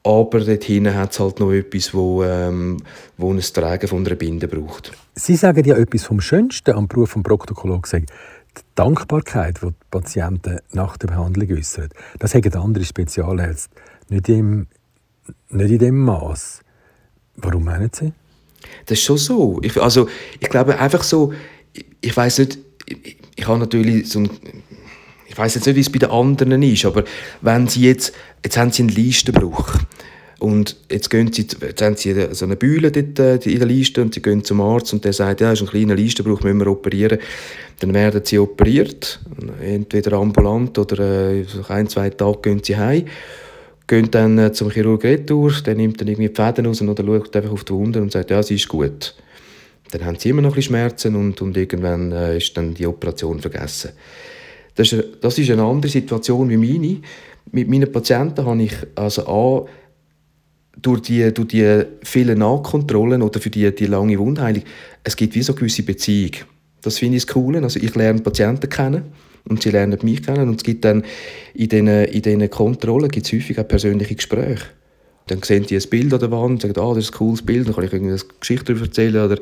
aber 0.06 0.40
dort 0.40 0.64
hinten 0.64 0.94
hat 0.94 1.14
es 1.14 1.20
halt 1.20 1.40
noch 1.40 1.52
etwas, 1.52 1.94
wo, 1.94 2.24
ähm, 2.24 2.78
wo 3.18 3.34
ein 3.34 3.40
Tragen 3.40 3.88
von 3.88 4.06
einer 4.06 4.16
Binde 4.16 4.48
braucht. 4.48 4.92
Sie 5.16 5.36
sagen 5.36 5.66
ja 5.66 5.76
etwas 5.76 6.04
vom 6.04 6.22
Schönsten 6.22 6.76
am 6.76 6.88
Beruf 6.88 7.14
des 7.14 7.24
Protokollologen, 7.24 8.06
die 8.06 8.62
Dankbarkeit, 8.76 9.62
die 9.64 9.68
die 9.68 9.74
Patienten 9.90 10.60
nach 10.74 10.98
der 10.98 11.08
Behandlung 11.08 11.52
äußern. 11.58 11.90
Das 12.20 12.36
haben 12.36 12.54
andere 12.54 12.86
Spezialärzte 12.86 13.76
nicht, 14.10 14.30
im, 14.30 14.68
nicht 15.50 15.72
in 15.72 15.80
dem 15.80 15.98
Maß. 15.98 16.62
Warum 17.38 17.64
meinen 17.66 17.90
Sie? 17.92 18.14
Das 18.86 19.00
ist 19.00 19.06
schon 19.06 19.18
so. 19.18 19.60
Ich, 19.64 19.82
also, 19.82 20.08
ich 20.40 20.50
glaube 20.50 20.78
einfach 20.80 21.04
so, 21.04 21.34
ich, 21.74 21.86
ich 22.02 22.16
weiß 22.16 22.40
nicht, 22.40 22.60
ich, 22.86 23.18
ich 23.36 23.48
habe 23.48 23.60
natürlich 23.60 24.10
so 24.10 24.20
ein 24.20 24.30
ich 25.36 25.40
weiß 25.40 25.56
jetzt 25.56 25.68
nicht, 25.68 25.76
wie 25.76 25.82
es 25.82 25.92
bei 25.92 26.00
den 26.00 26.12
anderen 26.12 26.64
ist, 26.64 26.86
aber 26.86 27.04
wenn 27.42 27.68
sie 27.68 27.82
jetzt, 27.82 28.14
jetzt 28.42 28.56
haben 28.56 28.72
sie 28.72 28.84
einen 28.84 28.96
Listenbruch 28.96 29.80
und 30.40 30.78
jetzt, 30.90 31.10
gehen 31.10 31.34
sie, 31.34 31.46
jetzt 31.60 31.82
haben 31.82 31.98
sie 31.98 32.16
so 32.32 32.46
eine 32.46 32.56
Bühle 32.56 32.90
dort 32.90 33.20
äh, 33.20 33.50
in 33.50 33.60
der 33.60 33.68
Liste 33.68 34.02
und 34.02 34.14
sie 34.14 34.22
gehen 34.22 34.46
zum 34.46 34.62
Arzt 34.62 34.94
und 34.94 35.04
der 35.04 35.12
sagt, 35.12 35.42
ja, 35.42 35.52
ist 35.52 35.60
ein 35.60 35.68
kleiner 35.68 35.96
Listenbruch, 35.96 36.42
müssen 36.42 36.60
wir 36.60 36.68
operieren. 36.68 37.20
Dann 37.82 37.94
werden 37.94 38.22
sie 38.24 38.40
operiert, 38.40 39.20
entweder 39.62 40.14
ambulant 40.14 40.78
oder 40.78 41.34
äh, 41.34 41.46
ein, 41.68 41.90
zwei 41.90 42.12
Tage 42.12 42.40
gehen 42.42 42.62
sie 42.64 42.78
heim 42.78 43.04
gehen 43.88 44.10
dann 44.10 44.38
äh, 44.38 44.54
zum 44.54 44.72
Chirurg 44.72 45.04
retour, 45.04 45.52
der 45.66 45.76
nimmt 45.76 46.00
dann 46.00 46.08
irgendwie 46.08 46.30
die 46.30 46.36
Fäden 46.36 46.66
raus 46.66 46.82
oder 46.82 47.04
schaut 47.04 47.36
einfach 47.36 47.52
auf 47.52 47.66
die 47.66 47.74
Wunde 47.74 48.02
und 48.02 48.12
sagt, 48.12 48.32
ja, 48.32 48.42
sie 48.42 48.56
ist 48.56 48.70
gut. 48.70 49.14
Dann 49.92 50.06
haben 50.06 50.18
sie 50.18 50.30
immer 50.30 50.42
noch 50.42 50.52
ein 50.52 50.56
bisschen 50.56 50.76
Schmerzen 50.76 51.16
und, 51.16 51.42
und 51.42 51.58
irgendwann 51.58 52.14
äh, 52.14 52.38
ist 52.38 52.56
dann 52.56 52.74
die 52.74 52.88
Operation 52.88 53.42
vergessen. 53.42 53.92
Das 54.76 54.92
ist, 54.92 55.04
das 55.22 55.38
ist 55.38 55.50
eine 55.50 55.64
andere 55.64 55.92
Situation 55.92 56.50
wie 56.50 56.58
meine. 56.58 56.98
Mit 57.52 57.70
meinen 57.70 57.92
Patienten 57.92 58.46
habe 58.46 58.64
ich 58.64 58.74
also 58.96 59.28
A, 59.28 59.66
durch 60.82 61.02
die, 61.02 61.34
durch 61.34 61.48
die 61.48 61.84
vielen 62.04 62.40
Nachkontrollen 62.40 63.22
oder 63.22 63.40
für 63.40 63.50
die, 63.50 63.74
die 63.74 63.86
lange 63.86 64.20
Wundheilung, 64.20 64.64
es 65.04 65.16
gibt 65.16 65.36
wie 65.36 65.42
so 65.42 65.54
gewisse 65.54 65.84
Beziehung. 65.84 66.32
Das 66.82 67.00
finde 67.00 67.18
ich 67.18 67.26
das 67.26 67.34
Coole. 67.34 67.64
Also 67.64 67.80
ich 67.80 67.96
lerne 67.96 68.22
Patienten 68.22 68.70
kennen 68.70 69.04
und 69.48 69.64
sie 69.64 69.72
lernen 69.72 69.98
mich 70.04 70.22
kennen 70.22 70.50
und 70.50 70.58
es 70.58 70.64
gibt 70.64 70.86
dann 70.86 71.04
in 71.54 71.70
diesen, 71.70 71.88
in 71.88 72.22
diesen 72.22 72.50
Kontrollen 72.50 73.10
gibt 73.10 73.26
es 73.26 73.34
häufig 73.34 73.58
auch 73.60 73.68
persönliche 73.68 74.16
Gespräche. 74.16 74.66
Dann 75.28 75.42
sehen 75.42 75.66
die 75.66 75.76
ein 75.76 75.90
Bild 75.90 76.14
an 76.14 76.20
der 76.20 76.32
Wand 76.32 76.52
und 76.52 76.62
sagen, 76.62 76.80
ah, 76.80 76.94
das 76.94 77.06
ist 77.06 77.14
ein 77.14 77.18
cooles 77.18 77.42
Bild, 77.42 77.68
dann 77.68 77.74
kann 77.74 77.84
ich 77.84 77.94
eine 77.94 78.18
Geschichte 78.40 78.66
darüber 78.66 78.86
erzählen 78.86 79.26
oder, 79.26 79.40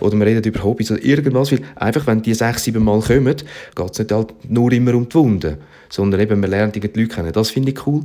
oder 0.00 0.16
wir 0.18 0.26
reden 0.26 0.42
über 0.42 0.64
Hobbys 0.64 0.90
oder 0.90 1.04
irgendwas. 1.04 1.52
Weil 1.52 1.60
einfach, 1.74 2.06
wenn 2.06 2.22
die 2.22 2.32
sechs, 2.32 2.64
sieben 2.64 2.82
Mal 2.82 3.00
kommen, 3.00 3.36
geht 3.74 3.90
es 3.90 3.98
nicht 3.98 4.12
halt 4.12 4.34
nur 4.48 4.72
immer 4.72 4.94
um 4.94 5.08
die 5.08 5.14
Wunden, 5.14 5.58
sondern 5.90 6.20
eben, 6.20 6.40
man 6.40 6.50
lernt 6.50 6.74
die 6.74 6.80
Leute 6.80 7.08
kennen. 7.08 7.32
Das 7.32 7.50
finde 7.50 7.72
ich 7.72 7.86
cool. 7.86 8.02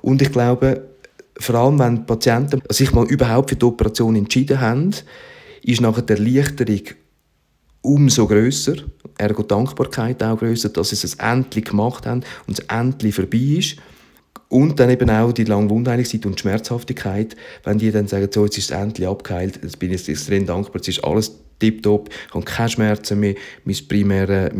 Und 0.00 0.22
ich 0.22 0.30
glaube, 0.30 0.82
vor 1.38 1.54
allem, 1.56 1.78
wenn 1.78 1.96
die 1.96 2.02
Patienten 2.02 2.62
sich 2.68 2.92
mal 2.92 3.06
überhaupt 3.06 3.50
für 3.50 3.56
die 3.56 3.64
Operation 3.64 4.14
entschieden 4.14 4.60
haben, 4.60 4.90
ist 5.62 5.80
nachher 5.80 6.02
die 6.02 6.12
Erleichterung 6.12 6.82
umso 7.82 8.26
grösser, 8.26 8.74
ergo 9.18 9.42
Dankbarkeit 9.42 10.22
auch 10.22 10.38
grösser, 10.38 10.68
dass 10.68 10.90
sie 10.90 11.06
es 11.06 11.14
endlich 11.14 11.66
gemacht 11.66 12.06
haben 12.06 12.22
und 12.46 12.58
es 12.58 12.64
endlich 12.66 13.14
vorbei 13.14 13.56
ist. 13.58 13.76
Und 14.50 14.80
dann 14.80 14.90
eben 14.90 15.08
auch 15.08 15.32
die 15.32 15.44
lange 15.44 15.70
Wundheilungszeit 15.70 16.26
und 16.26 16.38
Schmerzhaftigkeit, 16.38 17.36
wenn 17.62 17.78
die 17.78 17.92
dann 17.92 18.08
sagen, 18.08 18.28
so, 18.34 18.44
jetzt 18.44 18.58
ist 18.58 18.72
es 18.72 18.76
endlich 18.76 19.06
abgeheilt, 19.06 19.60
jetzt 19.62 19.78
bin 19.78 19.92
ich 19.92 20.08
extrem 20.08 20.44
dankbar, 20.44 20.78
jetzt 20.78 20.88
ist 20.88 21.04
alles 21.04 21.38
tiptop, 21.60 22.10
ich 22.10 22.34
habe 22.34 22.44
keine 22.44 22.68
Schmerzen 22.68 23.20
mehr, 23.20 23.36
meine 23.64 23.78
primären, 23.88 24.50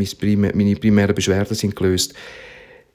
meine 0.55 0.75
primären 0.77 1.13
Beschwerden 1.13 1.55
sind 1.55 1.75
gelöst. 1.75 2.13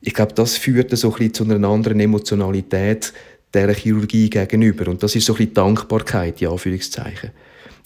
Ich 0.01 0.15
glaube, 0.15 0.33
das 0.33 0.57
führt 0.57 0.97
so 0.97 1.09
ein 1.09 1.19
bisschen 1.19 1.35
zu 1.35 1.45
einer 1.45 1.69
anderen 1.69 2.01
Emotionalität 2.01 3.13
der 3.53 3.75
Chirurgie 3.75 4.31
gegenüber. 4.31 4.91
Und 4.91 5.03
das 5.03 5.15
ist 5.15 5.27
so 5.27 5.35
ein 5.35 5.37
bisschen 5.37 5.55
Dankbarkeit, 5.55 6.41
in 6.41 6.49
Anführungszeichen. 6.49 7.31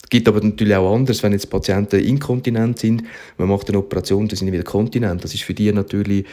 Es 0.00 0.08
gibt 0.08 0.28
aber 0.28 0.40
natürlich 0.40 0.76
auch 0.76 0.94
anders, 0.94 1.20
wenn 1.24 1.32
jetzt 1.32 1.50
Patienten 1.50 1.98
inkontinent 1.98 2.78
sind, 2.78 3.02
man 3.38 3.48
macht 3.48 3.68
eine 3.68 3.78
Operation, 3.78 4.28
dann 4.28 4.36
sind 4.36 4.46
sie 4.46 4.52
wieder 4.52 4.62
kontinent. 4.62 5.24
Das 5.24 5.34
ist 5.34 5.42
für 5.42 5.54
die 5.54 5.72
natürlich 5.72 6.26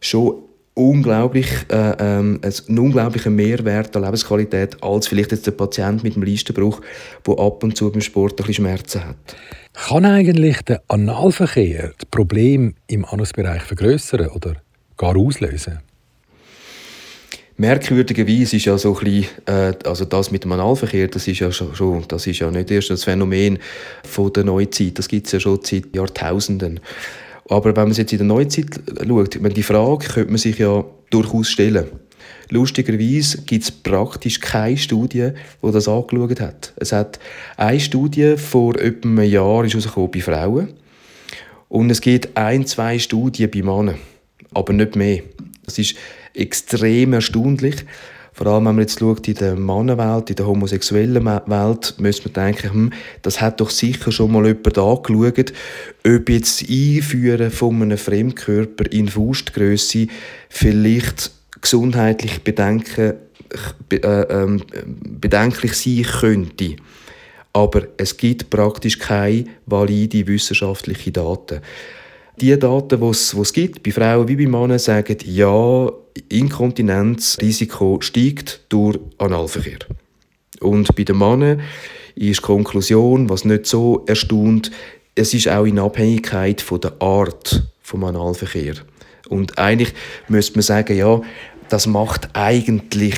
schon 0.00 0.42
unglaublich, 0.74 1.48
äh, 1.70 1.94
ähm, 1.98 2.40
ein 2.42 2.78
unglaublicher 2.78 3.30
Mehrwert 3.30 3.94
an 3.96 4.04
Lebensqualität 4.04 4.82
als 4.82 5.06
vielleicht 5.06 5.32
jetzt 5.32 5.46
der 5.46 5.52
Patient 5.52 6.02
mit 6.02 6.16
dem 6.16 6.22
Leistenbruch, 6.22 6.80
der 7.26 7.38
ab 7.38 7.62
und 7.62 7.76
zu 7.76 7.90
beim 7.90 8.00
Sport 8.00 8.32
ein 8.32 8.36
bisschen 8.36 8.54
Schmerzen 8.54 9.04
hat. 9.04 9.16
Kann 9.74 10.04
eigentlich 10.04 10.62
der 10.62 10.82
Analverkehr 10.88 11.92
das 11.98 12.06
Problem 12.10 12.74
im 12.86 13.04
Anusbereich 13.04 13.62
vergrößern 13.62 14.28
oder 14.28 14.56
gar 14.96 15.16
auslösen? 15.16 15.80
Merkwürdigerweise 17.56 18.56
ist 18.56 18.64
ja 18.64 18.78
so 18.78 18.96
ein 18.96 19.04
bisschen, 19.04 19.26
äh, 19.46 19.74
also 19.84 20.04
das 20.06 20.30
mit 20.30 20.44
dem 20.44 20.52
Analverkehr, 20.52 21.08
das 21.08 21.28
ist 21.28 21.40
ja 21.40 21.52
schon, 21.52 22.04
das 22.08 22.26
ist 22.26 22.38
ja 22.38 22.50
nicht 22.50 22.70
erst 22.70 22.90
das 22.90 23.04
Phänomen 23.04 23.58
von 24.04 24.32
der 24.32 24.44
Neuzeit, 24.44 24.98
das 24.98 25.06
gibt 25.06 25.26
es 25.26 25.32
ja 25.32 25.40
schon 25.40 25.60
seit 25.62 25.94
Jahrtausenden. 25.94 26.80
Aber 27.52 27.76
wenn 27.76 27.88
man 27.88 27.92
jetzt 27.92 28.12
in 28.12 28.18
der 28.18 28.26
Neuzeit 28.26 28.80
schaut, 29.06 29.34
die 29.34 29.62
Frage 29.62 30.06
könnte 30.06 30.30
man 30.30 30.38
sich 30.38 30.58
ja 30.58 30.82
durchaus 31.10 31.50
stellen. 31.50 31.84
Lustigerweise 32.48 33.42
gibt 33.42 33.64
es 33.64 33.70
praktisch 33.70 34.40
keine 34.40 34.78
Studie, 34.78 35.32
die 35.62 35.70
das 35.70 35.86
angeschaut 35.86 36.40
hat. 36.40 36.72
Es 36.76 36.92
hat 36.92 37.18
eine 37.58 37.78
Studie 37.78 38.38
vor 38.38 38.76
etwa 38.80 39.06
einem 39.06 39.30
Jahr 39.30 39.64
ist 39.66 39.94
bei 39.94 40.20
Frauen 40.20 40.68
und 41.68 41.90
es 41.90 42.00
gibt 42.00 42.34
ein, 42.38 42.64
zwei 42.64 42.98
Studien 42.98 43.50
bei 43.50 43.60
Männern, 43.60 43.96
aber 44.54 44.72
nicht 44.72 44.96
mehr. 44.96 45.22
Das 45.66 45.78
ist 45.78 45.94
extrem 46.32 47.12
erstaunlich. 47.12 47.84
Vor 48.34 48.46
allem, 48.46 48.64
wenn 48.64 48.76
man 48.76 48.82
jetzt 48.82 48.98
schaut, 48.98 49.28
in 49.28 49.34
der 49.34 49.56
Mannenwelt, 49.56 50.30
in 50.30 50.36
der 50.36 50.46
homosexuellen 50.46 51.24
Welt, 51.24 51.94
müsste 51.98 52.30
man 52.30 52.46
denken, 52.46 52.72
hm, 52.72 52.92
das 53.20 53.40
hat 53.42 53.60
doch 53.60 53.68
sicher 53.68 54.10
schon 54.10 54.32
mal 54.32 54.46
jemand 54.46 54.78
angeschaut, 54.78 55.52
ob 56.06 56.28
jetzt 56.30 56.62
das 56.62 56.68
Einführen 56.68 57.50
von 57.50 57.82
einem 57.82 57.98
Fremdkörper 57.98 58.90
in 58.90 59.08
Faustgrösse 59.08 60.06
vielleicht 60.48 61.30
gesundheitlich 61.60 62.42
bedenken, 62.42 63.14
äh, 63.90 63.96
äh, 63.96 64.58
bedenklich 64.80 65.74
sein 65.74 66.02
könnte. 66.20 66.76
Aber 67.52 67.82
es 67.98 68.16
gibt 68.16 68.48
praktisch 68.48 68.98
keine 68.98 69.44
valide 69.66 70.26
wissenschaftliche 70.26 71.12
Daten. 71.12 71.60
Die 72.36 72.58
Daten, 72.58 73.00
die 73.00 73.06
es 73.06 73.52
gibt, 73.52 73.82
bei 73.82 73.90
Frauen 73.90 74.26
wie 74.26 74.36
bei 74.36 74.46
Männern, 74.46 74.78
sagen, 74.78 75.18
ja, 75.24 75.90
Inkontinenzrisiko 76.28 77.98
steigt 78.00 78.60
durch 78.68 78.98
Analverkehr. 79.18 79.78
Und 80.60 80.94
bei 80.96 81.04
den 81.04 81.18
Männern 81.18 81.60
ist 82.14 82.40
die 82.40 82.42
Konklusion, 82.42 83.28
was 83.28 83.44
nicht 83.44 83.66
so 83.66 84.04
erstaunt, 84.06 84.70
es 85.14 85.34
ist 85.34 85.48
auch 85.48 85.64
in 85.64 85.78
Abhängigkeit 85.78 86.60
von 86.62 86.80
der 86.80 86.94
Art 87.00 87.52
des 87.52 88.02
Analverkehr. 88.02 88.74
Und 89.28 89.58
eigentlich 89.58 89.92
müsste 90.28 90.54
man 90.54 90.62
sagen, 90.62 90.96
ja, 90.96 91.20
das 91.68 91.86
macht 91.86 92.30
eigentlich 92.34 93.14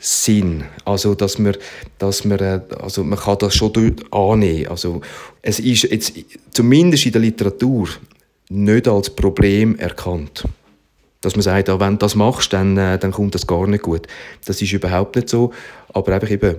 Sinn. 0.00 0.64
Also, 0.84 1.14
dass 1.14 1.38
man, 1.38 1.56
dass 1.98 2.24
man, 2.24 2.38
äh, 2.38 2.60
also 2.80 3.02
man 3.02 3.18
kann 3.18 3.38
das 3.38 3.54
schon 3.54 3.96
annehmen. 4.10 4.68
Also, 4.68 5.00
es 5.42 5.58
ist 5.58 5.84
jetzt, 5.84 6.12
zumindest 6.52 7.06
in 7.06 7.12
der 7.12 7.20
Literatur, 7.22 7.88
nicht 8.48 8.88
als 8.88 9.10
Problem 9.10 9.76
erkannt. 9.78 10.44
dass 11.22 11.34
man 11.34 11.42
sagt, 11.42 11.68
ah, 11.70 11.80
wenn 11.80 11.94
du 11.94 11.98
das 11.98 12.14
machst, 12.14 12.52
dann, 12.52 12.76
äh, 12.76 12.98
dann 12.98 13.10
kommt 13.10 13.34
das 13.34 13.46
gar 13.46 13.66
nicht 13.66 13.82
gut. 13.82 14.06
Das 14.44 14.62
ist 14.62 14.72
überhaupt 14.72 15.16
nicht 15.16 15.28
so, 15.28 15.52
aber 15.92 16.14
einfach 16.14 16.30
eben, 16.30 16.56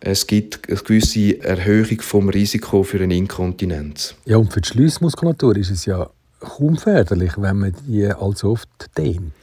es 0.00 0.26
gibt 0.26 0.68
eine 0.68 0.78
gewisse 0.78 1.42
Erhöhung 1.42 2.00
vom 2.00 2.28
Risiko 2.28 2.82
für 2.82 3.02
eine 3.02 3.14
Inkontinenz. 3.14 4.14
Ja, 4.24 4.38
und 4.38 4.52
für 4.52 4.60
die 4.60 4.68
Schliessmuskulatur 4.68 5.56
ist 5.56 5.70
es 5.70 5.84
ja 5.84 6.08
kaum 6.40 6.76
förderlich, 6.76 7.32
wenn 7.36 7.58
man 7.58 7.74
die 7.86 8.06
allzu 8.06 8.52
oft 8.52 8.68
dehnt. 8.96 9.34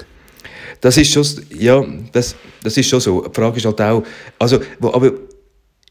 Das 0.82 0.98
ist 0.98 1.12
schon, 1.12 1.26
ja, 1.58 1.84
das, 2.12 2.36
das 2.64 2.78
ist 2.78 2.90
schon 2.90 3.00
so. 3.00 3.28
Die 3.28 3.34
Frage 3.34 3.58
ist 3.58 3.66
halt 3.66 3.82
auch, 3.82 4.04
also, 4.40 4.60
aber 4.82 5.12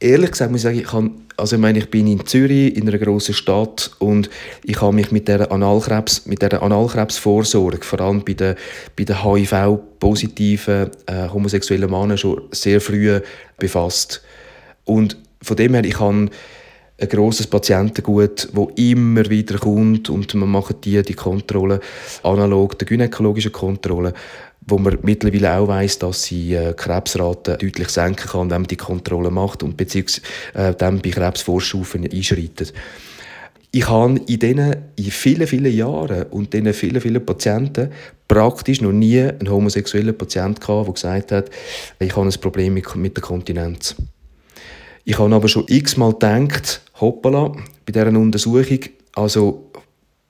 ehrlich 0.03 0.33
gesagt 0.33 0.51
muss 0.51 0.61
ich 0.61 0.63
sagen, 0.65 0.79
ich, 0.79 0.85
kann, 0.85 1.11
also 1.37 1.57
ich, 1.57 1.63
meine, 1.63 1.79
ich 1.79 1.91
bin 1.91 2.07
in 2.07 2.27
Zürich, 2.27 2.77
in 2.77 2.89
einer 2.89 2.99
grossen 2.99 3.35
Stadt 3.35 3.91
und 3.99 4.29
ich 4.65 4.81
habe 4.81 4.95
mich 4.95 5.11
mit 5.13 5.29
der 5.29 5.51
Analkrebs, 5.51 6.27
mit 6.27 6.43
der 6.43 6.63
Analkrebsvorsorge, 6.63 7.85
vor 7.85 8.01
allem 8.01 8.25
bei 8.25 8.35
den, 8.35 8.57
bei 8.97 9.05
den 9.05 9.23
HIV-positiven 9.23 10.91
äh, 11.07 11.29
homosexuellen 11.29 11.91
Männern 11.91 12.19
schon 12.19 12.43
sehr 12.51 12.81
früh 12.81 13.21
befasst. 13.59 14.23
Und 14.85 15.17
von 15.41 15.57
dem 15.57 15.75
her, 15.75 15.85
ich 15.85 15.99
habe 15.99 16.29
ein 16.99 17.09
grosses 17.09 17.47
Patientengut, 17.47 18.49
wo 18.53 18.71
immer 18.77 19.29
wieder 19.29 19.59
kommt 19.59 20.11
und 20.11 20.35
man 20.35 20.51
macht 20.51 20.85
die, 20.85 21.03
die 21.03 21.15
Kontrolle 21.15 21.81
analog 22.23 22.79
der 22.79 22.87
gynäkologischen 22.87 23.53
Kontrolle 23.53 24.13
wo 24.67 24.79
man 24.79 24.99
mittlerweile 25.03 25.59
auch 25.59 25.69
weiß, 25.69 25.99
dass 25.99 26.25
sie 26.25 26.55
äh, 26.55 26.75
Krebsraten 26.75 27.59
deutlich 27.59 27.89
senken 27.89 28.29
kann, 28.29 28.51
wenn 28.51 28.63
man 28.63 28.69
die 28.69 28.77
Kontrolle 28.77 29.31
macht 29.31 29.63
und 29.63 29.77
beziehungsweise 29.77 30.23
äh, 30.55 30.75
dann 30.75 31.01
bei 31.01 31.11
Krebsvorstufen 31.11 32.09
einschreitet. 32.09 32.73
Ich 33.75 33.89
habe 33.89 34.21
in 34.27 34.39
diesen 34.39 34.77
in 34.97 35.11
vielen, 35.11 35.47
vielen 35.47 35.73
Jahren 35.73 36.25
und 36.25 36.53
diesen 36.53 36.73
vielen, 36.75 37.01
vielen 37.01 37.25
Patienten 37.25 37.91
praktisch 38.29 38.81
noch 38.81 38.93
nie 38.93 39.21
einen 39.21 39.51
homosexuellen 39.51 40.17
Patienten 40.17 40.61
gehabt, 40.61 40.87
der 40.87 40.95
gesagt 40.95 41.33
hat, 41.33 41.51
ich 41.99 42.15
habe 42.15 42.29
ein 42.29 42.41
Problem 42.41 42.75
mit, 42.75 42.95
mit 42.97 43.17
der 43.17 43.23
Kontinenz. 43.23 43.97
Ich 45.05 45.19
habe 45.19 45.35
aber 45.35 45.49
schon 45.49 45.65
x-mal 45.67 46.13
gedacht, 46.13 46.83
hoppala, 47.01 47.49
bei 47.85 47.93
dieser 47.93 48.09
Untersuchung, 48.09 48.79
also 49.15 49.71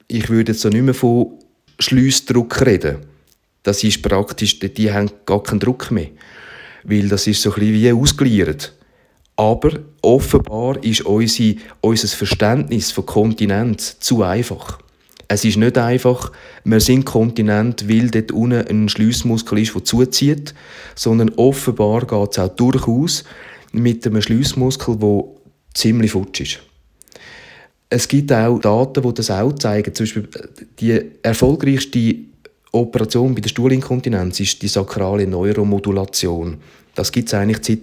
ich 0.09 0.31
würde 0.31 0.53
jetzt 0.53 0.63
so 0.63 0.69
nicht 0.69 0.83
mehr 0.83 0.95
von 0.95 1.39
Schliessdruck 1.79 2.65
reden 2.65 3.12
das 3.63 3.85
ist 3.85 4.03
praktisch, 4.03 4.59
die 4.59 4.93
haben 4.93 5.11
gar 5.27 5.43
keinen 5.43 5.61
Druck 5.61 5.91
mehr. 5.91 6.09
Weil 6.85 7.09
das 7.09 7.27
ist 7.27 7.43
so 7.43 7.51
ein 7.53 7.61
bisschen 7.61 7.75
wie 7.75 7.93
ausgeliefert. 7.93 8.73
Aber 9.37 9.79
offenbar 10.03 10.83
ist 10.83 11.03
unser, 11.03 11.55
unser 11.81 12.09
Verständnis 12.09 12.91
von 12.91 13.07
Kontinent 13.07 13.81
zu 13.81 14.23
einfach. 14.23 14.79
Es 15.29 15.45
ist 15.45 15.57
nicht 15.57 15.79
einfach, 15.79 16.31
wir 16.65 16.81
sind 16.81 17.07
Kontinent, 17.07 17.89
weil 17.89 18.11
dort 18.11 18.33
unten 18.33 18.67
ein 18.69 18.89
Schliessmuskel 18.89 19.61
ist, 19.61 19.75
der 19.75 19.85
zuzieht, 19.85 20.55
sondern 20.95 21.31
offenbar 21.37 22.05
geht 22.07 22.33
es 22.33 22.39
auch 22.39 22.55
durchaus 22.55 23.25
mit 23.73 24.07
einem 24.07 24.21
Schliessmuskel, 24.21 24.97
der 24.97 25.25
ziemlich 25.73 26.13
futsch 26.13 26.41
ist. 26.43 26.59
Es 27.89 28.09
gibt 28.09 28.33
auch 28.33 28.59
Daten, 28.59 29.03
die 29.03 29.15
das 29.15 29.31
auch 29.31 29.53
zeigen. 29.55 29.95
Zum 29.95 30.05
Beispiel 30.05 30.29
die 30.79 31.01
erfolgreichste 31.23 32.17
Operation 32.75 33.35
bei 33.35 33.43
der 33.43 33.51
Stuhlinkontinenz 33.51 34.41
ist 34.41 34.63
die 34.63 34.69
sakrale 34.69 35.27
Neuromodulation. 35.27 36.57
Das 36.95 37.11
gibt 37.11 37.29
es 37.29 37.35
eigentlich 37.35 37.59
seit 37.63 37.81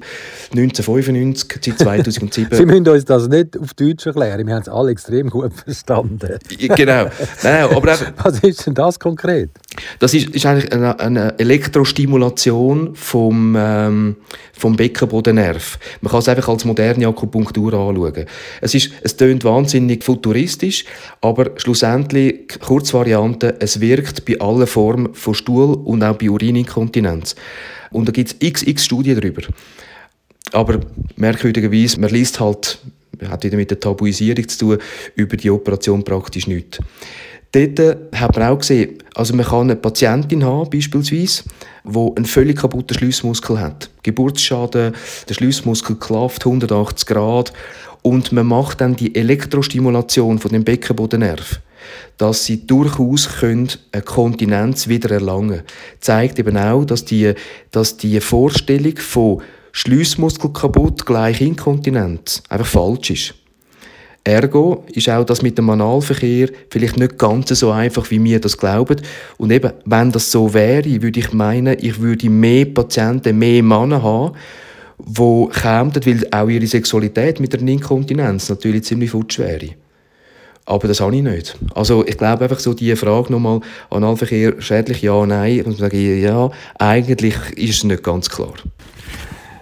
1995, 0.52 1.60
seit 1.64 1.80
2007. 1.80 2.50
Sie 2.58 2.66
müssen 2.66 2.88
uns 2.88 3.06
das 3.06 3.28
nicht 3.28 3.58
auf 3.58 3.74
Deutsch 3.74 4.06
erklären, 4.06 4.46
wir 4.46 4.54
haben 4.54 4.62
es 4.62 4.70
alle 4.70 4.92
extrem 4.92 5.30
gut 5.30 5.54
verstanden. 5.54 6.38
genau. 6.76 7.08
Nein, 7.44 7.64
aber 7.64 7.98
Was 8.24 8.40
ist 8.40 8.66
denn 8.68 8.74
das 8.74 9.00
konkret? 9.00 9.50
Das 10.00 10.14
ist, 10.14 10.30
ist 10.30 10.46
eigentlich 10.46 10.72
eine, 10.72 11.00
eine, 11.00 11.40
Elektrostimulation 11.40 12.96
vom, 12.96 13.56
ähm, 13.58 14.16
vom 14.54 14.76
Beckenbodennerv. 14.76 15.80
Man 16.02 16.12
kann 16.12 16.20
es 16.20 16.28
einfach 16.28 16.50
als 16.50 16.66
moderne 16.66 17.08
Akupunktur 17.08 17.74
anschauen. 17.74 18.26
Es, 18.62 18.76
ist, 18.76 18.92
es 19.02 19.16
tönt 19.16 19.44
wahnsinnig 19.44 20.04
futuristisch, 20.04 20.86
aber 21.22 21.52
schlussendlich, 21.56 22.60
Kurzvariante, 22.60 23.56
es 23.60 23.80
wirkt 23.80 24.26
bei 24.26 24.40
allen 24.40 24.68
Formen 24.68 25.14
von 25.14 25.34
Stuhl- 25.34 25.78
und 25.84 26.04
auch 26.04 26.16
bei 26.16 26.30
Urininkontinenz. 26.30 27.36
Und 27.92 28.08
da 28.08 28.12
gibt 28.12 28.36
es 28.42 28.64
x, 28.66 28.86
Studien 28.86 29.20
darüber. 29.20 29.42
Aber 30.52 30.80
merkwürdigerweise, 31.16 32.00
man 32.00 32.10
liest 32.10 32.40
halt, 32.40 32.80
hat 33.28 33.44
wieder 33.44 33.58
mit 33.58 33.72
der 33.72 33.80
Tabuisierung 33.80 34.48
zu 34.48 34.58
tun, 34.58 34.78
über 35.16 35.38
die 35.38 35.52
Operation 35.52 36.04
praktisch 36.04 36.48
nichts. 36.48 36.80
Dort 37.52 37.80
hat 38.14 38.38
man 38.38 38.50
auch 38.50 38.60
gesehen, 38.60 39.00
also 39.16 39.36
man 39.36 39.46
kann 39.46 39.62
eine 39.62 39.76
Patientin 39.76 40.44
haben, 40.44 40.70
beispielsweise, 40.70 41.44
die 41.84 42.12
einen 42.16 42.26
völlig 42.26 42.60
kaputten 42.60 42.96
Schliessmuskel 42.96 43.60
hat. 43.60 43.90
Geburtsschaden, 44.04 44.94
der 45.28 45.34
Schliessmuskel 45.34 45.96
klafft 45.96 46.46
180 46.46 47.08
Grad 47.08 47.52
und 48.04 48.32
man 48.32 48.46
macht 48.46 48.82
dann 48.82 48.96
die 48.96 49.16
Elektrostimulation 49.16 50.38
von 50.38 50.52
dem 50.52 50.64
Beckenbodennerv 50.64 51.60
dass 52.18 52.46
sie 52.46 52.66
durchaus 52.66 53.30
können 53.40 53.70
eine 53.92 54.02
Kontinenz 54.02 54.88
wieder 54.88 55.12
erlangen 55.12 55.50
können. 55.50 55.64
Zeigt 56.00 56.40
eben 56.40 56.58
auch, 56.58 56.86
dass 56.86 57.06
die, 57.06 57.34
dass 57.72 57.98
die 57.98 58.20
Vorstellung 58.20 58.98
von 58.98 59.42
Schliessmuskel 59.72 60.52
kaputt 60.52 61.06
gleich 61.06 61.42
Inkontinenz 61.42 62.42
einfach 62.50 62.68
falsch 62.68 63.12
ist. 63.12 63.34
Ergo 64.24 64.84
ist 64.94 65.10
auch 65.10 65.24
das 65.24 65.42
mit 65.42 65.58
dem 65.58 65.70
Analverkehr 65.70 66.50
vielleicht 66.70 66.98
nicht 66.98 67.18
ganz 67.18 67.50
so 67.50 67.72
einfach, 67.72 68.10
wie 68.12 68.24
wir 68.24 68.40
das 68.40 68.58
glauben. 68.58 68.98
Und 69.38 69.52
eben, 69.52 69.72
wenn 69.86 70.12
das 70.12 70.32
so 70.32 70.54
wäre, 70.54 71.02
würde 71.02 71.20
ich 71.20 71.32
meinen, 71.34 71.78
ich 71.80 72.00
würde 72.00 72.30
mehr 72.30 72.66
Patienten, 72.66 73.40
mehr 73.40 73.64
Männer 73.64 74.04
haben, 74.04 74.36
die 75.00 75.48
kämen, 75.52 76.06
weil 76.06 76.28
auch 76.32 76.50
ihre 76.50 76.68
Sexualität 76.68 77.40
mit 77.40 77.54
der 77.54 77.62
Inkontinenz 77.62 78.50
natürlich 78.50 78.84
ziemlich 78.84 79.12
futsch 79.12 79.40
wäre. 79.40 79.70
Aber 80.70 80.88
das 80.88 81.02
habe 81.02 81.16
ich 81.16 81.24
nicht. 81.24 81.58
Also 81.74 82.06
ich 82.06 82.16
glaube 82.16 82.44
einfach 82.44 82.60
so 82.60 82.76
die 82.76 82.96
Frage 82.96 83.32
nochmal, 83.34 83.60
Analverkehr 83.90 84.62
schädlich, 84.62 85.02
ja, 85.02 85.26
nein. 85.26 85.64
Und 85.64 85.78
sage 85.78 86.20
ja, 86.20 86.52
eigentlich 86.78 87.36
ist 87.56 87.78
es 87.78 87.84
nicht 87.86 88.04
ganz 88.04 88.30
klar. 88.30 88.54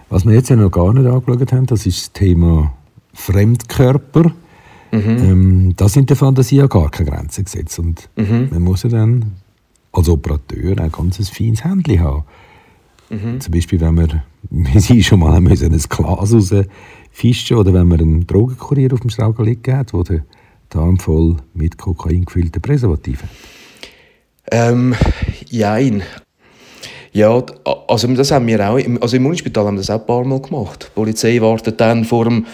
Was 0.09 0.25
wir 0.25 0.33
jetzt 0.33 0.49
ja 0.49 0.57
noch 0.57 0.69
gar 0.69 0.93
nicht 0.93 1.07
angeschaut 1.07 1.53
haben, 1.53 1.65
das 1.65 1.85
ist 1.85 2.01
das 2.01 2.11
Thema 2.11 2.73
Fremdkörper. 3.13 4.33
Mhm. 4.91 4.99
Ähm, 4.99 5.73
da 5.77 5.87
sind 5.87 6.09
der 6.09 6.17
Fantasie 6.17 6.57
ja 6.57 6.67
gar 6.67 6.91
keine 6.91 7.09
Grenzen 7.09 7.45
gesetzt. 7.45 7.79
Und 7.79 8.09
mhm. 8.17 8.49
man 8.51 8.63
muss 8.63 8.83
ja 8.83 8.89
dann 8.89 9.37
als 9.93 10.09
Operateur 10.09 10.77
ein 10.77 10.91
ganz 10.91 11.29
feines 11.29 11.63
Händchen 11.63 12.01
haben. 12.01 12.23
Mhm. 13.09 13.39
Zum 13.39 13.53
Beispiel, 13.53 13.79
wenn 13.79 13.95
wir, 13.95 14.23
wir 14.49 14.81
sind 14.81 15.05
schon 15.05 15.21
mal 15.21 15.37
ein 15.37 15.45
Glas 15.45 15.87
rausfischen 15.89 17.55
oder 17.55 17.73
wenn 17.73 17.87
man 17.87 18.01
einen 18.01 18.27
Drogenkurier 18.27 18.91
auf 18.91 18.99
dem 18.99 19.09
Strauch 19.09 19.39
liegen 19.39 19.73
hat, 19.73 19.93
wo 19.93 20.03
der 20.03 20.25
Darm 20.69 20.97
voll 20.99 21.37
mit 21.53 21.77
Kokain 21.77 22.25
gefüllte 22.25 22.59
Präservative? 22.59 23.23
Ähm, 24.51 24.95
jein. 25.49 26.03
Ja, 27.11 27.43
also 27.87 28.07
das 28.13 28.31
haben 28.31 28.47
wir 28.47 28.69
auch, 28.69 28.79
also 29.01 29.17
im 29.17 29.25
Unispital 29.25 29.65
haben 29.65 29.75
wir 29.75 29.81
das 29.81 29.89
auch 29.89 30.01
ein 30.01 30.05
paar 30.05 30.23
Mal 30.23 30.41
gemacht. 30.41 30.91
Die 30.91 30.95
Polizei 30.95 31.41
wartet 31.41 31.81
dann 31.81 32.05
vor 32.05 32.25
dem, 32.25 32.45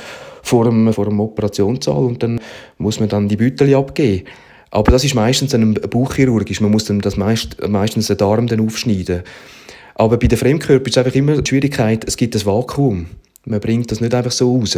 vor 0.41 0.65
dem, 0.65 0.93
vor 0.93 1.05
dem 1.05 1.19
Operationssaal 1.19 2.05
und 2.05 2.23
dann 2.23 2.39
muss 2.77 2.99
man 2.99 3.09
dann 3.09 3.27
die 3.27 3.35
Büttel 3.35 3.75
abgeben. 3.75 4.25
Aber 4.71 4.91
das 4.91 5.03
ist 5.03 5.15
meistens 5.15 5.53
ein 5.53 5.73
Bauchchirurgisch, 5.73 6.61
man 6.61 6.71
muss 6.71 6.85
dann 6.85 6.99
das 6.99 7.17
meist, 7.17 7.57
meistens 7.67 8.07
den 8.07 8.17
Darm 8.17 8.47
dann 8.47 8.59
aufschneiden. 8.59 9.23
Aber 9.95 10.17
bei 10.17 10.27
den 10.27 10.37
Fremdkörpern 10.37 10.87
ist 10.87 10.97
es 10.97 11.05
einfach 11.05 11.15
immer 11.15 11.39
die 11.41 11.47
Schwierigkeit, 11.47 12.03
es 12.07 12.17
gibt 12.17 12.35
ein 12.35 12.45
Vakuum. 12.45 13.07
Man 13.45 13.59
bringt 13.59 13.91
das 13.91 14.01
nicht 14.01 14.15
einfach 14.15 14.31
so 14.31 14.55
raus. 14.55 14.77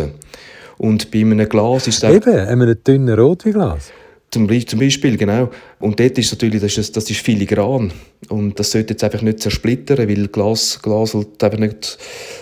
Und 0.78 1.12
bei 1.12 1.22
einem 1.22 1.48
Glas 1.48 1.88
ist 1.88 2.04
es. 2.04 2.10
Eben, 2.10 2.38
einem 2.38 2.76
dünnen 2.84 3.18
Rotweinglas. 3.18 3.92
Zum, 4.32 4.50
zum 4.68 4.80
Beispiel, 4.80 5.16
genau. 5.16 5.50
Und 5.80 6.00
dort 6.00 6.18
ist 6.18 6.32
natürlich, 6.34 6.62
das 6.62 6.78
ist, 6.78 6.98
das 6.98 7.10
ist 7.10 7.22
filigran. 7.22 7.94
Und 8.28 8.60
das 8.60 8.72
sollte 8.72 8.94
jetzt 8.94 9.04
einfach 9.04 9.22
nicht 9.22 9.40
zersplittern, 9.40 10.10
weil 10.10 10.28
Glas, 10.28 10.80
Glas 10.82 11.14
halt 11.14 11.42
einfach 11.42 11.60
nicht, 11.60 11.98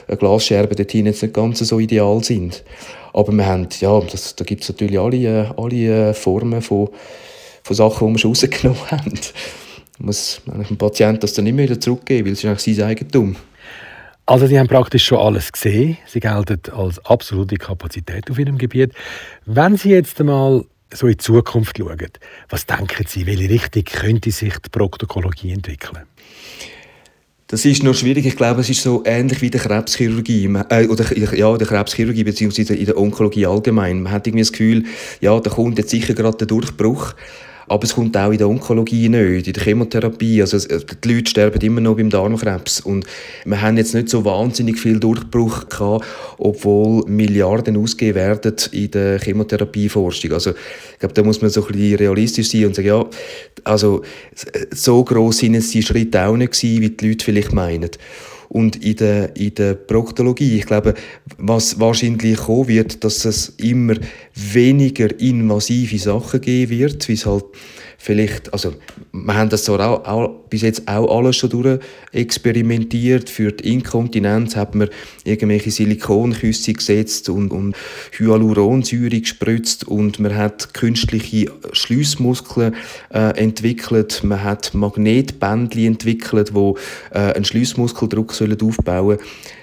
Glasscherben 0.07 0.75
dorthin 0.75 1.05
jetzt 1.05 1.21
nicht 1.21 1.33
ganz 1.33 1.59
so 1.59 1.79
ideal 1.79 2.23
sind. 2.23 2.63
Aber 3.13 3.31
wir 3.31 3.45
haben, 3.45 3.67
ja, 3.79 3.99
das, 3.99 4.35
da 4.35 4.43
gibt 4.43 4.63
es 4.63 4.69
natürlich 4.69 4.99
alle, 4.99 5.53
alle 5.55 6.13
Formen 6.15 6.61
von, 6.63 6.89
von 7.61 7.75
Sachen, 7.75 8.07
die 8.07 8.13
wir 8.13 8.19
schon 8.19 8.31
rausgenommen 8.31 8.81
haben. 8.91 9.11
Man 9.99 10.07
muss 10.07 10.41
eigentlich 10.51 10.69
dem 10.69 10.77
Patienten 10.77 11.19
das 11.19 11.33
dann 11.33 11.45
nicht 11.45 11.53
mehr 11.53 11.65
wieder 11.65 11.79
zurückgeben, 11.79 12.25
weil 12.25 12.33
es 12.33 12.43
ist 12.43 12.49
eigentlich 12.49 12.75
sein 12.75 12.87
Eigentum. 12.87 13.35
Also 14.25 14.47
Sie 14.47 14.57
haben 14.57 14.67
praktisch 14.67 15.05
schon 15.05 15.19
alles 15.19 15.51
gesehen. 15.51 15.97
Sie 16.05 16.21
gelten 16.21 16.61
als 16.71 17.03
absolute 17.05 17.57
Kapazität 17.57 18.31
auf 18.31 18.39
Ihrem 18.39 18.57
Gebiet. 18.57 18.93
Wenn 19.45 19.75
Sie 19.75 19.89
jetzt 19.89 20.19
einmal 20.21 20.63
so 20.93 21.07
in 21.07 21.13
die 21.13 21.17
Zukunft 21.17 21.77
schauen, 21.77 21.97
was 22.49 22.65
denken 22.65 23.05
Sie, 23.05 23.25
welche 23.25 23.49
Richtung 23.49 23.83
könnte 23.83 24.31
sich 24.31 24.57
die 24.59 24.69
Proktokologie 24.69 25.51
entwickeln? 25.51 26.03
Das 27.47 27.65
ist 27.65 27.83
noch 27.83 27.93
schwierig. 27.93 28.25
Ich 28.25 28.37
glaube, 28.37 28.61
es 28.61 28.69
ist 28.69 28.81
so 28.81 29.03
ähnlich 29.05 29.41
wie 29.41 29.49
der 29.49 29.59
Krebschirurgie 29.59 30.45
äh, 30.69 30.87
oder 30.87 31.35
ja, 31.35 31.57
der 31.57 31.67
Krebschirurgie 31.67 32.23
beziehungsweise 32.23 32.75
in 32.75 32.85
der 32.85 32.97
Onkologie 32.97 33.45
allgemein. 33.45 34.03
Man 34.03 34.11
hat 34.11 34.25
irgendwie 34.25 34.41
das 34.41 34.53
Gefühl, 34.53 34.85
ja, 35.19 35.37
da 35.39 35.49
kommt 35.49 35.77
jetzt 35.77 35.89
sicher 35.91 36.13
gerade 36.13 36.37
der 36.37 36.47
Durchbruch. 36.47 37.13
Aber 37.67 37.83
es 37.83 37.95
kommt 37.95 38.15
auch 38.17 38.31
in 38.31 38.37
der 38.37 38.49
Onkologie 38.49 39.09
nicht, 39.09 39.47
in 39.47 39.53
der 39.53 39.63
Chemotherapie. 39.63 40.41
Also 40.41 40.57
die 40.57 41.13
Leute 41.13 41.29
sterben 41.29 41.61
immer 41.61 41.81
noch 41.81 41.95
beim 41.95 42.09
Darmkrebs. 42.09 42.81
Und 42.81 43.05
wir 43.45 43.61
haben 43.61 43.77
jetzt 43.77 43.93
nicht 43.93 44.09
so 44.09 44.25
wahnsinnig 44.25 44.79
viel 44.79 44.99
Durchbruch 44.99 45.69
gehabt, 45.69 46.05
obwohl 46.37 47.03
Milliarden 47.07 47.77
ausgegeben 47.77 48.15
werden 48.15 48.55
in 48.71 48.91
der 48.91 49.19
Chemotherapieforschung. 49.19 50.33
Also 50.33 50.51
ich 50.51 50.99
glaube, 50.99 51.13
da 51.13 51.23
muss 51.23 51.41
man 51.41 51.49
so 51.49 51.65
ein 51.65 51.71
bisschen 51.71 51.95
realistisch 51.95 52.49
sein 52.49 52.65
und 52.65 52.75
sagen, 52.75 52.87
ja, 52.87 53.05
also 53.63 54.01
so 54.71 55.03
groß 55.03 55.37
sind 55.37 55.53
jetzt 55.53 55.73
die 55.73 55.83
Schritte 55.83 56.25
auch 56.25 56.35
nicht 56.35 56.53
gewesen, 56.53 56.81
wie 56.81 56.89
die 56.89 57.07
Leute 57.07 57.25
vielleicht 57.25 57.53
meinen 57.53 57.89
und 58.49 58.83
in 58.83 58.95
der, 58.95 59.35
in 59.35 59.53
der 59.55 59.73
Proktologie. 59.73 60.57
Ich 60.57 60.65
glaube, 60.65 60.93
was 61.37 61.79
wahrscheinlich 61.79 62.37
kommen 62.37 62.67
wird, 62.67 63.03
dass 63.03 63.25
es 63.25 63.49
immer 63.57 63.95
weniger 64.35 65.19
invasive 65.19 65.97
Sachen 65.97 66.41
geben 66.41 66.77
wird, 66.77 67.07
wie 67.07 67.13
es 67.13 67.25
halt 67.25 67.45
vielleicht, 68.03 68.51
also 68.51 68.73
wir 69.13 69.33
haben 69.33 69.49
das 69.49 69.63
zwar 69.63 69.79
auch, 69.79 70.05
auch, 70.05 70.29
bis 70.49 70.61
jetzt 70.61 70.89
auch 70.89 71.17
alles 71.17 71.37
schon 71.37 71.49
durch 71.51 71.79
experimentiert. 72.11 73.29
Für 73.29 73.53
die 73.53 73.71
Inkontinenz 73.71 74.57
hat 74.57 74.75
man 74.75 74.89
irgendwelche 75.23 75.71
Silikonküsse 75.71 76.73
gesetzt 76.73 77.29
und, 77.29 77.51
und 77.51 77.75
Hyaluronsäure 78.11 79.21
gespritzt 79.21 79.87
und 79.87 80.19
man 80.19 80.35
hat 80.35 80.73
künstliche 80.73 81.49
Schließmuskeln 81.71 82.75
äh, 83.13 83.37
entwickelt. 83.39 84.21
Man 84.23 84.43
hat 84.43 84.73
Magnetbändchen 84.73 85.85
entwickelt, 85.85 86.53
wo 86.53 86.77
äh, 87.11 87.19
einen 87.19 87.45
Schließmuskeldruck 87.45 88.33
sollen 88.33 88.61
aufbauen 88.61 89.17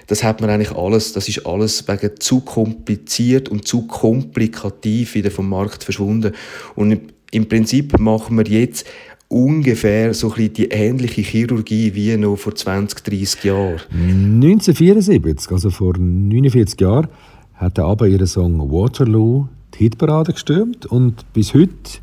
das 0.07 0.25
hat 0.25 0.41
man 0.41 0.49
eigentlich 0.49 0.75
alles, 0.75 1.13
das 1.13 1.29
ist 1.29 1.45
alles 1.45 1.87
wegen 1.87 2.19
zu 2.19 2.41
kompliziert 2.41 3.47
und 3.47 3.65
zu 3.65 3.87
komplikativ 3.87 5.15
wieder 5.15 5.31
vom 5.31 5.47
Markt 5.47 5.85
verschwunden. 5.85 6.33
Und 6.75 7.13
im 7.31 7.47
Prinzip 7.47 7.97
machen 7.99 8.37
wir 8.37 8.45
jetzt 8.45 8.85
ungefähr 9.31 10.13
so 10.13 10.33
ein 10.33 10.53
die 10.53 10.65
ähnliche 10.65 11.21
Chirurgie 11.21 11.95
wie 11.95 12.17
noch 12.17 12.35
vor 12.35 12.53
20, 12.53 13.01
30 13.03 13.43
Jahren. 13.45 13.79
1974, 13.91 15.51
also 15.51 15.69
vor 15.69 15.97
49 15.97 16.79
Jahren, 16.79 17.07
hat 17.53 17.77
er 17.77 17.85
aber 17.85 18.07
ihren 18.07 18.27
Song 18.27 18.59
Waterloo 18.71 19.47
die 19.73 19.85
Hitparade 19.85 20.33
gestürmt 20.33 20.85
und 20.85 21.31
bis 21.33 21.53
heute 21.53 21.99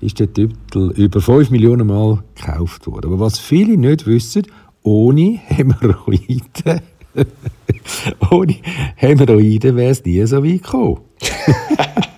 ist 0.00 0.18
der 0.18 0.32
Titel 0.32 0.92
über 0.96 1.20
5 1.20 1.50
Millionen 1.50 1.86
Mal 1.86 2.22
gekauft 2.34 2.86
worden. 2.86 3.06
Aber 3.06 3.20
was 3.20 3.38
viele 3.38 3.76
nicht 3.76 4.06
wissen, 4.06 4.42
ohne 4.82 5.38
Hämorrhoiden, 5.44 6.80
ohne 8.30 8.56
Hämorrhoiden 8.96 9.76
wäre 9.76 9.92
es 9.92 10.04
nie 10.04 10.26
so 10.26 10.42
weit 10.42 10.62
gekommen. 10.62 11.00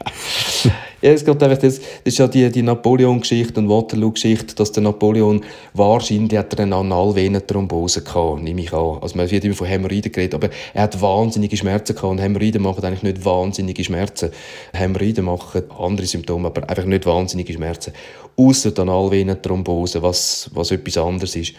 Ja, 1.07 1.13
es 1.13 1.25
geht 1.25 1.41
einfach, 1.41 1.59
das, 1.59 1.79
das 1.79 1.89
ist 2.03 2.19
ja 2.19 2.27
die, 2.27 2.51
die 2.51 2.63
Napoleon-Geschichte 2.63 3.61
und 3.61 3.69
Waterloo-Geschichte, 3.69 4.57
dass 4.57 4.73
der 4.73 4.83
Napoleon 4.83 5.41
wahrscheinlich 5.73 6.37
hat 6.37 6.53
er 6.55 6.65
eine 6.65 6.75
Analvenenthrombose 6.75 8.03
gehabt, 8.03 8.43
nehme 8.43 8.63
ich 8.63 8.73
an. 8.73 8.99
Also 9.01 9.17
man 9.17 9.31
wird 9.31 9.45
immer 9.45 9.55
von 9.55 9.69
Hämorrhoiden 9.69 10.11
geredet, 10.11 10.35
aber 10.35 10.51
er 10.75 10.83
hat 10.83 11.01
wahnsinnige 11.01 11.57
Schmerzen 11.57 11.95
gehabt 11.95 12.11
und 12.11 12.19
Hämorrhoiden 12.19 12.61
machen 12.61 12.85
eigentlich 12.85 13.05
nicht 13.05 13.25
wahnsinnige 13.25 13.85
Schmerzen. 13.85 14.31
Hämorrhoiden 14.73 15.27
machen 15.27 15.63
andere 15.79 16.09
Symptome, 16.09 16.49
aber 16.49 16.69
einfach 16.69 16.87
nicht 16.87 17.07
wahnsinnige 17.07 17.53
Schmerzen. 17.53 17.93
Außer 18.37 18.73
die 18.73 18.81
Analvenenthrombose, 18.81 20.03
was, 20.03 20.51
was 20.55 20.73
etwas 20.73 20.97
anderes 20.97 21.37
ist. 21.37 21.53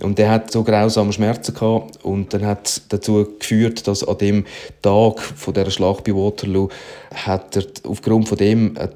Und 0.00 0.18
der 0.18 0.30
hat 0.30 0.52
so 0.52 0.62
grausame 0.62 1.12
Schmerzen 1.12 1.54
gehabt 1.54 2.04
und 2.04 2.32
dann 2.32 2.46
hat 2.46 2.82
dazu 2.88 3.26
geführt, 3.38 3.86
dass 3.88 4.06
an 4.06 4.16
dem 4.18 4.44
Tag 4.80 5.20
von 5.20 5.54
der 5.54 5.68
Schlacht 5.70 6.04
bei 6.04 6.14
Waterloo 6.14 6.68
hat 7.12 7.56
er 7.56 7.64
aufgrund 7.84 8.28
von 8.28 8.38
dem 8.38 8.76
äh, 8.76 8.88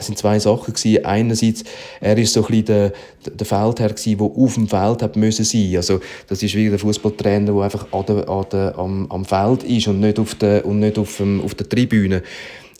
sind 0.00 0.18
zwei 0.18 0.38
Sachen 0.38 0.74
gewesen. 0.74 1.04
Einerseits 1.04 1.64
er 2.00 2.18
ist 2.18 2.34
so 2.34 2.40
ein 2.40 2.46
bisschen 2.48 2.64
der, 2.66 2.92
der 3.24 3.46
Feldherr 3.46 3.90
gewesen, 3.90 4.18
der 4.18 4.26
auf 4.26 4.54
dem 4.54 4.68
Feld 4.68 5.02
hat 5.02 5.16
müssen 5.16 5.44
sein. 5.46 5.76
Also 5.76 6.00
das 6.28 6.42
ist 6.42 6.54
wie 6.54 6.68
der 6.68 6.78
Fußballtrainer, 6.78 7.52
der 7.52 7.62
einfach 7.62 7.86
an 7.92 8.04
der, 8.06 8.28
an 8.28 8.46
der, 8.52 8.78
am, 8.78 9.10
am 9.10 9.24
Feld 9.24 9.62
ist 9.62 9.88
und 9.88 10.00
nicht 10.00 10.18
auf 10.18 10.34
der 10.34 10.66
und 10.66 10.80
nicht 10.80 10.98
auf, 10.98 11.16
dem, 11.16 11.42
auf 11.42 11.54
der 11.54 11.68
Tribüne. 11.68 12.22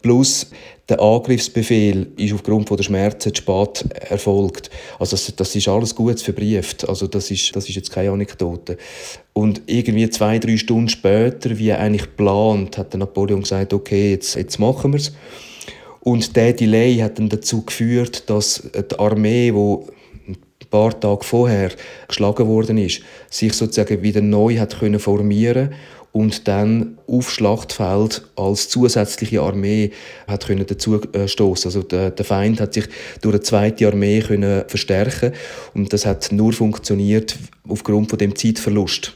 Plus 0.03 0.46
der 0.90 1.01
Angriffsbefehl 1.01 2.09
ist 2.16 2.32
aufgrund 2.32 2.66
von 2.66 2.76
der 2.76 2.82
Schmerzen 2.84 3.32
zu 3.32 3.42
spät 3.42 3.84
erfolgt. 4.11 4.70
Also 4.98 5.14
das, 5.14 5.32
das 5.36 5.55
ist 5.55 5.68
alles 5.68 5.94
gut 5.94 6.20
verbrieft. 6.20 6.88
Also 6.88 7.07
das 7.07 7.30
ist, 7.30 7.55
das 7.55 7.68
ist 7.68 7.76
jetzt 7.76 7.92
keine 7.92 8.11
Anekdote. 8.11 8.76
Und 9.32 9.62
irgendwie 9.66 10.11
zwei, 10.11 10.40
drei 10.40 10.57
Stunden 10.57 10.88
später, 10.88 11.57
wie 11.57 11.72
eigentlich 11.72 12.03
geplant, 12.03 12.76
hat 12.76 12.92
Napoleon 12.94 13.42
gesagt, 13.42 13.72
okay, 13.72 14.11
jetzt, 14.11 14.34
jetzt 14.34 14.59
machen 14.59 14.92
wir 14.92 14.98
es. 14.98 15.12
Und 16.01 16.34
der 16.34 16.55
Delay 16.55 16.96
hat 16.96 17.18
dann 17.18 17.28
dazu 17.28 17.62
geführt, 17.62 18.28
dass 18.28 18.68
die 18.74 18.98
Armee, 18.98 19.53
die 19.53 19.78
ein 20.28 20.68
paar 20.70 20.98
Tage 20.98 21.24
vorher 21.24 21.70
geschlagen 22.09 22.48
worden 22.48 22.78
ist, 22.78 23.03
sich 23.28 23.53
sozusagen 23.53 24.03
wieder 24.03 24.22
neu 24.22 24.59
hat 24.59 24.74
formieren 24.74 25.72
und 26.12 26.48
dann 26.48 26.98
auf 27.06 27.30
Schlachtfeld 27.30 28.22
als 28.36 28.68
zusätzliche 28.68 29.40
Armee 29.42 29.90
hat 30.26 30.46
können 30.46 30.66
dazu 30.66 31.00
äh. 31.12 31.26
Also 31.40 31.82
der, 31.82 32.11
der, 32.11 32.24
Feind 32.24 32.61
hat 32.61 32.74
sich 32.74 32.86
durch 33.20 33.34
eine 33.34 33.42
zweite 33.42 33.86
Armee 33.86 34.20
können 34.20 34.64
verstärken 34.66 35.32
und 35.74 35.92
das 35.92 36.06
hat 36.06 36.32
nur 36.32 36.52
funktioniert 36.52 37.36
aufgrund 37.68 38.11
von 38.11 38.18
dem 38.18 38.34
Zeitverlust 38.34 39.14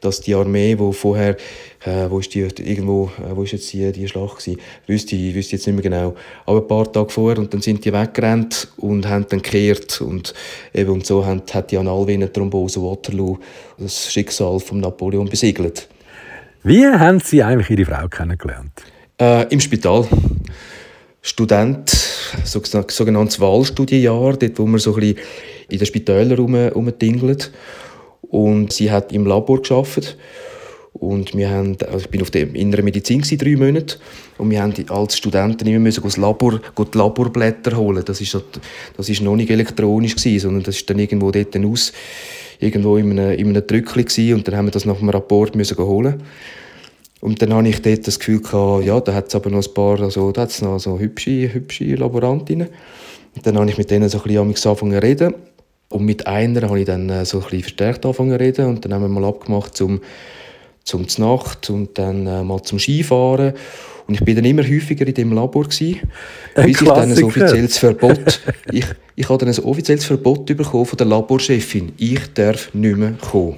dass 0.00 0.20
die 0.20 0.34
Armee, 0.34 0.78
wo 0.78 0.92
vorher, 0.92 1.36
äh, 1.84 2.08
wo 2.08 2.18
ist 2.18 2.34
die, 2.34 2.40
irgendwo, 2.40 3.10
äh, 3.18 3.34
wo 3.34 3.42
ist 3.42 3.52
jetzt 3.52 3.72
die, 3.72 3.90
die 3.92 4.08
Schlacht 4.08 4.38
gewesen? 4.38 4.60
Wüsste 4.86 5.16
ich, 5.16 5.34
wüsste 5.34 5.56
jetzt 5.56 5.66
nicht 5.66 5.74
mehr 5.74 5.82
genau. 5.82 6.14
Aber 6.46 6.60
ein 6.60 6.66
paar 6.66 6.92
Tage 6.92 7.10
vorher 7.10 7.38
und 7.38 7.52
dann 7.52 7.62
sind 7.62 7.84
die 7.84 7.92
weggerannt 7.92 8.68
und 8.76 9.08
haben 9.08 9.26
dann 9.28 9.42
gekehrt 9.42 10.00
und 10.00 10.34
eben 10.74 10.90
und 10.90 11.06
so 11.06 11.24
hat, 11.24 11.54
hat 11.54 11.70
die 11.70 11.78
Analvenenthrombose 11.78 12.82
Waterloo 12.82 13.38
das 13.78 14.12
Schicksal 14.12 14.60
von 14.60 14.80
Napoleon 14.80 15.28
besiegelt. 15.28 15.88
Wie 16.64 16.86
haben 16.86 17.18
Sie 17.18 17.42
eigentlich 17.42 17.70
Ihre 17.70 17.84
Frau 17.86 18.06
kennengelernt? 18.06 18.84
Äh, 19.20 19.52
Im 19.52 19.58
Spital. 19.58 20.06
Student, 21.20 21.90
sogenanntes 22.44 23.40
Wahlstudienjahr, 23.40 24.36
dort 24.36 24.58
wo 24.60 24.66
man 24.66 24.78
so 24.78 24.94
ein 24.94 25.00
bisschen 25.00 25.18
in 25.68 25.78
den 25.78 25.86
Spitälern 25.86 26.38
rum, 26.38 26.54
rumtingelt. 26.54 27.50
Und 28.22 28.72
sie 28.72 28.92
hat 28.92 29.12
im 29.12 29.26
Labor 29.26 29.60
geschafft 29.60 30.16
und 30.92 31.34
wir 31.36 31.50
haben, 31.50 31.76
also 31.80 31.98
ich 31.98 32.10
bin 32.10 32.22
auf 32.22 32.30
der 32.30 32.54
inneren 32.54 32.84
Medizin 32.84 33.22
gewesen, 33.22 33.38
drei 33.38 33.56
Monate 33.56 33.96
und 34.38 34.50
wir 34.50 34.62
haben 34.62 34.74
als 34.88 35.16
Studenten 35.16 35.66
immer 35.66 35.80
müssen 35.80 36.02
das 36.04 36.16
Labor, 36.16 36.60
die 36.78 36.98
Laborblätter 36.98 37.76
holen. 37.76 38.04
Das 38.04 38.20
ist, 38.20 38.38
das 38.96 39.08
ist 39.08 39.20
noch 39.20 39.34
nicht 39.34 39.50
elektronisch 39.50 40.14
gewesen, 40.14 40.38
sondern 40.38 40.62
das 40.62 40.76
ist 40.76 40.88
dann 40.88 41.00
irgendwo 41.00 41.32
dort 41.32 41.56
aus 41.56 41.92
irgendwo 42.62 42.96
in 42.96 43.18
einem, 43.18 43.38
in 43.38 43.48
einem 43.48 43.66
Drückchen 43.66 44.34
und 44.34 44.46
dann 44.46 44.56
haben 44.56 44.66
wir 44.66 44.72
das 44.72 44.84
nach 44.84 44.98
dem 44.98 45.08
Rapport 45.08 45.54
müssen 45.54 45.78
holen. 45.78 46.22
Und 47.20 47.40
dann 47.40 47.54
hatte 47.54 47.68
ich 47.68 47.82
dort 47.82 48.06
das 48.06 48.18
Gefühl, 48.18 48.40
gehabt, 48.40 48.84
ja, 48.84 48.98
da 49.00 49.14
hat 49.14 49.28
es 49.28 49.34
aber 49.36 49.48
noch 49.48 49.64
ein 49.64 49.74
paar, 49.74 50.00
also, 50.00 50.32
da 50.32 50.42
hat's 50.42 50.60
noch 50.60 50.78
so 50.78 50.98
hübsche, 50.98 51.54
hübsche 51.54 51.94
Laborantinnen. 51.94 52.68
Und 53.36 53.46
dann 53.46 53.56
habe 53.56 53.70
ich 53.70 53.78
mit 53.78 53.90
denen 53.92 54.08
so 54.08 54.18
ein 54.18 54.24
bisschen 54.24 54.40
angefangen 54.40 54.92
zu 54.92 55.02
reden. 55.02 55.34
Und 55.88 56.04
mit 56.04 56.26
einer 56.26 56.62
habe 56.62 56.80
ich 56.80 56.86
dann 56.86 57.08
äh, 57.10 57.24
so 57.24 57.38
ein 57.38 57.44
bisschen 57.44 57.60
verstärkt 57.60 58.04
angefangen 58.04 58.32
zu 58.32 58.40
reden. 58.40 58.66
Und 58.66 58.84
dann 58.84 58.94
haben 58.94 59.02
wir 59.02 59.08
mal 59.08 59.24
abgemacht 59.24 59.76
zum, 59.76 60.00
zum 60.82 61.06
Nacht 61.18 61.70
und 61.70 61.96
dann 61.96 62.26
äh, 62.26 62.42
mal 62.42 62.62
zum 62.62 62.80
Skifahren. 62.80 63.52
Und 64.06 64.14
ich 64.14 64.24
bin 64.24 64.36
dann 64.36 64.44
immer 64.44 64.62
häufiger 64.62 65.06
in 65.06 65.14
dem 65.14 65.32
Labor 65.32 65.64
gewesen, 65.64 66.00
bis 66.56 66.80
ich 66.80 66.88
dann 66.88 67.12
ein 67.12 67.24
offizielles 67.24 67.78
Verbot, 67.78 68.40
ich, 68.72 68.84
ich 69.14 69.28
habe 69.28 69.44
dann 69.44 69.54
ein 69.54 69.64
offizielles 69.64 70.04
Verbot 70.04 70.46
bekommen 70.46 70.86
von 70.86 70.96
der 70.96 71.06
Laborchefin. 71.06 71.92
Ich 71.96 72.32
darf 72.34 72.72
nicht 72.74 72.96
mehr 72.96 73.12
kommen. 73.12 73.56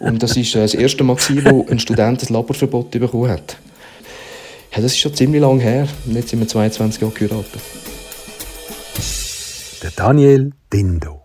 Und 0.00 0.22
das 0.22 0.36
ist 0.36 0.54
äh, 0.54 0.60
das 0.60 0.74
erste 0.74 1.04
Mal, 1.04 1.16
gewesen, 1.16 1.44
wo 1.50 1.66
ein 1.70 1.78
Student 1.78 2.22
ein 2.22 2.32
Laborverbot 2.32 2.90
bekommen 2.90 3.30
hat. 3.30 3.56
Ja, 4.74 4.82
das 4.82 4.92
ist 4.92 4.98
schon 4.98 5.14
ziemlich 5.14 5.40
lange 5.40 5.62
her. 5.62 5.86
Und 6.06 6.16
jetzt 6.16 6.30
sind 6.30 6.40
wir 6.40 6.48
22 6.48 7.00
Jahre 7.00 7.14
geheiratet. 7.14 7.60
Der 9.82 9.90
Daniel 9.90 10.50
Dindo. 10.72 11.24